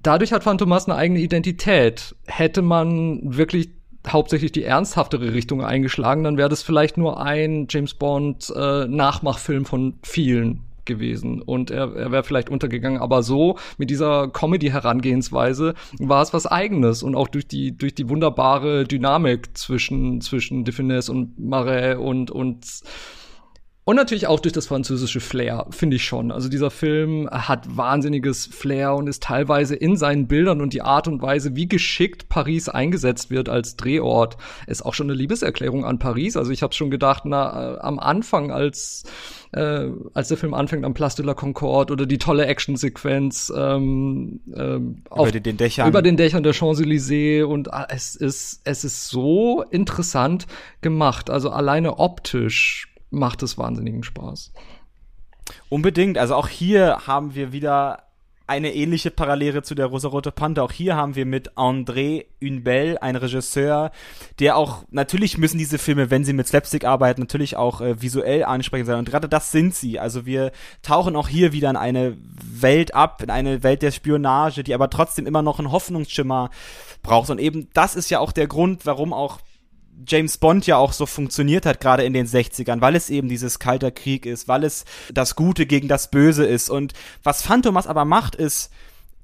dadurch 0.04 0.32
hat 0.32 0.44
Phantomas 0.44 0.88
eine 0.88 0.98
eigene 0.98 1.20
Identität. 1.20 2.16
Hätte 2.26 2.62
man 2.62 3.20
wirklich 3.24 3.70
hauptsächlich 4.08 4.52
die 4.52 4.64
ernsthaftere 4.64 5.34
Richtung 5.34 5.64
eingeschlagen, 5.64 6.24
dann 6.24 6.38
wäre 6.38 6.50
das 6.50 6.62
vielleicht 6.62 6.98
nur 6.98 7.22
ein 7.22 7.68
James 7.70 7.94
Bond 7.94 8.52
äh, 8.56 8.86
Nachmachfilm 8.86 9.66
von 9.66 9.96
vielen 10.04 10.62
gewesen. 10.86 11.42
Und 11.42 11.72
er, 11.72 11.96
er 11.96 12.12
wäre 12.12 12.24
vielleicht 12.24 12.50
untergegangen, 12.50 13.00
aber 13.00 13.24
so 13.24 13.58
mit 13.78 13.90
dieser 13.90 14.28
Comedy 14.28 14.70
Herangehensweise 14.70 15.76
war 16.00 16.22
es 16.22 16.34
was 16.34 16.46
eigenes. 16.46 17.04
Und 17.04 17.16
auch 17.16 17.30
durch 17.30 17.48
die 17.48 17.78
durch 17.78 17.96
die 17.96 18.10
wunderbare 18.10 18.84
Dynamik 18.84 19.58
zwischen 19.58 20.20
zwischen 20.20 20.66
Defines 20.66 21.08
und 21.08 21.40
Marais 21.40 21.98
und 21.98 22.32
und 22.32 22.66
und 23.86 23.98
natürlich 23.98 24.28
auch 24.28 24.40
durch 24.40 24.54
das 24.54 24.68
französische 24.68 25.20
Flair, 25.20 25.66
finde 25.72 25.98
ich 25.98 26.06
schon. 26.06 26.32
Also 26.32 26.48
dieser 26.48 26.72
Film 26.72 27.30
hat 27.30 27.76
wahnsinniges 27.76 28.46
Flair 28.46 28.96
und 28.96 29.08
ist 29.08 29.24
teilweise 29.24 29.76
in 29.76 29.98
seinen 29.98 30.28
Bildern 30.28 30.62
und 30.62 30.72
die 30.72 30.82
Art 30.82 31.10
und 31.10 31.22
Weise, 31.22 31.58
wie 31.58 31.68
geschickt 31.68 32.30
Paris 32.30 32.70
eingesetzt 32.70 33.30
wird 33.30 33.50
als 33.50 33.76
Drehort, 33.76 34.38
ist 34.68 34.86
auch 34.86 34.94
schon 34.94 35.08
eine 35.08 35.18
Liebeserklärung 35.18 35.84
an 35.84 36.00
Paris. 36.00 36.38
Also 36.38 36.52
ich 36.52 36.64
habe 36.64 36.74
schon 36.74 36.92
gedacht, 36.92 37.24
na, 37.26 37.76
äh, 37.76 37.80
am 37.80 38.00
Anfang, 38.00 38.52
als 38.52 39.04
äh, 39.52 39.90
als 40.14 40.30
der 40.30 40.38
Film 40.38 40.54
anfängt 40.54 40.86
am 40.86 40.94
Place 40.94 41.16
de 41.16 41.26
la 41.26 41.34
Concorde 41.34 41.92
oder 41.92 42.06
die 42.06 42.18
tolle 42.18 42.46
Actionsequenz 42.46 43.52
ähm, 43.56 44.40
ähm, 44.56 45.04
über 45.14 45.32
den 45.32 45.58
Dächern 45.58 45.90
über 45.90 46.02
den 46.02 46.16
Dächern 46.18 46.44
der 46.44 46.54
Champs-Élysées 46.54 47.44
und 47.44 47.68
äh, 47.68 47.86
es 47.90 48.16
ist 48.16 48.62
es 48.64 48.86
ist 48.86 49.10
so 49.10 49.64
interessant 49.70 50.48
gemacht. 50.82 51.30
Also 51.30 51.50
alleine 51.50 52.00
optisch 52.00 52.93
macht 53.14 53.44
es 53.44 53.58
wahnsinnigen 53.58 54.04
Spaß. 54.04 54.52
Unbedingt. 55.70 56.18
Also 56.18 56.36
auch 56.36 56.48
hier 56.48 57.08
haben 57.08 57.36
wir 57.36 57.52
wieder 57.52 58.04
eine 58.46 58.74
ähnliche 58.74 59.10
Parallele 59.10 59.64
zu 59.64 59.74
der 59.74 59.86
Rosarote 59.86 60.32
Panther. 60.32 60.64
Auch 60.64 60.72
hier 60.72 60.96
haben 60.96 61.16
wir 61.16 61.26
mit 61.26 61.54
André 61.54 62.26
Unbel, 62.42 62.98
ein 63.00 63.16
Regisseur, 63.16 63.92
der 64.40 64.58
auch, 64.58 64.84
natürlich 64.92 65.38
müssen 65.38 65.58
diese 65.58 65.78
Filme, 65.78 66.12
wenn 66.12 66.26
sie 66.26 66.34
mit 66.34 66.48
Slapstick 66.48 66.84
arbeiten, 66.84 67.22
natürlich 67.22 67.56
auch 67.56 67.80
äh, 67.80 68.02
visuell 68.02 68.44
ansprechend 68.44 68.88
sein. 68.88 69.00
Und 69.00 69.10
gerade 69.10 69.30
das 69.30 69.52
sind 69.52 69.74
sie. 69.74 69.98
Also 69.98 70.26
wir 70.26 70.52
tauchen 70.82 71.16
auch 71.16 71.30
hier 71.30 71.54
wieder 71.54 71.70
in 71.70 71.78
eine 71.78 72.18
Welt 72.38 72.94
ab, 72.94 73.24
in 73.24 73.30
eine 73.30 73.64
Welt 73.64 73.82
der 73.82 73.92
Spionage, 73.92 74.64
die 74.64 74.74
aber 74.74 74.90
trotzdem 74.90 75.26
immer 75.26 75.42
noch 75.42 75.60
einen 75.60 75.72
Hoffnungsschimmer 75.72 76.50
braucht. 77.02 77.30
Und 77.30 77.40
eben 77.40 77.70
das 77.74 77.96
ist 77.96 78.10
ja 78.10 78.20
auch 78.20 78.34
der 78.34 78.48
Grund, 78.48 78.86
warum 78.86 79.14
auch 79.14 79.40
James 80.06 80.38
Bond 80.38 80.68
ja 80.68 80.78
auch 80.78 80.94
so 80.94 81.06
funktioniert 81.06 81.66
hat, 81.66 81.80
gerade 81.80 82.04
in 82.04 82.14
den 82.14 82.28
60ern, 82.28 82.82
weil 82.82 82.96
es 82.96 83.10
eben 83.10 83.30
dieses 83.30 83.60
kalter 83.60 83.92
Krieg 83.92 84.26
ist, 84.26 84.48
weil 84.48 84.64
es 84.64 84.86
das 85.14 85.36
Gute 85.36 85.66
gegen 85.66 85.88
das 85.88 86.12
Böse 86.12 86.46
ist. 86.46 86.70
Und 86.70 86.94
was 87.24 87.42
Phantomas 87.42 87.88
aber 87.88 88.06
macht, 88.06 88.36
ist 88.36 88.72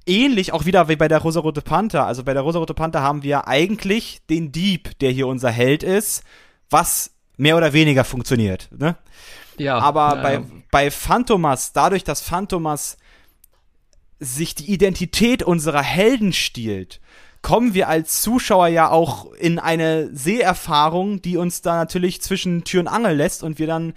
ähnlich 0.06 0.54
auch 0.54 0.66
wieder 0.66 0.88
wie 0.88 0.96
bei 0.96 1.08
der 1.08 1.20
Rosarote 1.20 1.62
Panther. 1.62 2.06
Also 2.06 2.24
bei 2.24 2.34
der 2.34 2.44
Rosarote 2.44 2.74
Panther 2.74 3.02
haben 3.02 3.24
wir 3.24 3.48
eigentlich 3.48 4.22
den 4.30 4.52
Dieb, 4.52 4.98
der 5.00 5.12
hier 5.12 5.28
unser 5.28 5.52
Held 5.52 5.84
ist, 5.84 6.24
was 6.70 7.12
mehr 7.38 7.58
oder 7.58 7.74
weniger 7.74 8.04
funktioniert. 8.04 8.70
Ne? 8.78 8.96
Ja. 9.58 9.80
Aber 9.80 10.16
ja, 10.16 10.22
bei, 10.22 10.42
bei 10.72 10.92
Phantomas, 10.92 11.74
dadurch, 11.74 12.04
dass 12.04 12.22
Phantomas 12.22 12.98
sich 14.20 14.56
die 14.56 14.72
Identität 14.72 15.44
unserer 15.44 15.82
Helden 15.82 16.34
stiehlt, 16.34 17.00
kommen 17.42 17.74
wir 17.74 17.88
als 17.88 18.22
Zuschauer 18.22 18.68
ja 18.68 18.90
auch 18.90 19.32
in 19.34 19.60
eine 19.60 20.10
Seherfahrung, 20.14 21.22
die 21.22 21.38
uns 21.38 21.62
da 21.62 21.76
natürlich 21.76 22.22
zwischen 22.22 22.64
Tür 22.64 22.82
und 22.82 22.88
Angel 22.88 23.16
lässt 23.16 23.44
und 23.44 23.60
wir 23.60 23.68
dann 23.68 23.94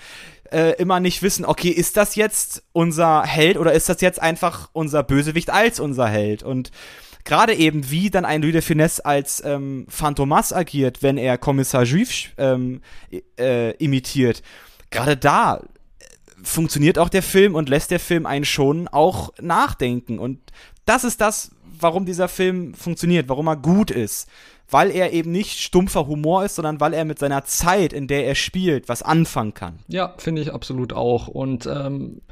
äh, 0.53 0.75
immer 0.77 1.01
nicht 1.01 1.23
wissen, 1.23 1.45
okay, 1.45 1.71
ist 1.71 1.97
das 1.97 2.15
jetzt 2.15 2.63
unser 2.73 3.23
Held 3.23 3.57
oder 3.57 3.73
ist 3.73 3.89
das 3.89 4.01
jetzt 4.01 4.21
einfach 4.21 4.69
unser 4.73 5.03
Bösewicht 5.03 5.51
als 5.51 5.81
unser 5.81 6.09
Held? 6.09 6.43
Und 6.43 6.71
gerade 7.25 7.55
eben, 7.55 7.91
wie 7.91 8.11
dann 8.11 8.25
ein 8.25 8.43
Louis 8.43 8.53
de 8.53 8.63
Finesse 8.63 9.05
als 9.05 9.43
ähm, 9.45 9.87
Phantomas 9.89 10.53
agiert, 10.53 11.03
wenn 11.03 11.17
er 11.17 11.39
Kommissar 11.39 11.85
Juif 11.85 12.31
ähm, 12.37 12.81
äh, 13.39 13.73
imitiert, 13.77 14.43
gerade 14.91 15.17
da 15.17 15.57
äh, 15.57 15.61
funktioniert 16.43 16.99
auch 16.99 17.09
der 17.09 17.23
Film 17.23 17.55
und 17.55 17.69
lässt 17.69 17.91
der 17.91 18.01
Film 18.01 18.27
einen 18.27 18.45
schon 18.45 18.89
auch 18.89 19.33
nachdenken. 19.41 20.19
Und 20.19 20.39
das 20.85 21.05
ist 21.05 21.21
das, 21.21 21.51
warum 21.83 22.07
dieser 22.07 22.29
Film 22.29 22.75
funktioniert, 22.75 23.29
warum 23.29 23.49
er 23.49 23.57
gut 23.57 23.91
ist. 23.91 24.29
Weil 24.71 24.91
er 24.91 25.13
eben 25.13 25.33
nicht 25.33 25.61
stumpfer 25.61 26.07
Humor 26.07 26.45
ist, 26.45 26.55
sondern 26.55 26.81
weil 26.81 26.95
er 26.95 27.05
mit 27.05 27.19
seiner 27.19 27.45
Zeit, 27.45 27.93
in 27.93 28.07
der 28.07 28.27
er 28.27 28.35
spielt, 28.35 28.89
was 28.89 29.03
anfangen 29.03 29.53
kann. 29.53 29.81
Ja, 29.89 30.15
finde 30.17 30.41
ich 30.41 30.53
absolut 30.53 30.95
auch. 30.95 31.29
Und 31.29 31.67
ähm, 31.67 32.23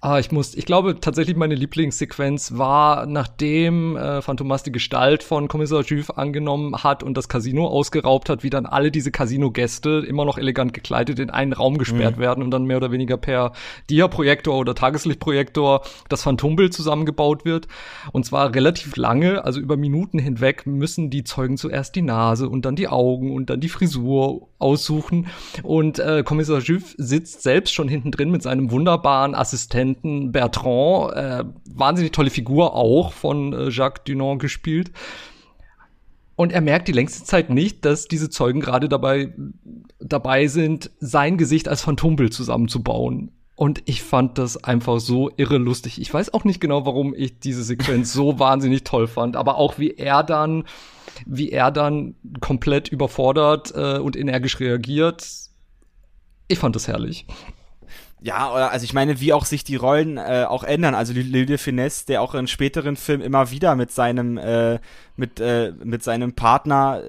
Ah, 0.00 0.20
ich 0.20 0.30
muss, 0.30 0.54
ich 0.54 0.64
glaube 0.64 1.00
tatsächlich 1.00 1.36
meine 1.36 1.56
Lieblingssequenz 1.56 2.56
war, 2.56 3.04
nachdem 3.06 3.96
äh, 3.96 4.22
Phantomas 4.22 4.62
die 4.62 4.70
Gestalt 4.70 5.24
von 5.24 5.48
Kommissar 5.48 5.82
Juve 5.82 6.16
angenommen 6.16 6.84
hat 6.84 7.02
und 7.02 7.16
das 7.16 7.28
Casino 7.28 7.66
ausgeraubt 7.66 8.28
hat, 8.28 8.44
wie 8.44 8.50
dann 8.50 8.64
alle 8.64 8.92
diese 8.92 9.10
Casino-Gäste 9.10 10.04
immer 10.06 10.24
noch 10.24 10.38
elegant 10.38 10.72
gekleidet 10.72 11.18
in 11.18 11.30
einen 11.30 11.52
Raum 11.52 11.78
gesperrt 11.78 12.16
mhm. 12.16 12.20
werden 12.20 12.44
und 12.44 12.52
dann 12.52 12.64
mehr 12.64 12.76
oder 12.76 12.92
weniger 12.92 13.16
per 13.16 13.50
Dia-Projektor 13.90 14.56
oder 14.56 14.76
Tageslichtprojektor 14.76 15.82
das 16.08 16.22
Phantombild 16.22 16.72
zusammengebaut 16.72 17.44
wird. 17.44 17.66
Und 18.12 18.24
zwar 18.24 18.54
relativ 18.54 18.94
lange, 18.94 19.44
also 19.44 19.58
über 19.58 19.76
Minuten 19.76 20.20
hinweg 20.20 20.64
müssen 20.64 21.10
die 21.10 21.24
Zeugen 21.24 21.56
zuerst 21.56 21.96
die 21.96 22.02
Nase 22.02 22.48
und 22.48 22.64
dann 22.64 22.76
die 22.76 22.86
Augen 22.86 23.34
und 23.34 23.50
dann 23.50 23.60
die 23.60 23.68
Frisur 23.68 24.47
aussuchen. 24.58 25.28
Und 25.62 25.98
äh, 25.98 26.22
Kommissar 26.24 26.60
Juve 26.60 26.94
sitzt 26.96 27.42
selbst 27.42 27.74
schon 27.74 27.88
hinten 27.88 28.10
drin 28.10 28.30
mit 28.30 28.42
seinem 28.42 28.70
wunderbaren 28.70 29.34
Assistenten 29.34 30.32
Bertrand, 30.32 31.12
äh, 31.14 31.44
wahnsinnig 31.66 32.12
tolle 32.12 32.30
Figur 32.30 32.74
auch 32.74 33.12
von 33.12 33.52
äh, 33.52 33.68
Jacques 33.70 34.04
Dunant 34.04 34.40
gespielt. 34.40 34.92
Und 36.36 36.52
er 36.52 36.60
merkt 36.60 36.86
die 36.86 36.92
längste 36.92 37.24
Zeit 37.24 37.50
nicht, 37.50 37.84
dass 37.84 38.06
diese 38.06 38.30
Zeugen 38.30 38.60
gerade 38.60 38.88
dabei, 38.88 39.34
dabei 39.98 40.46
sind, 40.46 40.90
sein 41.00 41.36
Gesicht 41.36 41.68
als 41.68 41.82
Phantombild 41.82 42.32
zusammenzubauen. 42.32 43.32
Und 43.58 43.82
ich 43.86 44.04
fand 44.04 44.38
das 44.38 44.62
einfach 44.62 45.00
so 45.00 45.32
irre 45.36 45.58
lustig. 45.58 46.00
Ich 46.00 46.14
weiß 46.14 46.32
auch 46.32 46.44
nicht 46.44 46.60
genau, 46.60 46.86
warum 46.86 47.12
ich 47.12 47.40
diese 47.40 47.64
Sequenz 47.64 48.12
so 48.12 48.38
wahnsinnig 48.38 48.84
toll 48.84 49.08
fand, 49.08 49.34
aber 49.34 49.56
auch 49.56 49.80
wie 49.80 49.94
er 49.94 50.22
dann, 50.22 50.62
wie 51.26 51.50
er 51.50 51.72
dann 51.72 52.14
komplett 52.38 52.86
überfordert 52.86 53.72
äh, 53.74 53.98
und 53.98 54.14
energisch 54.14 54.60
reagiert. 54.60 55.26
Ich 56.46 56.60
fand 56.60 56.76
das 56.76 56.86
herrlich. 56.86 57.26
Ja, 58.20 58.52
oder 58.52 58.70
also 58.70 58.84
ich 58.84 58.94
meine, 58.94 59.20
wie 59.20 59.32
auch 59.32 59.44
sich 59.44 59.64
die 59.64 59.74
Rollen 59.74 60.18
äh, 60.18 60.44
auch 60.48 60.62
ändern. 60.62 60.94
Also 60.94 61.12
Lille 61.12 61.44
de 61.44 61.58
Finesse, 61.58 62.06
der 62.06 62.22
auch 62.22 62.36
in 62.36 62.46
späteren 62.46 62.94
Filmen 62.94 63.24
immer 63.24 63.50
wieder 63.50 63.74
mit 63.74 63.90
seinem 63.90 64.38
äh, 64.38 64.78
mit 65.16 65.40
äh, 65.40 65.72
mit 65.82 66.04
seinem 66.04 66.34
Partner 66.34 67.02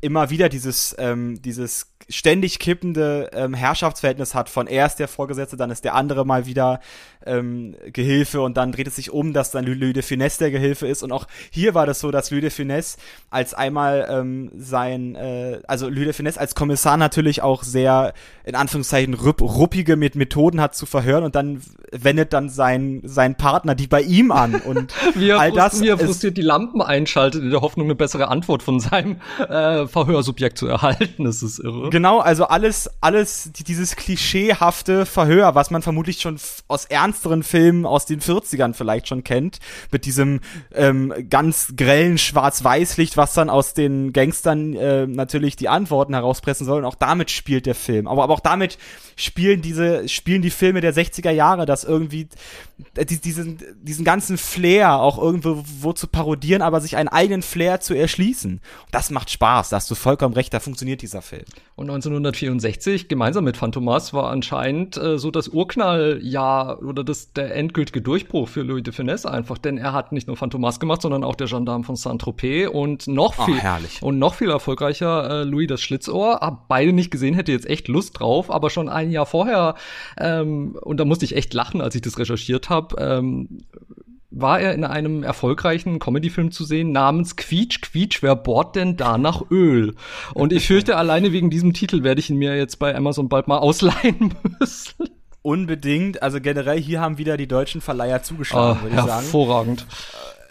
immer 0.00 0.30
wieder 0.30 0.48
dieses 0.48 0.96
ähm, 0.98 1.40
dieses 1.42 1.91
ständig 2.08 2.58
kippende 2.58 3.30
ähm, 3.32 3.54
Herrschaftsverhältnis 3.54 4.34
hat. 4.34 4.48
Von 4.48 4.66
er 4.66 4.86
ist 4.86 4.96
der 4.96 5.08
Vorgesetzte, 5.08 5.56
dann 5.56 5.70
ist 5.70 5.84
der 5.84 5.94
andere 5.94 6.24
mal 6.24 6.46
wieder 6.46 6.80
ähm, 7.26 7.74
Gehilfe 7.92 8.40
und 8.40 8.56
dann 8.56 8.72
dreht 8.72 8.86
es 8.86 8.96
sich 8.96 9.10
um, 9.10 9.32
dass 9.32 9.50
dann 9.50 9.64
Louis 9.64 9.92
de 9.92 10.02
Finesse 10.02 10.38
der 10.38 10.50
Gehilfe 10.50 10.86
ist. 10.86 11.02
Und 11.02 11.12
auch 11.12 11.26
hier 11.50 11.74
war 11.74 11.86
das 11.86 12.00
so, 12.00 12.10
dass 12.10 12.30
Louis 12.30 12.42
de 12.42 12.50
Finesse 12.50 12.98
als 13.30 13.54
einmal 13.54 14.06
ähm, 14.10 14.50
sein, 14.56 15.14
äh, 15.14 15.60
also 15.66 15.88
Louis 15.88 16.04
de 16.04 16.12
Finesse 16.12 16.40
als 16.40 16.54
Kommissar 16.54 16.96
natürlich 16.96 17.42
auch 17.42 17.62
sehr 17.62 18.12
in 18.44 18.54
Anführungszeichen 18.54 19.14
rupp, 19.14 19.40
ruppige 19.40 19.96
mit 19.96 20.16
Methoden 20.16 20.60
hat 20.60 20.74
zu 20.74 20.86
verhören 20.86 21.24
und 21.24 21.34
dann 21.34 21.62
wendet 21.92 22.32
dann 22.32 22.48
sein, 22.48 23.02
sein 23.04 23.36
Partner 23.36 23.74
die 23.74 23.86
bei 23.86 24.02
ihm 24.02 24.32
an. 24.32 24.54
Und 24.54 24.94
wie 25.14 25.30
er 25.30 25.40
all 25.40 25.52
das 25.52 25.80
wie 25.80 25.88
er 25.88 25.98
frustriert 25.98 26.36
die 26.36 26.42
Lampen 26.42 26.82
einschaltet 26.82 27.42
in 27.42 27.50
der 27.50 27.60
Hoffnung 27.60 27.86
eine 27.86 27.94
bessere 27.94 28.28
Antwort 28.28 28.62
von 28.62 28.80
seinem 28.80 29.20
äh, 29.38 29.86
Verhörsubjekt 29.86 30.58
zu 30.58 30.66
erhalten, 30.66 31.24
das 31.24 31.42
ist 31.42 31.58
irre. 31.58 31.90
Genau, 31.92 32.18
also 32.18 32.46
alles 32.46 32.90
alles 33.00 33.50
dieses 33.52 33.94
klischeehafte 33.94 35.06
Verhör, 35.06 35.54
was 35.54 35.70
man 35.70 35.82
vermutlich 35.82 36.20
schon 36.20 36.38
aus 36.66 36.84
ernst 36.86 37.12
ernsteren 37.12 37.42
Filmen 37.42 37.84
aus 37.84 38.06
den 38.06 38.20
40ern 38.20 38.72
vielleicht 38.72 39.06
schon 39.06 39.22
kennt, 39.22 39.58
mit 39.90 40.06
diesem 40.06 40.40
ähm, 40.74 41.12
ganz 41.28 41.74
grellen 41.76 42.16
Schwarz-Weiß-Licht, 42.16 43.18
was 43.18 43.34
dann 43.34 43.50
aus 43.50 43.74
den 43.74 44.14
Gangstern 44.14 44.74
äh, 44.74 45.06
natürlich 45.06 45.56
die 45.56 45.68
Antworten 45.68 46.14
herauspressen 46.14 46.64
soll. 46.64 46.78
Und 46.78 46.84
auch 46.86 46.94
damit 46.94 47.30
spielt 47.30 47.66
der 47.66 47.74
Film. 47.74 48.08
Aber, 48.08 48.24
aber 48.24 48.32
auch 48.32 48.40
damit 48.40 48.78
spielen 49.14 49.60
diese, 49.60 50.08
spielen 50.08 50.40
die 50.40 50.50
Filme 50.50 50.80
der 50.80 50.94
60er 50.94 51.30
Jahre, 51.30 51.66
dass 51.66 51.84
irgendwie 51.84 52.28
äh, 52.96 53.04
die, 53.04 53.20
diesen, 53.20 53.58
diesen 53.82 54.04
ganzen 54.04 54.38
Flair 54.38 54.94
auch 54.96 55.18
irgendwo 55.18 55.62
wo 55.80 55.92
zu 55.92 56.06
parodieren, 56.06 56.62
aber 56.62 56.80
sich 56.80 56.96
einen 56.96 57.08
eigenen 57.08 57.42
Flair 57.42 57.80
zu 57.80 57.94
erschließen. 57.94 58.60
Das 58.90 59.10
macht 59.10 59.30
Spaß, 59.30 59.68
da 59.68 59.76
hast 59.76 59.90
du 59.90 59.94
vollkommen 59.94 60.34
recht, 60.34 60.54
da 60.54 60.60
funktioniert 60.60 61.02
dieser 61.02 61.20
Film. 61.22 61.44
Und 61.76 61.81
1964, 61.82 63.08
gemeinsam 63.08 63.44
mit 63.44 63.56
Phantomas, 63.56 64.12
war 64.14 64.30
anscheinend 64.30 64.96
äh, 64.96 65.18
so 65.18 65.30
das 65.30 65.48
Urknalljahr 65.48 66.82
oder 66.82 67.04
das 67.04 67.32
der 67.32 67.54
endgültige 67.54 68.00
Durchbruch 68.00 68.48
für 68.48 68.62
Louis 68.62 68.82
de 68.82 68.92
Finesse 68.92 69.30
einfach, 69.30 69.58
denn 69.58 69.78
er 69.78 69.92
hat 69.92 70.12
nicht 70.12 70.26
nur 70.26 70.36
Phantomas 70.36 70.80
gemacht, 70.80 71.02
sondern 71.02 71.24
auch 71.24 71.34
der 71.34 71.46
Gendarm 71.46 71.84
von 71.84 71.96
Saint-Tropez 71.96 72.68
und 72.68 73.06
noch 73.06 73.44
viel 73.44 73.58
herrlich. 73.58 74.02
und 74.02 74.18
noch 74.18 74.34
viel 74.34 74.50
erfolgreicher 74.50 75.42
äh, 75.42 75.44
Louis 75.44 75.68
das 75.68 75.80
Schlitzohr. 75.80 76.40
Hab 76.40 76.68
beide 76.68 76.92
nicht 76.92 77.10
gesehen, 77.10 77.34
hätte 77.34 77.52
jetzt 77.52 77.66
echt 77.66 77.88
Lust 77.88 78.18
drauf, 78.20 78.50
aber 78.50 78.70
schon 78.70 78.88
ein 78.88 79.10
Jahr 79.10 79.26
vorher 79.26 79.74
ähm, 80.18 80.76
und 80.80 80.98
da 80.98 81.04
musste 81.04 81.24
ich 81.24 81.36
echt 81.36 81.54
lachen, 81.54 81.80
als 81.80 81.94
ich 81.94 82.02
das 82.02 82.18
recherchiert 82.18 82.70
habe. 82.70 82.96
Ähm, 82.98 83.48
war 84.32 84.60
er 84.60 84.74
in 84.74 84.84
einem 84.84 85.22
erfolgreichen 85.22 85.98
Comedy-Film 85.98 86.50
zu 86.50 86.64
sehen 86.64 86.90
namens 86.92 87.36
Quietsch, 87.36 87.80
Quietsch, 87.82 88.22
wer 88.22 88.34
bohrt 88.34 88.76
denn 88.76 88.96
da 88.96 89.18
nach 89.18 89.42
Öl? 89.50 89.94
Und 90.34 90.52
ich 90.52 90.66
fürchte, 90.66 90.96
alleine 90.96 91.32
wegen 91.32 91.50
diesem 91.50 91.72
Titel 91.74 92.02
werde 92.02 92.20
ich 92.20 92.30
ihn 92.30 92.38
mir 92.38 92.56
jetzt 92.56 92.78
bei 92.78 92.94
Amazon 92.94 93.28
bald 93.28 93.48
mal 93.48 93.58
ausleihen 93.58 94.34
müssen. 94.60 95.10
Unbedingt. 95.42 96.22
Also 96.22 96.40
generell 96.40 96.80
hier 96.80 97.00
haben 97.00 97.18
wieder 97.18 97.36
die 97.36 97.48
deutschen 97.48 97.80
Verleiher 97.80 98.22
zugeschlagen, 98.22 98.78
oh, 98.80 98.82
würde 98.84 98.96
ich 98.96 99.02
sagen. 99.02 99.22
Hervorragend. 99.22 99.86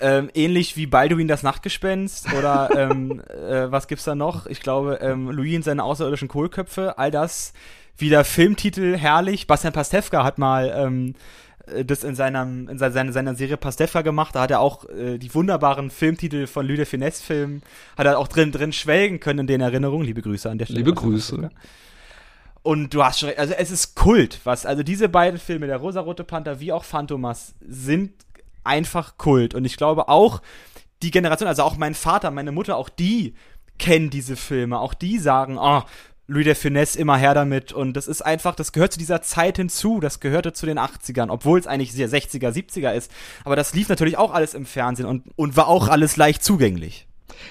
Ähm, 0.01 0.29
ähnlich 0.33 0.77
wie 0.77 0.87
Balduin 0.87 1.27
das 1.27 1.43
Nachtgespenst 1.43 2.33
oder 2.33 2.69
ähm, 2.75 3.21
äh, 3.29 3.71
was 3.71 3.87
gibt's 3.87 4.03
da 4.03 4.15
noch? 4.15 4.47
Ich 4.47 4.59
glaube, 4.59 4.99
ähm, 5.01 5.29
Louis 5.29 5.55
in 5.55 5.63
seine 5.63 5.83
außerirdischen 5.83 6.27
Kohlköpfe, 6.27 6.97
all 6.97 7.11
das 7.11 7.53
wieder 7.97 8.23
Filmtitel 8.23 8.97
herrlich. 8.97 9.47
Bastian 9.47 9.73
Pastewka 9.73 10.23
hat 10.23 10.37
mal 10.39 10.73
ähm, 10.75 11.13
äh, 11.13 11.15
das 11.85 12.03
in 12.03 12.15
seiner, 12.15 12.43
in 12.43 12.77
seiner, 12.77 13.11
seiner 13.11 13.35
Serie 13.35 13.57
Pastewka 13.57 14.01
gemacht. 14.01 14.35
Da 14.35 14.41
hat 14.41 14.51
er 14.51 14.59
auch 14.59 14.85
äh, 14.89 15.17
die 15.17 15.33
wunderbaren 15.33 15.89
Filmtitel 15.89 16.47
von 16.47 16.65
Lüde 16.65 16.85
Finesse-Filmen, 16.85 17.61
hat 17.97 18.05
er 18.05 18.17
auch 18.17 18.27
drin, 18.27 18.51
drin 18.51 18.73
schwelgen 18.73 19.19
können 19.19 19.39
in 19.39 19.47
den 19.47 19.61
Erinnerungen. 19.61 20.05
Liebe 20.05 20.21
Grüße 20.21 20.49
an 20.49 20.57
der 20.57 20.65
Stelle. 20.65 20.79
Liebe 20.79 20.93
Grüße. 20.93 21.35
Pastewka. 21.35 21.61
Und 22.63 22.93
du 22.93 23.03
hast 23.03 23.19
schon 23.19 23.29
recht, 23.29 23.39
also 23.39 23.53
es 23.53 23.71
ist 23.71 23.95
Kult, 23.95 24.39
was, 24.43 24.65
also 24.67 24.83
diese 24.83 25.09
beiden 25.09 25.39
Filme, 25.39 25.65
der 25.65 25.77
Rosarote 25.77 26.23
Panther 26.23 26.59
wie 26.59 26.71
auch 26.71 26.83
Phantomas, 26.83 27.55
sind 27.59 28.11
einfach 28.63 29.17
Kult. 29.17 29.55
Und 29.55 29.65
ich 29.65 29.77
glaube 29.77 30.09
auch, 30.09 30.41
die 31.01 31.09
Generation, 31.09 31.47
also 31.47 31.63
auch 31.63 31.77
mein 31.77 31.95
Vater, 31.95 32.29
meine 32.29 32.51
Mutter, 32.51 32.77
auch 32.77 32.89
die 32.89 33.33
kennen 33.79 34.11
diese 34.11 34.35
Filme, 34.35 34.79
auch 34.79 34.93
die 34.93 35.17
sagen, 35.17 35.57
oh, 35.59 35.81
Louis 36.31 36.45
de 36.45 36.55
Finesse 36.55 36.97
immer 36.97 37.17
her 37.17 37.33
damit 37.33 37.73
und 37.73 37.97
das 37.97 38.07
ist 38.07 38.21
einfach, 38.21 38.55
das 38.55 38.71
gehört 38.71 38.93
zu 38.93 38.99
dieser 38.99 39.21
Zeit 39.21 39.57
hinzu, 39.57 39.99
das 39.99 40.21
gehörte 40.21 40.53
zu 40.53 40.65
den 40.65 40.79
80ern, 40.79 41.29
obwohl 41.29 41.59
es 41.59 41.67
eigentlich 41.67 41.91
sehr 41.91 42.09
60er, 42.09 42.51
70er 42.51 42.93
ist, 42.93 43.11
aber 43.43 43.57
das 43.57 43.73
lief 43.73 43.89
natürlich 43.89 44.17
auch 44.17 44.33
alles 44.33 44.53
im 44.53 44.65
Fernsehen 44.65 45.07
und, 45.07 45.25
und 45.35 45.57
war 45.57 45.67
auch 45.67 45.89
alles 45.89 46.15
leicht 46.15 46.41
zugänglich. 46.41 47.05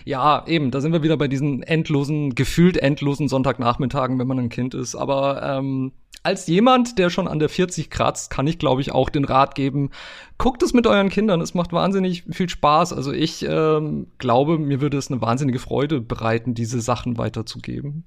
Ja, 0.06 0.46
eben, 0.46 0.70
da 0.70 0.80
sind 0.80 0.92
wir 0.92 1.02
wieder 1.02 1.18
bei 1.18 1.28
diesen 1.28 1.62
endlosen, 1.62 2.34
gefühlt 2.34 2.78
endlosen 2.78 3.28
Sonntagnachmittagen, 3.28 4.18
wenn 4.18 4.26
man 4.26 4.38
ein 4.38 4.48
Kind 4.48 4.72
ist. 4.72 4.94
Aber 4.94 5.42
ähm, 5.42 5.92
als 6.22 6.46
jemand, 6.46 6.98
der 6.98 7.10
schon 7.10 7.28
an 7.28 7.38
der 7.38 7.48
40 7.48 7.90
kratzt, 7.90 8.30
kann 8.30 8.46
ich, 8.46 8.58
glaube 8.58 8.80
ich, 8.80 8.92
auch 8.92 9.10
den 9.10 9.24
Rat 9.24 9.54
geben, 9.54 9.90
guckt 10.38 10.62
es 10.62 10.72
mit 10.72 10.86
euren 10.86 11.08
Kindern. 11.08 11.40
Es 11.40 11.54
macht 11.54 11.72
wahnsinnig 11.72 12.24
viel 12.30 12.48
Spaß. 12.48 12.92
Also 12.92 13.12
ich 13.12 13.44
ähm, 13.46 14.06
glaube, 14.18 14.58
mir 14.58 14.80
würde 14.80 14.96
es 14.96 15.10
eine 15.10 15.20
wahnsinnige 15.20 15.58
Freude 15.58 16.00
bereiten, 16.00 16.54
diese 16.54 16.80
Sachen 16.80 17.18
weiterzugeben 17.18 18.04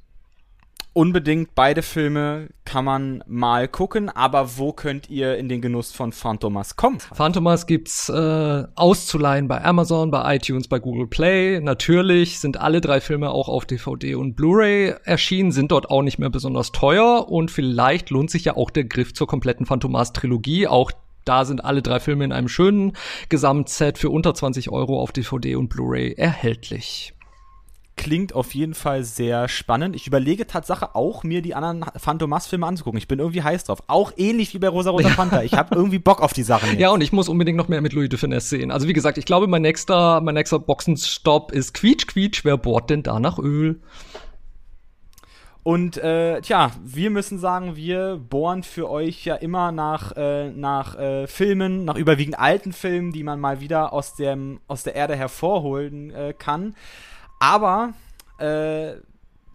unbedingt 0.94 1.56
beide 1.56 1.82
Filme 1.82 2.50
kann 2.66 2.86
man 2.86 3.24
mal 3.28 3.68
gucken, 3.68 4.10
aber 4.10 4.58
wo 4.58 4.72
könnt 4.72 5.10
ihr 5.10 5.38
in 5.38 5.50
den 5.50 5.62
Genuss 5.62 5.92
von 5.92 6.12
Phantomas 6.12 6.76
kommen? 6.76 7.00
Phantomas 7.00 7.68
gibt's 7.68 8.10
äh, 8.10 8.64
auszuleihen 8.76 9.48
bei 9.48 9.64
Amazon, 9.64 10.12
bei 10.12 10.36
iTunes, 10.36 10.68
bei 10.68 10.80
Google 10.80 11.08
Play. 11.08 11.60
Natürlich 11.60 12.40
sind 12.40 12.58
alle 12.58 12.80
drei 12.80 13.02
Filme 13.02 13.32
auch 13.32 13.50
auf 13.50 13.66
DVD 13.66 14.16
und 14.16 14.36
Blu-ray 14.36 14.96
erschienen, 15.04 15.52
sind 15.52 15.72
dort 15.72 15.90
auch 15.90 16.04
nicht 16.04 16.20
mehr 16.20 16.30
besonders 16.30 16.72
teuer 16.72 17.28
und 17.30 17.52
vielleicht 17.52 18.10
lohnt 18.10 18.30
sich 18.30 18.46
ja 18.46 18.56
auch 18.56 18.70
der 18.70 18.86
Griff 18.86 19.14
zur 19.14 19.28
kompletten 19.28 19.66
Phantomas 19.66 20.14
Trilogie. 20.14 20.68
Auch 20.68 20.92
da 21.26 21.46
sind 21.46 21.64
alle 21.64 21.82
drei 21.82 22.00
Filme 22.00 22.26
in 22.26 22.32
einem 22.32 22.50
schönen 22.50 22.94
Gesamtset 23.30 23.98
für 23.98 24.10
unter 24.10 24.34
20 24.34 24.70
Euro 24.70 25.02
auf 25.02 25.12
DVD 25.12 25.56
und 25.56 25.70
Blu-ray 25.70 26.14
erhältlich 26.14 27.14
klingt 27.96 28.34
auf 28.34 28.54
jeden 28.54 28.74
Fall 28.74 29.04
sehr 29.04 29.48
spannend. 29.48 29.96
Ich 29.96 30.08
überlege 30.08 30.48
Tatsache 30.48 30.96
auch, 30.96 31.24
mir 31.24 31.42
die 31.42 31.56
anderen 31.56 31.86
Phantomas-Filme 31.96 32.66
anzugucken. 32.66 32.98
Ich 32.98 33.08
bin 33.08 33.20
irgendwie 33.20 33.44
heiß 33.44 33.66
drauf. 33.66 33.84
Auch 33.88 34.12
ähnlich 34.18 34.54
wie 34.54 34.60
bei 34.60 34.68
Rosa 34.68 34.92
Rosa 34.92 35.10
Panther. 35.16 35.44
Ich 35.44 35.54
habe 35.54 35.76
irgendwie 35.76 36.00
Bock 36.00 36.22
auf 36.22 36.34
die 36.34 36.44
Sachen. 36.44 36.72
Jetzt. 36.72 36.80
Ja, 36.80 36.90
und 36.90 37.02
ich 37.02 37.12
muss 37.12 37.30
unbedingt 37.30 37.58
noch 37.58 37.68
mehr 37.68 37.82
mit 37.82 37.94
Louis 37.94 38.10
de 38.10 38.20
Finesse 38.20 38.50
sehen. 38.50 38.72
Also 38.72 38.88
wie 38.88 38.94
gesagt, 38.94 39.18
ich 39.18 39.26
glaube, 39.26 39.48
mein 39.48 39.62
nächster, 39.62 40.22
mein 40.22 40.36
nächster 40.36 40.60
Boxenstopp 40.60 41.52
ist 41.52 41.74
Quietsch, 41.74 42.08
Quietsch. 42.08 42.44
Wer 42.44 42.58
bohrt 42.58 42.90
denn 42.90 43.04
da 43.04 43.20
nach 43.20 43.38
Öl? 43.38 43.80
Und 45.64 45.98
äh, 45.98 46.42
tja, 46.42 46.72
wir 46.84 47.10
müssen 47.10 47.40
sagen, 47.40 47.78
wir 47.78 48.18
bohren 48.18 48.64
für 48.64 48.90
euch 48.90 49.24
ja 49.24 49.36
immer 49.36 49.72
nach, 49.72 50.12
äh, 50.18 50.50
nach 50.52 51.00
äh, 51.00 51.26
Filmen, 51.26 51.86
nach 51.86 51.96
überwiegend 51.96 52.38
alten 52.38 52.74
Filmen, 52.74 53.14
die 53.14 53.24
man 53.24 53.40
mal 53.40 53.62
wieder 53.62 53.94
aus, 53.94 54.16
dem, 54.16 54.60
aus 54.68 54.84
der 54.84 54.96
Erde 54.96 55.16
hervorholen 55.16 56.12
äh, 56.12 56.34
kann. 56.38 56.76
Aber 57.44 57.94
äh, 58.40 58.94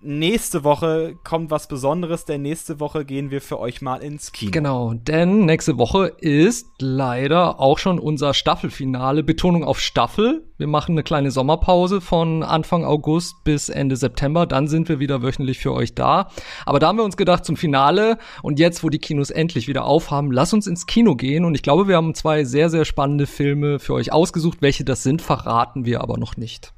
nächste 0.02 0.62
Woche 0.62 1.14
kommt 1.24 1.50
was 1.50 1.68
Besonderes, 1.68 2.26
denn 2.26 2.42
nächste 2.42 2.80
Woche 2.80 3.06
gehen 3.06 3.30
wir 3.30 3.40
für 3.40 3.58
euch 3.58 3.80
mal 3.80 4.02
ins 4.02 4.32
Kino. 4.32 4.50
Genau, 4.50 4.92
denn 4.92 5.46
nächste 5.46 5.78
Woche 5.78 6.08
ist 6.18 6.66
leider 6.78 7.58
auch 7.60 7.78
schon 7.78 7.98
unser 7.98 8.34
Staffelfinale. 8.34 9.22
Betonung 9.22 9.64
auf 9.64 9.80
Staffel. 9.80 10.44
Wir 10.58 10.66
machen 10.66 10.92
eine 10.92 11.02
kleine 11.02 11.30
Sommerpause 11.30 12.02
von 12.02 12.42
Anfang 12.42 12.84
August 12.84 13.42
bis 13.44 13.70
Ende 13.70 13.96
September. 13.96 14.44
Dann 14.44 14.68
sind 14.68 14.90
wir 14.90 14.98
wieder 14.98 15.22
wöchentlich 15.22 15.58
für 15.58 15.72
euch 15.72 15.94
da. 15.94 16.28
Aber 16.66 16.80
da 16.80 16.88
haben 16.88 16.98
wir 16.98 17.04
uns 17.04 17.16
gedacht, 17.16 17.46
zum 17.46 17.56
Finale 17.56 18.18
und 18.42 18.58
jetzt, 18.58 18.84
wo 18.84 18.90
die 18.90 18.98
Kinos 18.98 19.30
endlich 19.30 19.66
wieder 19.66 19.86
aufhaben, 19.86 20.30
lass 20.30 20.52
uns 20.52 20.66
ins 20.66 20.84
Kino 20.84 21.16
gehen. 21.16 21.46
Und 21.46 21.54
ich 21.54 21.62
glaube, 21.62 21.88
wir 21.88 21.96
haben 21.96 22.14
zwei 22.14 22.44
sehr, 22.44 22.68
sehr 22.68 22.84
spannende 22.84 23.26
Filme 23.26 23.78
für 23.78 23.94
euch 23.94 24.12
ausgesucht. 24.12 24.58
Welche 24.60 24.84
das 24.84 25.02
sind, 25.02 25.22
verraten 25.22 25.86
wir 25.86 26.02
aber 26.02 26.18
noch 26.18 26.36
nicht. 26.36 26.74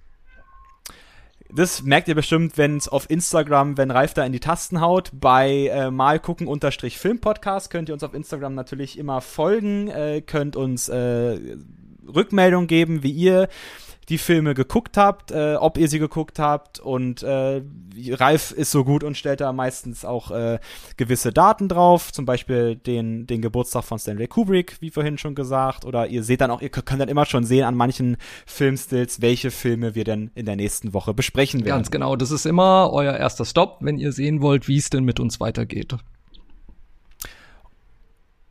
Das 1.52 1.82
merkt 1.82 2.08
ihr 2.08 2.14
bestimmt, 2.14 2.58
wenn 2.58 2.76
es 2.76 2.88
auf 2.88 3.10
Instagram, 3.10 3.76
wenn 3.76 3.90
Ralf 3.90 4.14
da 4.14 4.24
in 4.24 4.32
die 4.32 4.40
Tasten 4.40 4.80
haut, 4.80 5.10
bei 5.12 5.66
äh, 5.66 5.90
mal 5.90 6.20
gucken 6.20 6.46
unterstrich 6.46 6.98
Filmpodcast 6.98 7.70
könnt 7.70 7.88
ihr 7.88 7.94
uns 7.94 8.04
auf 8.04 8.14
Instagram 8.14 8.54
natürlich 8.54 8.98
immer 8.98 9.20
folgen, 9.20 9.88
äh, 9.88 10.22
könnt 10.24 10.54
uns 10.54 10.88
äh, 10.88 11.38
Rückmeldung 12.06 12.66
geben, 12.66 13.02
wie 13.02 13.10
ihr 13.10 13.48
die 14.10 14.18
Filme 14.18 14.54
geguckt 14.54 14.96
habt, 14.96 15.30
äh, 15.30 15.54
ob 15.54 15.78
ihr 15.78 15.88
sie 15.88 16.00
geguckt 16.00 16.40
habt 16.40 16.80
und 16.80 17.22
äh, 17.22 17.62
Ralf 18.10 18.50
ist 18.50 18.72
so 18.72 18.84
gut 18.84 19.04
und 19.04 19.16
stellt 19.16 19.40
da 19.40 19.52
meistens 19.52 20.04
auch 20.04 20.32
äh, 20.32 20.58
gewisse 20.96 21.32
Daten 21.32 21.68
drauf, 21.68 22.12
zum 22.12 22.26
Beispiel 22.26 22.74
den, 22.74 23.28
den 23.28 23.40
Geburtstag 23.40 23.84
von 23.84 24.00
Stanley 24.00 24.26
Kubrick, 24.26 24.76
wie 24.80 24.90
vorhin 24.90 25.16
schon 25.16 25.36
gesagt, 25.36 25.84
oder 25.84 26.08
ihr 26.08 26.24
seht 26.24 26.40
dann 26.40 26.50
auch, 26.50 26.60
ihr 26.60 26.70
könnt 26.70 27.00
dann 27.00 27.08
immer 27.08 27.24
schon 27.24 27.44
sehen 27.44 27.64
an 27.64 27.76
manchen 27.76 28.16
Filmstills, 28.46 29.22
welche 29.22 29.52
Filme 29.52 29.94
wir 29.94 30.02
denn 30.02 30.32
in 30.34 30.44
der 30.44 30.56
nächsten 30.56 30.92
Woche 30.92 31.14
besprechen 31.14 31.64
werden. 31.64 31.78
Ganz 31.78 31.92
genau, 31.92 32.16
das 32.16 32.32
ist 32.32 32.46
immer 32.46 32.90
euer 32.92 33.14
erster 33.14 33.44
Stopp, 33.44 33.78
wenn 33.80 33.96
ihr 33.96 34.10
sehen 34.10 34.42
wollt, 34.42 34.66
wie 34.66 34.76
es 34.76 34.90
denn 34.90 35.04
mit 35.04 35.20
uns 35.20 35.38
weitergeht. 35.38 35.94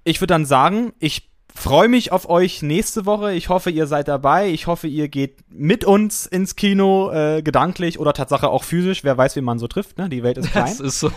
Ich 0.05 0.21
würde 0.21 0.33
dann 0.33 0.45
sagen, 0.45 0.93
ich 0.99 1.28
freue 1.53 1.87
mich 1.87 2.11
auf 2.11 2.29
euch 2.29 2.61
nächste 2.61 3.05
Woche. 3.05 3.33
Ich 3.33 3.49
hoffe, 3.49 3.69
ihr 3.69 3.87
seid 3.87 4.07
dabei. 4.07 4.49
Ich 4.49 4.67
hoffe, 4.67 4.87
ihr 4.87 5.09
geht 5.09 5.37
mit 5.49 5.85
uns 5.85 6.25
ins 6.25 6.55
Kino, 6.55 7.11
äh, 7.11 7.41
gedanklich 7.41 7.99
oder 7.99 8.13
Tatsache 8.13 8.49
auch 8.49 8.63
physisch. 8.63 9.03
Wer 9.03 9.17
weiß, 9.17 9.35
wie 9.35 9.41
man 9.41 9.59
so 9.59 9.67
trifft. 9.67 9.97
Ne? 9.97 10.09
Die 10.09 10.23
Welt 10.23 10.37
ist 10.37 10.51
klein. 10.51 10.65
Das 10.65 10.79
ist 10.79 10.99
so. 10.99 11.11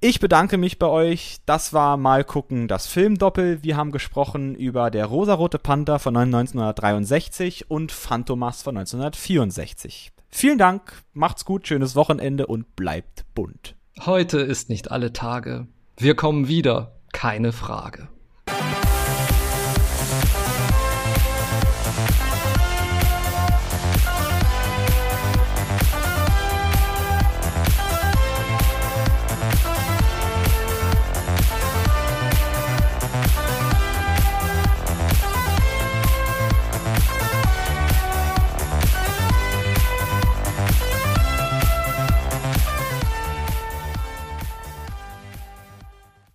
Ich 0.00 0.20
bedanke 0.20 0.58
mich 0.58 0.78
bei 0.78 0.86
euch. 0.86 1.38
Das 1.46 1.72
war 1.72 1.96
mal 1.96 2.22
gucken 2.22 2.68
das 2.68 2.86
Filmdoppel. 2.86 3.62
Wir 3.62 3.76
haben 3.76 3.92
gesprochen 3.92 4.54
über 4.54 4.90
der 4.90 5.06
rosarote 5.06 5.58
Panther 5.58 5.98
von 5.98 6.16
1963 6.16 7.70
und 7.70 7.92
Phantomas 7.92 8.62
von 8.62 8.76
1964. 8.76 10.12
Vielen 10.28 10.58
Dank, 10.58 10.92
macht's 11.14 11.46
gut, 11.46 11.66
schönes 11.66 11.96
Wochenende 11.96 12.46
und 12.46 12.76
bleibt 12.76 13.24
bunt. 13.34 13.74
Heute 14.04 14.38
ist 14.40 14.68
nicht 14.68 14.90
alle 14.90 15.14
Tage. 15.14 15.66
Wir 15.96 16.14
kommen 16.14 16.46
wieder, 16.46 16.96
keine 17.12 17.52
Frage. 17.52 18.08